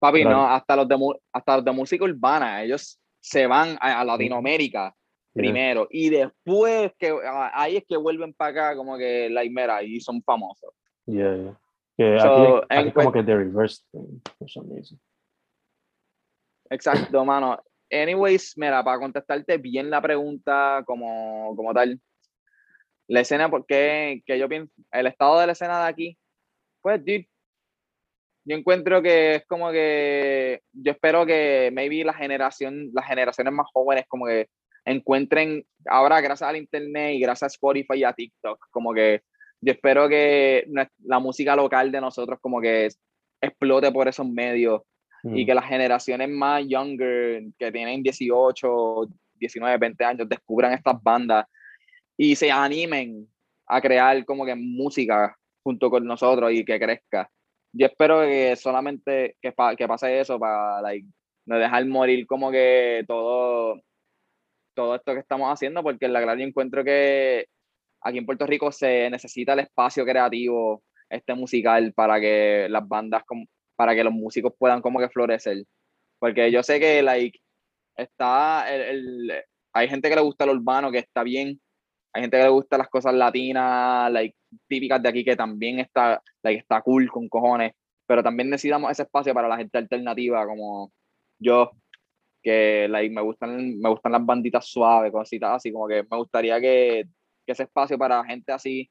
Papi, 0.00 0.22
Claro. 0.22 0.36
no, 0.38 0.46
hasta 0.46 0.74
los, 0.74 0.88
de, 0.88 0.96
hasta 1.32 1.56
los 1.56 1.64
de 1.64 1.72
música 1.72 2.04
urbana, 2.04 2.62
ellos 2.62 2.98
se 3.20 3.46
van 3.46 3.76
a, 3.80 4.00
a 4.00 4.04
Latinoamérica 4.04 4.92
primero 5.32 5.86
y 5.90 6.08
después 6.10 6.92
que 6.98 7.14
ah, 7.24 7.52
ahí 7.54 7.76
es 7.76 7.84
que 7.86 7.96
vuelven 7.96 8.34
para 8.34 8.50
acá 8.50 8.76
como 8.76 8.98
que 8.98 9.30
la 9.30 9.42
mera 9.48 9.80
y 9.82 10.00
son 10.00 10.20
famosos. 10.22 10.74
Yeah, 11.06 11.36
yeah. 11.36 11.60
Que 11.96 12.18
So, 12.18 12.56
aquí, 12.56 12.66
en 12.70 12.78
aquí 12.78 12.92
como 12.92 13.12
que 13.12 13.22
the 13.22 13.36
reverse 13.36 13.84
thing, 13.92 14.20
for 14.38 14.50
some 14.50 14.74
reason. 14.74 14.98
Exacto, 16.70 17.24
mano. 17.24 17.62
Anyways, 17.92 18.56
mira, 18.56 18.82
para 18.82 18.98
contestarte 18.98 19.58
bien 19.58 19.90
la 19.90 20.00
pregunta 20.00 20.82
como, 20.86 21.54
como 21.56 21.72
tal, 21.74 22.00
la 23.08 23.20
escena, 23.20 23.50
porque 23.50 24.22
que 24.24 24.38
yo 24.38 24.48
pienso, 24.48 24.72
el 24.92 25.06
estado 25.08 25.40
de 25.40 25.46
la 25.46 25.52
escena 25.52 25.82
de 25.82 25.88
aquí, 25.88 26.18
pues, 26.80 27.00
dude, 27.00 27.28
yo 28.44 28.56
encuentro 28.56 29.02
que 29.02 29.36
es 29.36 29.46
como 29.46 29.70
que, 29.70 30.60
yo 30.72 30.92
espero 30.92 31.26
que 31.26 31.70
maybe 31.72 32.04
la 32.04 32.14
generación, 32.14 32.90
las 32.92 33.06
generaciones 33.06 33.52
más 33.52 33.66
jóvenes 33.72 34.04
como 34.08 34.26
que 34.26 34.48
encuentren, 34.84 35.64
ahora 35.86 36.20
gracias 36.20 36.48
al 36.48 36.56
internet 36.56 37.14
y 37.14 37.20
gracias 37.20 37.52
a 37.52 37.54
Spotify 37.54 37.98
y 37.98 38.04
a 38.04 38.12
TikTok, 38.12 38.66
como 38.70 38.92
que 38.94 39.22
yo 39.60 39.72
espero 39.72 40.08
que 40.08 40.66
la 41.04 41.18
música 41.18 41.54
local 41.54 41.92
de 41.92 42.00
nosotros 42.00 42.38
como 42.40 42.60
que 42.60 42.88
explote 43.42 43.92
por 43.92 44.08
esos 44.08 44.26
medios 44.26 44.82
y 45.22 45.42
Mm, 45.42 45.46
que 45.46 45.54
las 45.54 45.66
generaciones 45.66 46.28
más 46.28 46.64
younger, 46.66 47.42
que 47.58 47.72
tienen 47.72 48.02
18, 48.02 49.08
19, 49.34 49.78
20 49.78 50.04
años, 50.04 50.28
descubran 50.28 50.72
estas 50.72 51.02
bandas 51.02 51.46
y 52.16 52.34
se 52.36 52.50
animen 52.50 53.26
a 53.66 53.80
crear 53.80 54.24
como 54.24 54.44
que 54.44 54.54
música 54.54 55.36
junto 55.62 55.90
con 55.90 56.04
nosotros 56.04 56.52
y 56.52 56.64
que 56.64 56.78
crezca. 56.78 57.30
Yo 57.72 57.86
espero 57.86 58.20
que 58.22 58.56
solamente 58.56 59.36
que, 59.40 59.54
que 59.78 59.88
pase 59.88 60.20
eso 60.20 60.38
para 60.38 60.80
like, 60.82 61.06
no 61.46 61.56
dejar 61.58 61.86
morir 61.86 62.26
como 62.26 62.50
que 62.50 63.04
todo, 63.06 63.80
todo 64.74 64.94
esto 64.96 65.14
que 65.14 65.20
estamos 65.20 65.52
haciendo, 65.52 65.82
porque 65.82 66.06
en 66.06 66.12
la 66.14 66.20
yo 66.36 66.44
encuentro 66.44 66.84
que 66.84 67.46
aquí 68.02 68.18
en 68.18 68.26
Puerto 68.26 68.46
Rico 68.46 68.72
se 68.72 69.10
necesita 69.10 69.54
el 69.54 69.60
espacio 69.60 70.04
creativo, 70.06 70.82
este 71.10 71.34
musical, 71.34 71.92
para 71.94 72.20
que 72.20 72.68
las 72.70 72.86
bandas, 72.88 73.24
para 73.76 73.94
que 73.94 74.04
los 74.04 74.14
músicos 74.14 74.54
puedan 74.58 74.82
como 74.82 75.00
que 75.00 75.10
florecer. 75.10 75.64
Porque 76.18 76.50
yo 76.52 76.62
sé 76.62 76.80
que 76.80 77.02
like, 77.02 77.38
está 77.96 78.72
el, 78.74 78.82
el- 79.30 79.44
hay 79.74 79.88
gente 79.88 80.08
que 80.10 80.16
le 80.16 80.22
gusta 80.22 80.44
el 80.44 80.50
urbano, 80.50 80.90
que 80.92 80.98
está 81.00 81.22
bien, 81.24 81.60
hay 82.12 82.22
gente 82.22 82.36
que 82.36 82.42
le 82.42 82.48
gusta 82.50 82.78
las 82.78 82.88
cosas 82.88 83.14
latinas, 83.14 84.10
like, 84.10 84.36
típicas 84.68 85.02
de 85.02 85.08
aquí, 85.08 85.24
que 85.24 85.36
también 85.36 85.78
está, 85.78 86.22
like, 86.42 86.60
está 86.60 86.82
cool 86.82 87.10
con 87.10 87.28
cojones, 87.28 87.72
pero 88.06 88.22
también 88.22 88.50
necesitamos 88.50 88.90
ese 88.90 89.02
espacio 89.02 89.32
para 89.32 89.48
la 89.48 89.56
gente 89.56 89.78
alternativa 89.78 90.44
como 90.46 90.92
yo, 91.38 91.70
que 92.42 92.88
like, 92.88 93.14
me, 93.14 93.22
gustan, 93.22 93.78
me 93.78 93.88
gustan 93.88 94.12
las 94.12 94.24
banditas 94.24 94.66
suaves, 94.66 95.12
cositas 95.12 95.56
así, 95.56 95.72
como 95.72 95.86
que 95.86 96.02
me 96.02 96.16
gustaría 96.16 96.60
que, 96.60 97.04
que 97.46 97.52
ese 97.52 97.64
espacio 97.64 97.96
para 97.96 98.24
gente 98.24 98.52
así 98.52 98.90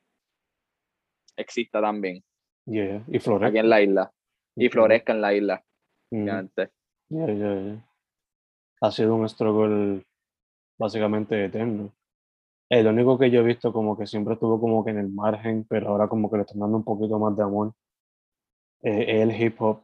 exista 1.35 1.81
también. 1.81 2.23
Yeah, 2.65 3.03
y 3.07 3.19
florezca. 3.19 3.49
Aquí 3.49 3.57
en 3.57 3.69
la 3.69 3.81
isla. 3.81 4.11
Y 4.55 4.69
florezca 4.69 5.13
en 5.13 5.21
la 5.21 5.33
isla. 5.33 5.63
Mm. 6.11 6.25
yeah, 7.09 7.33
yeah. 7.33 7.85
Ha 8.81 8.91
sido 8.91 9.15
un 9.15 9.27
struggle 9.27 10.05
básicamente 10.77 11.45
eterno. 11.45 11.91
El 12.69 12.85
único 12.85 13.17
que 13.17 13.31
yo 13.31 13.41
he 13.41 13.43
visto 13.43 13.73
como 13.73 13.97
que 13.97 14.05
siempre 14.05 14.35
estuvo 14.35 14.59
como 14.59 14.85
que 14.85 14.91
en 14.91 14.99
el 14.99 15.09
margen, 15.09 15.65
pero 15.67 15.89
ahora 15.89 16.07
como 16.07 16.29
que 16.29 16.37
le 16.37 16.43
están 16.43 16.59
dando 16.59 16.77
un 16.77 16.83
poquito 16.83 17.17
más 17.17 17.35
de 17.35 17.43
amor, 17.43 17.73
eh, 18.83 19.05
es 19.07 19.21
el 19.21 19.41
hip 19.41 19.59
hop. 19.59 19.83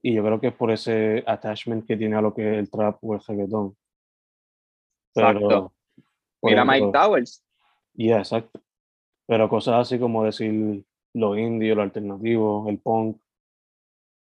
Y 0.00 0.14
yo 0.14 0.22
creo 0.22 0.40
que 0.40 0.48
es 0.48 0.54
por 0.54 0.70
ese 0.70 1.24
attachment 1.26 1.86
que 1.86 1.96
tiene 1.96 2.16
a 2.16 2.20
lo 2.20 2.32
que 2.32 2.52
es 2.52 2.58
el 2.58 2.70
trap 2.70 3.02
o 3.02 3.14
el 3.14 3.20
reggaetón. 3.26 3.76
Exacto. 5.14 5.72
por 6.40 6.50
Mira 6.50 6.64
Mike 6.64 6.78
ejemplo, 6.78 7.00
Towers. 7.00 7.44
Yeah, 7.94 8.18
exacto. 8.18 8.60
Pero 9.26 9.48
cosas 9.48 9.74
así 9.76 9.98
como 9.98 10.24
decir 10.24 10.84
lo 11.14 11.36
indie, 11.36 11.74
lo 11.74 11.82
alternativo, 11.82 12.68
el 12.68 12.78
punk, 12.78 13.16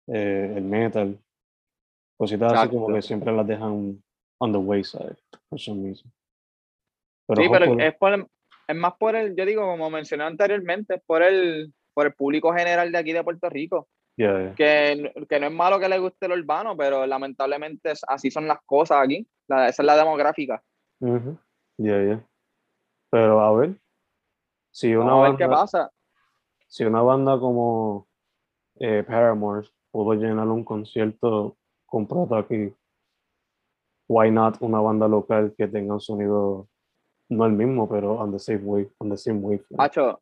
eh, 0.07 0.55
el 0.57 0.65
metal, 0.65 1.19
cositas 2.17 2.53
así 2.53 2.69
como 2.69 2.83
Exacto. 2.83 2.95
que 2.95 3.03
siempre 3.03 3.33
las 3.33 3.47
dejan 3.47 4.03
on 4.39 4.53
the 4.53 4.59
wayside, 4.59 5.17
for 5.49 5.59
some 5.59 5.83
reason. 5.83 6.11
Pero 7.27 7.43
sí, 7.43 7.49
pero 7.51 7.79
es, 7.81 7.95
por 7.97 8.13
el- 8.13 8.27
es 8.69 8.77
más 8.77 8.95
por 8.99 9.15
el, 9.17 9.35
yo 9.37 9.45
digo, 9.47 9.63
como 9.63 9.91
mencioné 9.91 10.25
anteriormente, 10.25 10.95
es 10.97 11.03
por 11.07 11.23
el, 11.23 11.73
por 11.95 12.07
el 12.07 12.15
público 12.15 12.53
general 12.53 12.91
de 12.93 12.99
aquí 12.99 13.13
de 13.13 13.23
Puerto 13.25 13.49
Rico. 13.51 13.89
yeah, 14.17 14.39
yeah. 14.41 14.55
Que, 14.55 15.13
que 15.29 15.41
no 15.41 15.47
es 15.47 15.53
malo 15.53 15.79
que 15.81 15.89
le 15.89 15.99
guste 15.99 16.27
el 16.27 16.33
urbano, 16.33 16.77
pero 16.77 17.07
lamentablemente 17.07 17.91
es- 17.93 18.05
así 18.07 18.31
son 18.31 18.47
las 18.47 18.59
cosas 18.65 18.99
aquí. 19.03 19.27
La- 19.49 19.69
esa 19.69 19.83
es 19.83 19.87
la 19.87 19.97
demográfica. 19.97 20.63
Yeah, 21.01 22.03
yeah. 22.05 22.27
Pero 23.11 23.41
a 23.41 23.53
ver, 23.57 23.75
si 24.71 24.95
una 24.95 25.07
Vamos 25.13 25.27
a 25.27 25.29
ver 25.31 25.37
qué 25.39 25.45
banda, 25.45 25.61
pasa. 25.63 25.91
si 26.67 26.85
una 26.85 27.03
banda 27.03 27.39
como 27.39 28.07
eh, 28.81 29.05
Paramore 29.07 29.69
pudo 29.91 30.15
llenar 30.15 30.49
un 30.49 30.65
concierto 30.65 31.57
completo 31.87 32.35
aquí, 32.37 32.73
why 34.09 34.31
not 34.31 34.57
una 34.61 34.81
banda 34.81 35.07
local 35.09 35.55
que 35.57 35.69
tenga 35.69 35.95
un 35.95 36.01
sonido 36.01 36.69
no 37.37 37.47
el 37.47 37.53
mismo, 37.53 37.89
pero 37.89 38.13
on 38.15 38.33
the 38.33 38.39
same 38.39 38.61
wave, 38.63 38.91
on 38.99 39.11
the 39.11 39.17
same 39.17 39.39
wave. 39.41 39.63
Hacho, 39.79 40.21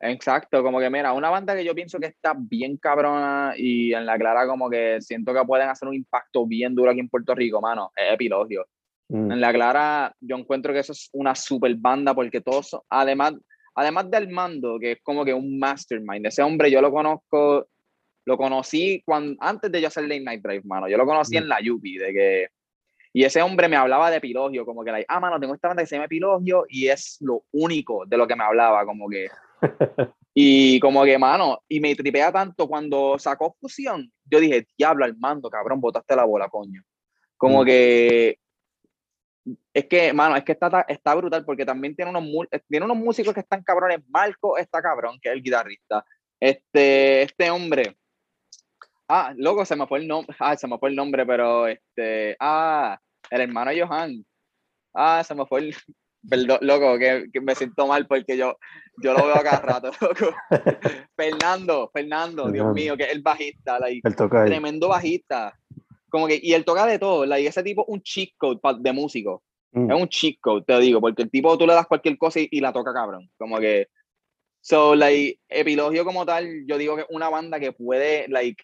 exacto, 0.00 0.62
como 0.62 0.78
que 0.80 0.90
mira, 0.90 1.12
una 1.12 1.30
banda 1.30 1.54
que 1.56 1.64
yo 1.64 1.74
pienso 1.74 1.98
que 1.98 2.06
está 2.06 2.34
bien 2.36 2.76
cabrona 2.76 3.54
y 3.56 3.92
en 3.92 4.06
la 4.06 4.16
clara 4.18 4.46
como 4.46 4.70
que 4.70 5.00
siento 5.00 5.32
que 5.34 5.44
pueden 5.44 5.68
hacer 5.68 5.88
un 5.88 5.94
impacto 5.94 6.46
bien 6.46 6.74
duro 6.74 6.90
aquí 6.90 7.00
en 7.00 7.08
Puerto 7.08 7.34
Rico, 7.34 7.60
mano, 7.60 7.90
es 7.96 8.12
Epilogio. 8.14 8.66
Mm, 9.08 9.32
En 9.32 9.40
la 9.40 9.52
clara 9.52 10.14
yo 10.20 10.36
encuentro 10.36 10.72
que 10.72 10.80
eso 10.80 10.92
es 10.92 11.08
una 11.12 11.34
super 11.34 11.74
banda 11.76 12.14
porque 12.14 12.40
todos, 12.40 12.68
son- 12.68 12.80
además, 12.90 13.34
además 13.74 14.10
del 14.10 14.28
mando, 14.28 14.78
que 14.78 14.92
es 14.92 14.98
como 15.02 15.24
que 15.24 15.32
un 15.34 15.58
mastermind, 15.58 16.26
ese 16.26 16.42
hombre 16.42 16.70
yo 16.70 16.80
lo 16.82 16.90
conozco, 16.92 17.66
lo 18.26 18.36
conocí 18.36 19.02
cuando, 19.06 19.34
antes 19.40 19.72
de 19.72 19.80
yo 19.80 19.88
hacer 19.88 20.02
Late 20.04 20.20
Night 20.20 20.42
Drive, 20.42 20.62
mano, 20.64 20.88
yo 20.88 20.98
lo 20.98 21.06
conocí 21.06 21.36
Mm. 21.36 21.38
en 21.38 21.48
la 21.48 21.60
Yupi, 21.62 21.96
de 21.96 22.12
que 22.12 22.46
y 23.12 23.24
ese 23.24 23.42
hombre 23.42 23.68
me 23.68 23.76
hablaba 23.76 24.10
de 24.10 24.18
Epilogio, 24.18 24.64
como 24.66 24.84
que, 24.84 24.92
like, 24.92 25.06
ah, 25.08 25.20
mano, 25.20 25.38
tengo 25.40 25.54
esta 25.54 25.68
banda 25.68 25.82
que 25.82 25.86
se 25.86 25.96
llama 25.96 26.06
Epilogio 26.06 26.64
y 26.68 26.88
es 26.88 27.16
lo 27.20 27.44
único 27.52 28.04
de 28.06 28.16
lo 28.16 28.26
que 28.26 28.36
me 28.36 28.44
hablaba, 28.44 28.84
como 28.84 29.08
que. 29.08 29.28
Y 30.40 30.78
como 30.78 31.02
que, 31.02 31.18
mano, 31.18 31.64
y 31.68 31.80
me 31.80 31.96
tripea 31.96 32.30
tanto 32.30 32.68
cuando 32.68 33.18
sacó 33.18 33.56
Fusión. 33.60 34.12
Yo 34.24 34.38
dije, 34.38 34.68
diablo, 34.78 35.04
Armando, 35.04 35.50
cabrón, 35.50 35.80
botaste 35.80 36.14
la 36.14 36.24
bola, 36.24 36.48
coño. 36.48 36.80
Como 37.36 37.62
Mm. 37.62 37.66
que. 37.66 38.38
Es 39.74 39.86
que, 39.86 40.12
mano, 40.12 40.36
es 40.36 40.44
que 40.44 40.52
está, 40.52 40.84
está 40.86 41.14
brutal 41.16 41.44
porque 41.44 41.64
también 41.64 41.96
tiene 41.96 42.10
unos, 42.10 42.46
tiene 42.68 42.84
unos 42.84 42.96
músicos 42.98 43.34
que 43.34 43.40
están 43.40 43.64
cabrones. 43.64 43.98
Marco 44.08 44.56
está 44.58 44.80
cabrón, 44.80 45.18
que 45.20 45.30
es 45.30 45.34
el 45.34 45.42
guitarrista. 45.42 46.04
Este, 46.38 47.22
este 47.22 47.50
hombre. 47.50 47.96
Ah, 49.08 49.32
loco, 49.36 49.64
se 49.64 49.74
me 49.74 49.86
fue 49.86 50.00
el 50.00 50.08
nombre. 50.08 50.36
Ah, 50.38 50.56
se 50.56 50.68
me 50.68 50.78
fue 50.78 50.90
el 50.90 50.96
nombre, 50.96 51.24
pero 51.24 51.66
este. 51.66 52.36
Ah, 52.38 52.98
el 53.30 53.40
hermano 53.40 53.70
Johan. 53.76 54.24
Ah, 54.94 55.22
se 55.24 55.34
me 55.34 55.46
fue 55.46 55.60
el. 55.60 55.74
Perdón, 56.28 56.58
loco, 56.62 56.98
que, 56.98 57.26
que 57.32 57.40
me 57.40 57.54
siento 57.54 57.86
mal 57.86 58.06
porque 58.06 58.36
yo, 58.36 58.58
yo 59.02 59.12
lo 59.14 59.24
veo 59.26 59.36
cada 59.36 59.60
rato, 59.60 59.90
loco. 60.00 60.34
Fernando, 61.16 61.90
Fernando, 61.92 62.50
Dios 62.50 62.74
mío, 62.74 62.96
que 62.96 63.04
es 63.04 63.12
el 63.12 63.22
bajista, 63.22 63.78
like, 63.78 64.06
El 64.06 64.16
toca 64.16 64.44
tremendo 64.44 64.88
bajista. 64.88 65.56
Como 66.10 66.26
que, 66.26 66.38
y 66.42 66.52
él 66.54 66.64
toca 66.64 66.86
de 66.86 66.98
todo, 66.98 67.24
like, 67.24 67.48
ese 67.48 67.62
tipo 67.62 67.84
un 67.86 68.02
cheat 68.02 68.30
code 68.36 68.58
de 68.80 68.92
músico. 68.92 69.42
Mm, 69.72 69.90
Es 69.92 70.02
un 70.02 70.08
cheat 70.08 70.36
code, 70.40 70.64
te 70.66 70.78
digo, 70.80 71.00
porque 71.00 71.22
el 71.22 71.30
tipo 71.30 71.56
tú 71.56 71.66
le 71.66 71.74
das 71.74 71.86
cualquier 71.86 72.18
cosa 72.18 72.40
y, 72.40 72.48
y 72.50 72.60
la 72.60 72.72
toca 72.72 72.92
cabrón. 72.92 73.30
Como 73.38 73.58
que. 73.58 73.88
So, 74.60 74.96
like, 74.96 75.38
Epilogio 75.48 76.04
como 76.04 76.26
tal, 76.26 76.66
yo 76.66 76.76
digo 76.76 76.96
que 76.96 77.02
es 77.02 77.08
una 77.10 77.30
banda 77.30 77.60
que 77.60 77.72
puede, 77.72 78.26
like, 78.28 78.62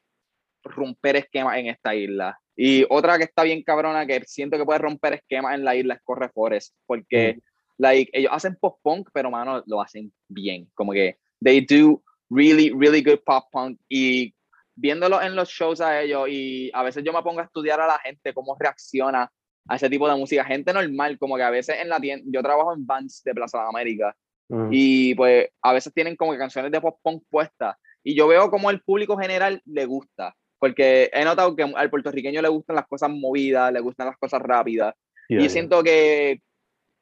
romper 0.65 1.17
esquemas 1.17 1.59
en 1.59 1.69
esta 1.69 1.95
isla. 1.95 2.39
Y 2.57 2.85
otra 2.89 3.19
que 3.19 3.25
está 3.25 3.43
bien 3.43 3.62
cabrona, 3.62 4.07
que 4.07 4.23
siento 4.27 4.57
que 4.57 4.65
puede 4.65 4.79
romper 4.79 5.15
esquemas 5.15 5.55
en 5.55 5.65
la 5.65 5.75
isla, 5.75 5.95
es 5.95 6.01
Corre 6.03 6.29
Forest. 6.29 6.75
Porque, 6.87 7.39
like, 7.79 8.11
ellos 8.12 8.33
hacen 8.33 8.57
pop-punk, 8.61 9.11
pero, 9.12 9.31
mano, 9.31 9.62
lo 9.67 9.81
hacen 9.81 10.12
bien. 10.29 10.69
Como 10.75 10.93
que, 10.93 11.19
they 11.43 11.61
do 11.61 12.03
really, 12.31 12.71
really 12.71 13.03
good 13.03 13.21
pop-punk. 13.25 13.81
Y 13.89 14.35
viéndolo 14.77 15.21
en 15.23 15.37
los 15.37 15.49
shows 15.49 15.81
a 15.81 16.01
ellos, 16.01 16.29
y 16.29 16.71
a 16.75 16.83
veces 16.83 17.05
yo 17.05 17.12
me 17.12 17.23
pongo 17.23 17.41
a 17.41 17.45
estudiar 17.45 17.81
a 17.81 17.87
la 17.87 17.99
gente, 17.99 18.33
cómo 18.33 18.57
reacciona 18.59 19.31
a 19.69 19.77
ese 19.77 19.89
tipo 19.89 20.09
de 20.09 20.17
música. 20.17 20.45
Gente 20.45 20.73
normal, 20.73 21.19
como 21.19 21.37
que 21.37 21.43
a 21.43 21.51
veces 21.51 21.77
en 21.81 21.89
la 21.89 22.01
tienda, 22.01 22.25
yo 22.29 22.43
trabajo 22.43 22.75
en 22.75 22.87
bands 22.87 23.23
de 23.25 23.35
Plaza 23.35 23.62
de 23.62 23.69
América, 23.69 24.15
mm, 24.49 24.69
y 24.71 25.15
pues 25.15 25.49
a 25.62 25.73
veces 25.73 25.93
tienen 25.93 26.17
como 26.17 26.33
que 26.33 26.39
canciones 26.39 26.71
de 26.71 26.81
pop 26.81 26.99
punk 27.03 27.23
puestas, 27.31 27.77
y 28.03 28.15
yo 28.15 28.29
veo 28.29 28.51
como 28.51 28.71
el 28.71 28.83
público 28.83 29.17
general 29.17 29.62
le 29.65 29.87
gusta, 29.87 30.35
porque 30.65 31.11
he 31.12 31.23
notado 31.27 31.55
que 31.55 31.62
al 31.62 31.91
puertorriqueño 31.91 32.41
le 32.41 32.49
gustan 32.49 32.77
las 32.77 32.87
cosas 32.87 33.11
movidas, 33.11 33.71
le 33.71 33.81
gustan 33.81 34.07
las 34.07 34.17
cosas 34.17 34.41
rápidas, 34.41 34.95
yeah, 35.29 35.41
y 35.41 35.43
yeah. 35.43 35.51
siento 35.51 35.83
que 35.83 36.41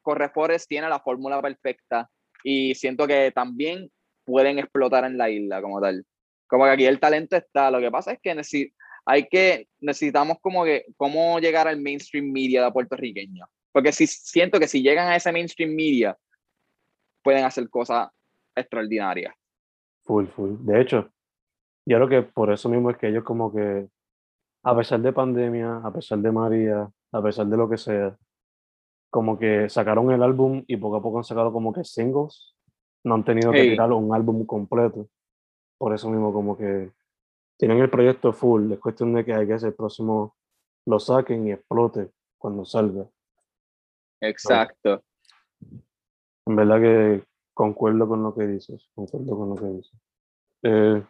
Corre 0.00 0.30
Forest 0.30 0.68
tiene 0.68 0.88
la 0.88 0.98
fórmula 0.98 1.40
perfecta, 1.40 2.10
y 2.42 2.74
siento 2.74 3.06
que 3.06 3.30
también 3.30 3.88
pueden 4.24 4.58
explotar 4.58 5.04
en 5.04 5.16
la 5.16 5.30
isla 5.30 5.62
como 5.62 5.80
tal. 5.80 6.04
Como 6.48 6.64
que 6.64 6.70
aquí 6.70 6.86
el 6.86 6.98
talento 6.98 7.36
está, 7.36 7.70
lo 7.70 7.78
que 7.78 7.88
pasa 7.88 8.10
es 8.10 8.18
que 8.20 8.34
necesi- 8.34 8.72
hay 9.04 9.28
que, 9.28 9.68
necesitamos 9.78 10.38
como 10.40 10.64
que, 10.64 10.86
cómo 10.96 11.38
llegar 11.38 11.68
al 11.68 11.80
mainstream 11.80 12.32
media 12.32 12.64
de 12.64 12.72
puertorriqueño. 12.72 13.46
Porque 13.70 13.92
si 13.92 14.08
siento 14.08 14.58
que 14.58 14.66
si 14.66 14.82
llegan 14.82 15.06
a 15.06 15.14
ese 15.14 15.30
mainstream 15.30 15.72
media, 15.72 16.18
pueden 17.22 17.44
hacer 17.44 17.70
cosas 17.70 18.08
extraordinarias. 18.56 19.32
Full, 20.02 20.26
full. 20.26 20.50
De 20.58 20.80
hecho, 20.80 21.12
yo 21.86 21.96
creo 21.96 22.08
que 22.08 22.22
por 22.22 22.52
eso 22.52 22.68
mismo 22.68 22.90
es 22.90 22.96
que 22.96 23.08
ellos 23.08 23.24
como 23.24 23.52
que, 23.52 23.88
a 24.64 24.76
pesar 24.76 25.00
de 25.00 25.12
pandemia, 25.12 25.78
a 25.78 25.92
pesar 25.92 26.18
de 26.18 26.32
María, 26.32 26.90
a 27.12 27.22
pesar 27.22 27.46
de 27.46 27.56
lo 27.56 27.68
que 27.68 27.76
sea, 27.76 28.16
como 29.10 29.38
que 29.38 29.68
sacaron 29.68 30.10
el 30.10 30.22
álbum 30.22 30.64
y 30.66 30.76
poco 30.76 30.96
a 30.96 31.02
poco 31.02 31.18
han 31.18 31.24
sacado 31.24 31.52
como 31.52 31.72
que 31.72 31.84
singles, 31.84 32.54
no 33.04 33.14
han 33.14 33.24
tenido 33.24 33.50
que 33.50 33.60
Hey. 33.60 33.70
tirar 33.70 33.92
un 33.92 34.14
álbum 34.14 34.46
completo. 34.46 35.08
Por 35.78 35.92
eso 35.92 36.08
mismo 36.08 36.32
como 36.32 36.56
que 36.56 36.92
tienen 37.58 37.78
el 37.78 37.90
proyecto 37.90 38.32
full, 38.32 38.72
es 38.72 38.78
cuestión 38.78 39.12
de 39.12 39.24
que 39.24 39.34
hay 39.34 39.46
que 39.46 39.54
el 39.54 39.74
próximo 39.74 40.36
lo 40.86 40.98
saquen 40.98 41.46
y 41.46 41.52
explote 41.52 42.10
cuando 42.38 42.64
salga. 42.64 43.06
Exacto. 44.20 45.02
En 46.46 46.56
verdad 46.56 46.80
que 46.80 47.24
concuerdo 47.54 48.08
con 48.08 48.22
lo 48.22 48.34
que 48.34 48.46
dices, 48.46 48.88
concuerdo 48.94 49.36
con 49.36 49.48
lo 49.50 49.54
que 49.56 49.66
dices. 49.66 50.00
Eh, 50.64 51.04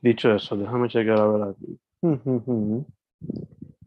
dicho 0.00 0.34
eso, 0.34 0.56
déjame 0.56 0.88
chequear 0.88 1.18
a 1.18 1.26
ver 1.26 1.42
aquí. 1.42 1.78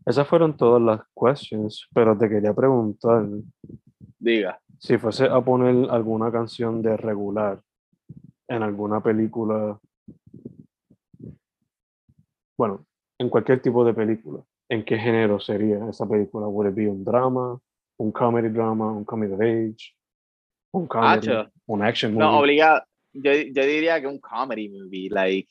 Esas 0.06 0.28
fueron 0.28 0.58
todas 0.58 0.82
las 0.82 1.02
questions, 1.16 1.88
pero 1.94 2.18
te 2.18 2.28
quería 2.28 2.54
preguntar 2.54 3.26
Diga. 4.20 4.60
si 4.80 4.98
fuese 4.98 5.26
a 5.26 5.40
poner 5.42 5.90
alguna 5.90 6.32
canción 6.32 6.82
de 6.82 6.98
regular 6.98 7.62
en 8.48 8.64
alguna 8.64 9.02
película, 9.02 9.80
bueno, 12.58 12.86
en 13.20 13.30
cualquier 13.30 13.62
tipo 13.62 13.86
de 13.86 13.94
película, 13.94 14.44
¿en 14.70 14.84
qué 14.84 14.98
género 14.98 15.40
sería 15.40 15.88
esa 15.90 16.08
película? 16.08 16.48
¿Would 16.48 16.72
it 16.72 16.76
be 16.76 16.90
un 16.90 17.04
drama, 17.06 17.60
un 17.98 18.12
comedy 18.12 18.50
drama, 18.50 18.92
un 18.92 19.06
comedy 19.06 19.34
of 19.34 19.42
age, 19.42 19.96
un 20.74 20.88
comedy, 20.88 21.30
Hacho. 21.30 21.52
un 21.68 21.84
action 21.84 22.14
movie? 22.14 22.26
No, 22.26 22.40
obligado. 22.40 22.84
Yo, 23.14 23.32
yo 23.32 23.66
diría 23.66 24.02
que 24.02 24.08
un 24.08 24.20
comedy 24.20 24.70
movie, 24.70 25.10
like, 25.10 25.50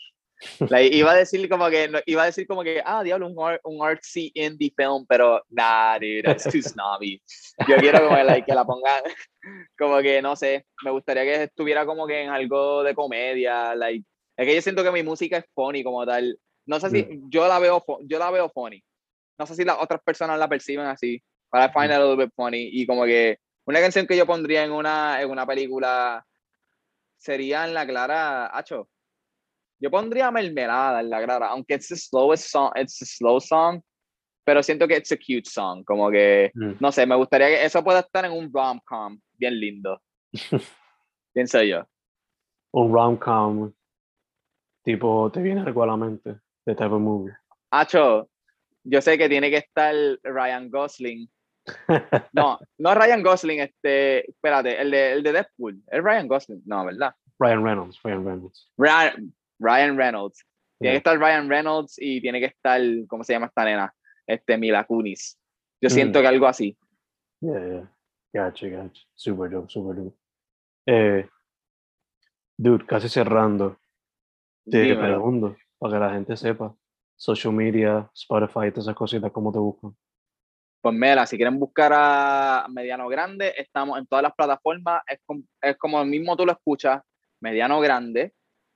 Iba 0.93 1.13
a 1.13 1.17
decir 1.17 1.49
como 1.49 1.69
que, 1.69 1.89
no- 1.89 2.01
iba 2.07 2.23
a 2.23 2.27
decir 2.27 2.47
como 2.47 2.63
que, 2.63 2.83
ah, 2.85 3.03
diablo, 3.03 3.29
un, 3.29 3.47
art, 3.47 3.61
un 3.65 3.87
artsy 3.87 4.31
indie 4.35 4.73
film, 4.77 5.05
pero 5.09 5.43
nah, 5.51 5.99
dude, 5.99 6.23
that's 6.23 6.45
too 6.45 6.63
snobby. 6.63 7.21
Yo 7.69 7.77
quiero 7.77 8.05
como 8.09 8.17
like, 8.23 8.47
que 8.47 8.55
la 8.55 8.65
pongan, 8.65 9.03
como 9.79 9.99
que, 10.01 10.23
no 10.23 10.37
sé, 10.37 10.65
me 10.83 10.91
gustaría 10.91 11.25
que 11.25 11.43
estuviera 11.45 11.85
como 11.85 12.07
que 12.07 12.23
en 12.23 12.31
algo 12.31 12.83
de 12.83 12.95
comedia, 12.95 13.75
like, 13.75 14.05
es 14.37 14.47
que 14.47 14.55
yo 14.55 14.63
siento 14.63 14.83
que 14.83 14.93
mi 14.93 15.03
música 15.03 15.37
es 15.39 15.45
funny 15.55 15.85
como 15.85 16.07
tal. 16.07 16.39
No 16.67 16.81
sé 16.81 16.89
si, 16.91 17.21
yo 17.29 17.47
la 17.49 17.59
veo, 17.59 17.85
yo 18.05 18.19
la 18.19 18.31
veo 18.31 18.49
funny. 18.49 18.83
No 19.39 19.47
sé 19.47 19.55
si 19.55 19.65
las 19.65 19.77
otras 19.81 20.01
personas 20.03 20.39
la 20.39 20.49
perciben 20.49 20.87
así, 20.87 21.23
but 21.53 21.61
I 21.63 21.69
find 21.73 21.87
it 21.91 21.97
a 21.97 22.01
little 22.01 22.17
bit 22.25 22.33
funny. 22.35 22.71
Y 22.73 22.87
como 22.87 23.05
que 23.05 23.39
una 23.67 23.81
canción 23.81 24.07
que 24.07 24.17
yo 24.17 24.27
pondría 24.27 24.65
en 24.65 24.73
una, 24.73 25.21
en 25.21 25.31
una 25.31 25.47
película 25.47 26.25
sería 27.19 27.67
en 27.67 27.75
la 27.75 27.87
clara, 27.87 28.47
Acho. 28.57 28.89
Yo 29.81 29.91
pondría 29.91 30.31
mermelada 30.31 31.01
en 31.01 31.09
la 31.11 31.25
clara, 31.25 31.49
aunque 31.49 31.75
it's 31.75 31.89
the 31.89 31.97
slowest 31.97 32.49
song, 32.51 32.71
it's 32.77 33.01
a 33.03 33.07
slow 33.07 33.41
song, 33.41 33.81
pero 34.45 34.63
siento 34.63 34.87
que 34.87 34.97
it's 34.97 35.11
a 35.13 35.17
cute 35.17 35.49
song, 35.49 35.83
como 35.85 36.11
que, 36.11 36.51
Mm. 36.55 36.73
no 36.81 36.93
sé, 36.93 37.07
me 37.07 37.17
gustaría 37.17 37.49
que 37.49 37.65
eso 37.65 37.83
pueda 37.83 38.01
estar 38.01 38.25
en 38.25 38.33
un 38.33 38.51
rom-com, 38.53 39.19
bien 39.39 39.59
lindo. 39.59 40.01
Pienso 41.33 41.63
yo. 41.63 41.85
Un 42.73 42.93
rom-com, 42.93 43.73
tipo, 44.85 45.31
¿te 45.33 45.41
viene 45.41 45.61
algo 45.63 45.83
a 45.83 45.87
la 45.87 45.97
mente? 45.97 46.41
De 46.67 46.75
type 46.75 46.87
of 46.95 47.01
movie. 47.01 47.33
Acho, 47.73 48.29
yo 48.85 49.01
sé 49.01 49.17
que 49.17 49.29
tiene 49.29 49.51
que 49.51 49.59
estar 49.59 49.95
Ryan 50.23 50.71
Gosling. 50.71 51.29
No, 52.33 52.59
no 52.79 52.95
Ryan 52.95 53.23
Gosling, 53.23 53.61
este, 53.61 54.29
espérate, 54.31 54.81
el 54.81 54.91
de, 54.91 55.13
el 55.13 55.23
de 55.23 55.33
Deadpool. 55.33 55.83
¿Es 55.89 56.03
Ryan 56.03 56.27
Gosling? 56.29 56.63
No, 56.67 56.85
¿verdad? 56.85 57.15
Ryan 57.39 57.65
Reynolds, 57.65 58.01
Ryan 58.03 58.25
Reynolds. 58.25 58.71
Ryan, 58.77 59.35
Ryan 59.61 59.97
Reynolds. 59.97 60.45
Tiene 60.81 60.95
que 60.95 60.99
estar 60.99 61.19
Ryan 61.19 61.49
Reynolds 61.49 61.97
y 61.99 62.21
tiene 62.21 62.41
que 62.41 62.47
estar, 62.47 62.81
¿cómo 63.07 63.23
se 63.23 63.35
llama 63.35 63.47
esta 63.47 63.65
nena? 63.65 63.95
Este, 64.27 64.57
Mila 64.57 64.85
Kunis. 64.85 65.39
Yo 65.81 65.89
Mm. 65.89 65.93
siento 65.93 66.21
que 66.21 66.27
algo 66.27 66.47
así. 66.47 66.77
Yeah, 67.41 67.61
yeah. 67.67 67.93
Gotcha, 68.33 68.69
gotcha. 68.69 69.03
Super 69.15 69.51
dope, 69.51 69.69
super 69.71 69.97
dope. 69.97 70.17
Eh, 70.87 71.29
dude, 72.57 72.87
casi 72.87 73.09
cerrando. 73.09 73.79
Te 74.71 74.83
Dímelo. 74.83 75.01
pregunto, 75.01 75.57
para 75.79 75.93
que 75.95 75.99
la 76.01 76.11
gente 76.13 76.37
sepa, 76.37 76.75
social 77.17 77.53
media, 77.53 78.09
Spotify, 78.15 78.71
todas 78.71 78.85
esas 78.87 78.95
cositas, 78.95 79.31
¿cómo 79.33 79.53
te 79.53 79.59
buscan? 79.59 79.95
Pues 80.83 80.95
mira, 80.95 81.27
si 81.27 81.37
quieren 81.37 81.59
buscar 81.59 81.93
a 81.95 82.67
Mediano 82.71 83.07
Grande, 83.09 83.53
estamos 83.57 83.99
en 83.99 84.07
todas 84.07 84.23
las 84.23 84.35
plataformas. 84.35 85.03
Es, 85.07 85.19
com- 85.27 85.45
es 85.61 85.77
como 85.77 86.03
mismo 86.05 86.37
tú 86.37 86.47
lo 86.47 86.53
escuchas, 86.53 87.03
Mediano 87.41 87.81
Grande. 87.81 88.33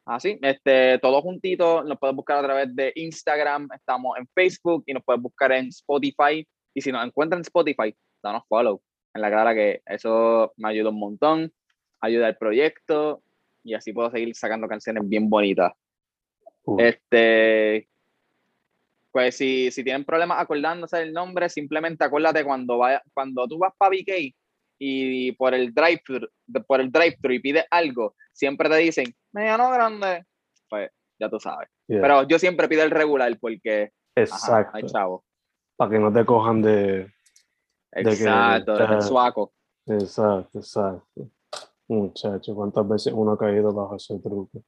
Así, 0.07 0.39
este, 0.43 0.99
todo 0.99 1.23
juntito. 1.23 1.83
Nos 1.83 1.99
puedes 1.99 2.15
buscar 2.15 2.39
a 2.39 2.43
través 2.43 2.75
de 2.77 2.93
Instagram, 2.95 3.69
estamos 3.75 4.19
en 4.19 4.27
Facebook 4.35 4.85
y 4.87 4.93
nos 4.93 5.03
puedes 5.03 5.23
buscar 5.23 5.53
en 5.53 5.69
Spotify. 5.69 6.47
Y 6.75 6.81
si 6.81 6.93
nos 6.93 7.05
encuentran 7.05 7.39
en 7.39 7.43
Spotify, 7.43 7.95
danos 8.23 8.43
follow. 8.49 8.83
En 9.15 9.23
la 9.23 9.31
clara 9.31 9.55
que 9.55 9.81
eso 9.87 10.53
me 10.57 10.69
ayuda 10.69 10.91
un 10.91 10.99
montón, 10.99 11.53
ayuda 12.01 12.27
al 12.27 12.37
proyecto 12.37 13.23
y 13.63 13.75
así 13.75 13.93
puedo 13.93 14.11
seguir 14.11 14.35
sacando 14.35 14.69
canciones 14.69 15.09
bien 15.09 15.31
bonitas. 15.31 15.73
Este, 16.79 17.89
pues 19.13 19.37
si, 19.37 19.71
si 19.71 19.85
tienen 19.85 20.05
problemas 20.05 20.41
acordándose 20.41 20.99
del 20.99 21.13
nombre, 21.13 21.49
simplemente 21.49 22.05
acuérdate 22.05 22.45
cuando 22.45 22.79
vaya, 22.79 23.03
cuando 23.15 23.47
tú 23.47 23.59
vas 23.59 23.73
para 23.79 23.91
BK 23.91 24.35
y 24.79 25.33
por 25.33 25.55
el 25.55 25.73
drive 25.73 26.03
por 26.67 26.81
el 26.81 26.91
drive 26.91 27.17
y 27.23 27.39
pides 27.39 27.65
algo, 27.71 28.15
siempre 28.33 28.69
te 28.69 28.77
dicen 28.77 29.07
mediano 29.33 29.71
grande, 29.71 30.25
pues 30.69 30.91
ya 31.19 31.29
tú 31.29 31.39
sabes. 31.39 31.69
Yeah, 31.87 32.01
Pero 32.01 32.23
yo 32.25 32.39
siempre 32.39 32.69
pido 32.69 32.83
el 32.83 32.91
regular 32.91 33.37
porque 33.41 33.93
ajá, 34.17 34.23
exacto. 34.23 34.77
hay 34.77 34.83
chavo. 34.85 35.25
Para 35.77 35.91
que 35.91 35.99
no 35.99 36.13
te 36.13 36.25
cojan 36.25 36.63
de. 36.63 37.13
que 37.93 38.01
Exacto, 38.01 38.77
el 38.79 39.03
suaco. 39.03 39.53
Exacto, 39.87 40.59
exacto. 40.59 41.31
Muchacho, 41.89 42.55
¿cuántas 42.55 42.89
veces 42.89 43.13
uno 43.13 43.33
ha 43.33 43.39
caído 43.39 43.73
bajo 43.73 43.97
ese 43.97 44.19
truco? 44.19 44.63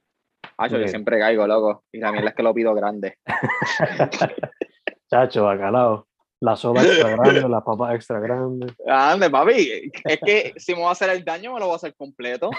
Acho, 0.59 0.79
yo 0.79 0.89
siempre 0.89 1.19
caigo, 1.19 1.47
loco. 1.47 1.85
Y 1.93 2.01
también 2.01 2.27
es 2.27 2.35
que 2.35 2.43
lo 2.43 2.55
pido 2.55 2.75
grande. 2.75 3.19
Chacho, 5.11 5.45
bacalao. 5.45 6.06
La 6.41 6.55
soda 6.55 6.83
extra 6.85 7.11
grande, 7.17 7.49
las 7.49 7.63
papas 7.65 7.95
extra 7.95 8.21
grandes. 8.21 8.73
Ande, 8.87 9.31
papi. 9.31 9.91
Es 10.05 10.21
que 10.25 10.53
si 10.57 10.75
me 10.75 10.83
va 10.83 10.91
a 10.91 10.93
hacer 10.93 11.09
el 11.11 11.25
daño, 11.25 11.55
me 11.55 11.61
lo 11.61 11.67
voy 11.67 11.73
a 11.75 11.77
hacer 11.77 11.95
completo. 11.97 12.51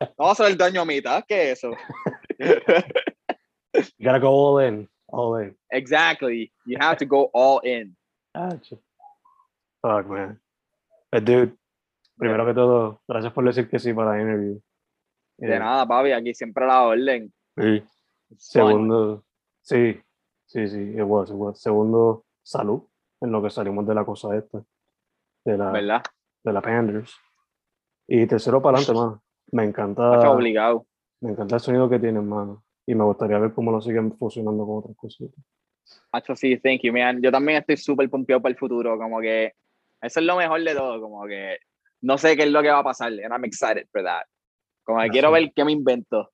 No 0.00 0.24
va 0.24 0.28
a 0.28 0.32
hacer 0.32 0.46
el 0.46 0.56
daño 0.56 0.82
a 0.82 0.84
mitad, 0.84 1.24
¿qué 1.26 1.50
es 1.52 1.64
eso? 1.64 1.72
You 2.38 4.06
gotta 4.06 4.18
go 4.18 4.28
all 4.30 4.60
in. 4.66 4.88
All 5.08 5.40
in. 5.42 5.56
Exactly. 5.70 6.52
You 6.64 6.76
have 6.80 6.96
to 6.98 7.06
go 7.06 7.28
all 7.32 7.60
in. 7.64 7.96
Chacho. 8.36 8.78
Fuck, 9.82 10.06
man. 10.08 10.40
But 11.12 11.24
dude, 11.24 11.56
primero 12.18 12.46
que 12.46 12.54
todo, 12.54 13.00
gracias 13.08 13.32
por 13.32 13.44
decir 13.44 13.68
que 13.68 13.78
sí 13.78 13.92
para 13.92 14.12
la 14.16 14.20
interview. 14.22 14.60
De 15.38 15.54
Eh, 15.54 15.58
nada, 15.58 15.86
papi, 15.86 16.12
aquí 16.12 16.34
siempre 16.34 16.66
la 16.66 16.82
orden. 16.84 17.32
sí. 17.58 17.82
Segundo, 18.38 19.24
sí, 19.62 20.00
sí, 20.46 20.66
sí, 20.66 20.94
it 20.96 21.02
was, 21.04 21.30
it 21.30 21.36
was. 21.36 21.60
Segundo, 21.60 22.24
salud, 22.46 22.82
en 23.20 23.32
lo 23.32 23.42
que 23.42 23.50
salimos 23.50 23.86
de 23.86 23.94
la 23.94 24.04
cosa 24.04 24.36
esta, 24.36 24.62
de 25.44 25.58
la, 25.58 25.72
¿verdad? 25.72 26.02
de 26.44 26.52
la 26.52 26.62
Panders. 26.62 27.12
Y 28.08 28.24
tercero, 28.26 28.62
para 28.62 28.78
adelante, 28.78 28.98
mano. 28.98 29.22
Me 29.52 29.64
encanta, 29.64 30.30
obligado. 30.30 30.86
me 31.20 31.30
encanta 31.32 31.56
el 31.56 31.60
sonido 31.60 31.88
que 31.88 31.98
tienen, 31.98 32.28
mano. 32.28 32.62
Y 32.86 32.94
me 32.94 33.04
gustaría 33.04 33.38
ver 33.38 33.52
cómo 33.52 33.72
lo 33.72 33.80
siguen 33.80 34.16
fusionando 34.16 34.64
con 34.64 34.78
otras 34.78 34.96
cositas. 34.96 35.44
Macho, 36.12 36.36
sí, 36.36 36.56
thank 36.58 36.82
you, 36.82 36.92
man. 36.92 37.20
Yo 37.20 37.32
también 37.32 37.58
estoy 37.58 37.76
súper 37.76 38.08
pompeado 38.08 38.40
para 38.42 38.52
el 38.52 38.58
futuro, 38.58 38.96
como 38.96 39.20
que 39.20 39.52
eso 40.00 40.20
es 40.20 40.26
lo 40.26 40.36
mejor 40.36 40.62
de 40.62 40.74
todo, 40.74 41.00
como 41.00 41.24
que 41.26 41.58
no 42.02 42.16
sé 42.18 42.36
qué 42.36 42.44
es 42.44 42.50
lo 42.50 42.62
que 42.62 42.70
va 42.70 42.78
a 42.78 42.84
pasar, 42.84 43.08
and 43.08 43.32
I'm 43.32 43.44
excited 43.44 43.86
for 43.90 44.02
that. 44.04 44.22
Como 44.84 45.00
que 45.00 45.06
Ya 45.06 45.12
quiero 45.12 45.32
ver 45.32 45.52
qué 45.54 45.64
me 45.64 45.72
invento. 45.72 46.30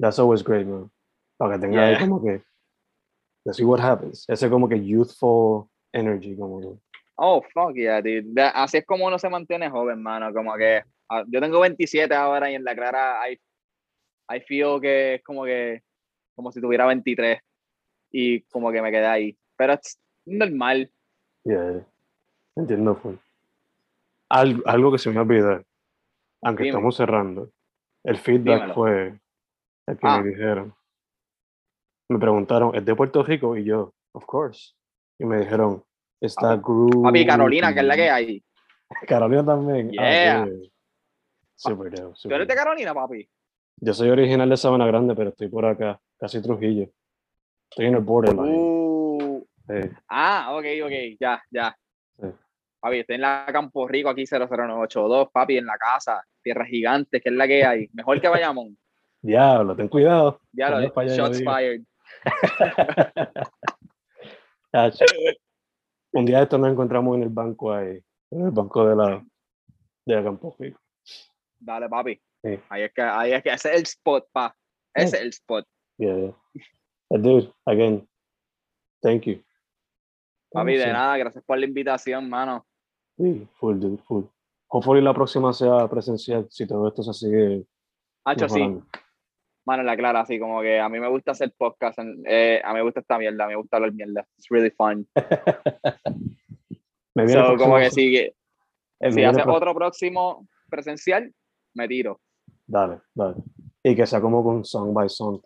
That's 0.00 0.18
always 0.18 0.42
great, 0.42 0.66
man. 0.66 0.90
Para 1.38 1.54
que 1.54 1.60
tenga 1.60 1.82
ahí 1.84 1.92
Yeah. 1.94 2.00
como 2.00 2.22
que, 2.24 2.42
let's 3.44 3.56
see 3.56 3.64
what 3.64 3.80
happens. 3.80 4.24
Ese 4.28 4.48
como 4.50 4.68
que 4.68 4.84
youthful 4.84 5.68
energy, 5.92 6.36
como 6.36 6.60
que, 6.60 6.68
Oh, 7.16 7.42
fuck 7.52 7.74
yeah, 7.74 8.00
dude. 8.00 8.24
Así 8.54 8.78
es 8.78 8.86
como 8.86 9.06
uno 9.06 9.18
se 9.18 9.28
mantiene 9.28 9.68
joven, 9.70 10.02
mano. 10.02 10.32
Como 10.32 10.56
que 10.56 10.82
ah, 11.10 11.22
yo 11.28 11.40
tengo 11.40 11.60
27 11.60 12.12
ahora 12.14 12.50
y 12.50 12.54
en 12.54 12.64
la 12.64 12.74
clara 12.74 13.20
I, 13.30 13.38
I 14.34 14.40
feel 14.40 14.80
que 14.80 15.14
es 15.16 15.22
como 15.22 15.44
que 15.44 15.82
como 16.34 16.50
si 16.50 16.60
tuviera 16.60 16.86
23 16.86 17.38
y 18.12 18.40
como 18.44 18.72
que 18.72 18.80
me 18.82 18.90
quedé 18.90 19.06
ahí. 19.06 19.38
Pero 19.56 19.74
es 19.74 20.00
normal. 20.24 20.90
yeah, 21.44 21.86
entiendo 22.56 22.94
full. 22.96 23.14
Algo, 24.30 24.62
algo 24.66 24.90
que 24.92 24.98
se 24.98 25.10
me 25.10 25.20
olvidó, 25.20 25.62
aunque 26.42 26.62
Dime. 26.64 26.70
estamos 26.70 26.96
cerrando, 26.96 27.50
el 28.04 28.16
feedback 28.16 28.54
Dímelo. 28.62 28.74
fue 28.74 29.20
el 29.86 29.98
que 29.98 30.06
Ah. 30.06 30.20
me 30.22 30.30
dijeron. 30.30 30.74
Me 32.12 32.18
preguntaron, 32.18 32.74
¿es 32.74 32.84
de 32.84 32.94
Puerto 32.94 33.22
Rico? 33.22 33.56
Y 33.56 33.64
yo, 33.64 33.94
of 34.12 34.26
course. 34.26 34.74
Y 35.18 35.24
me 35.24 35.38
dijeron, 35.38 35.82
está 36.20 36.56
Groove. 36.56 37.02
Papi, 37.02 37.26
Carolina, 37.26 37.72
que 37.72 37.80
es 37.80 37.86
la 37.86 37.96
que 37.96 38.10
hay. 38.10 38.44
Carolina 39.08 39.44
también. 39.44 39.90
Ah, 39.98 40.02
Yeah. 40.02 40.46
Super 41.56 41.90
dope, 41.92 42.18
¿Tú 42.20 42.34
eres 42.34 42.48
de. 42.48 42.54
Carolina, 42.54 42.92
papi? 42.92 43.28
Yo 43.76 43.94
soy 43.94 44.10
original 44.10 44.48
de 44.50 44.56
Sabana 44.56 44.86
Grande, 44.86 45.14
pero 45.14 45.30
estoy 45.30 45.48
por 45.48 45.64
acá, 45.64 45.98
casi 46.18 46.42
Trujillo. 46.42 46.88
Estoy 47.70 47.86
en 47.86 47.94
el 47.94 48.00
borderline. 48.00 48.54
Uh, 48.54 49.46
Sí. 49.68 49.88
ah, 50.08 50.48
ok, 50.56 50.64
ok, 50.84 50.92
ya, 51.20 51.40
ya. 51.50 51.74
Sí. 52.20 52.26
Papi, 52.80 52.98
estoy 52.98 53.14
en 53.14 53.20
la 53.22 53.46
Campo 53.52 53.86
Rico, 53.86 54.08
aquí 54.08 54.24
00982, 54.26 55.28
papi, 55.32 55.56
en 55.56 55.66
la 55.66 55.78
casa, 55.78 56.20
Tierra 56.42 56.66
Gigante, 56.66 57.20
que 57.20 57.28
es 57.28 57.34
la 57.34 57.46
que 57.46 57.64
hay. 57.64 57.88
Mejor 57.92 58.20
que 58.20 58.28
Bayamón. 58.28 58.76
Diablo, 59.22 59.76
ten 59.76 59.86
cuidado. 59.88 60.40
Ya 60.52 60.66
Cuando 60.66 60.80
lo 60.80 60.86
es 60.86 60.92
para 60.92 61.06
allá, 61.06 61.16
yo 61.16 61.26
shots 61.28 61.44
fired. 61.44 61.82
Chacho. 64.72 65.04
Un 66.12 66.24
día 66.24 66.38
de 66.38 66.42
esto 66.44 66.58
nos 66.58 66.70
encontramos 66.70 67.16
en 67.16 67.22
el 67.24 67.28
banco 67.28 67.72
ahí, 67.72 68.02
en 68.30 68.46
el 68.46 68.50
banco 68.50 68.86
de 68.86 68.96
la, 68.96 69.24
de 70.04 70.14
la 70.14 70.22
Campo 70.22 70.54
Rico. 70.58 70.80
Dale, 71.58 71.88
papi. 71.88 72.20
Sí. 72.42 72.58
Ahí 72.68 72.82
es 72.82 72.92
que, 72.92 73.02
ahí 73.02 73.32
es 73.32 73.42
que 73.42 73.50
ese 73.50 73.70
es 73.70 73.76
el 73.76 73.82
spot, 73.82 74.28
pa. 74.32 74.54
Ese 74.94 75.16
es 75.16 75.22
el 75.22 75.28
spot. 75.28 75.66
Yeah, 75.98 76.16
yeah. 76.16 77.18
Dude, 77.18 77.52
again, 77.66 78.08
thank 79.00 79.24
you. 79.24 79.42
Papi, 80.50 80.76
de 80.76 80.86
nada, 80.86 81.16
gracias 81.16 81.44
por 81.44 81.58
la 81.58 81.66
invitación, 81.66 82.28
mano. 82.28 82.66
Sí, 83.16 83.48
full, 83.58 83.78
dude, 83.78 84.02
full. 84.02 84.24
Hopefully 84.68 85.02
la 85.02 85.12
próxima 85.12 85.52
sea 85.52 85.88
presencial, 85.88 86.46
si 86.50 86.66
todo 86.66 86.88
esto 86.88 87.02
se 87.02 87.12
sigue 87.12 87.66
Hacho, 88.24 88.48
sí. 88.48 88.80
Mano, 89.64 89.82
la 89.82 89.96
clara, 89.96 90.20
así 90.20 90.38
como 90.38 90.60
que 90.60 90.80
a 90.80 90.88
mí 90.88 90.98
me 91.00 91.08
gusta 91.08 91.32
hacer 91.32 91.52
podcast, 91.56 91.98
eh, 92.26 92.60
a 92.64 92.68
mí 92.72 92.78
me 92.78 92.82
gusta 92.82 93.00
esta 93.00 93.18
mierda, 93.18 93.44
a 93.44 93.46
mí 93.48 93.54
me 93.54 93.60
gusta 93.60 93.76
hablar 93.76 93.92
mierda. 93.92 94.26
It's 94.36 94.48
really 94.50 94.70
fun. 94.70 95.06
Me 97.14 97.26
viene 97.26 97.42
So, 97.42 97.56
como 97.58 97.76
que 97.76 97.90
si, 97.90 98.32
me 99.00 99.12
si 99.12 99.20
el 99.20 99.26
haces 99.26 99.44
otro 99.46 99.74
próximo 99.74 100.48
presencial, 100.70 101.30
me 101.74 101.86
tiro. 101.86 102.22
Dale, 102.66 103.02
dale. 103.14 103.36
Y 103.82 103.94
que 103.94 104.06
sea 104.06 104.20
como 104.20 104.42
con 104.42 104.64
song 104.64 104.94
by 104.94 105.10
song, 105.10 105.40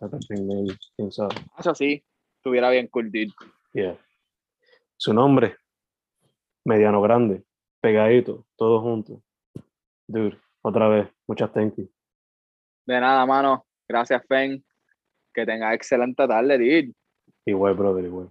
quién 0.95 1.11
sabe. 1.11 1.35
Eso 1.59 1.75
sí, 1.75 2.01
estuviera 2.37 2.69
bien 2.69 2.87
cool, 2.87 3.11
dude. 3.11 3.33
Yeah. 3.73 3.97
Su 4.95 5.13
nombre, 5.13 5.57
mediano 6.63 7.01
grande, 7.01 7.43
pegadito, 7.81 8.45
todos 8.55 8.81
juntos. 8.81 9.21
Dude, 10.07 10.39
otra 10.61 10.87
vez, 10.87 11.09
muchas 11.27 11.51
thank 11.51 11.75
you. 11.75 11.91
De 12.85 13.01
nada, 13.01 13.25
mano. 13.25 13.66
Gracias, 13.87 14.21
Fen. 14.27 14.63
Que 15.33 15.45
tenga 15.45 15.73
excelente 15.73 16.27
tarde, 16.27 16.57
dude. 16.57 16.93
Igual, 17.45 17.75
brother, 17.75 18.05
igual. 18.05 18.29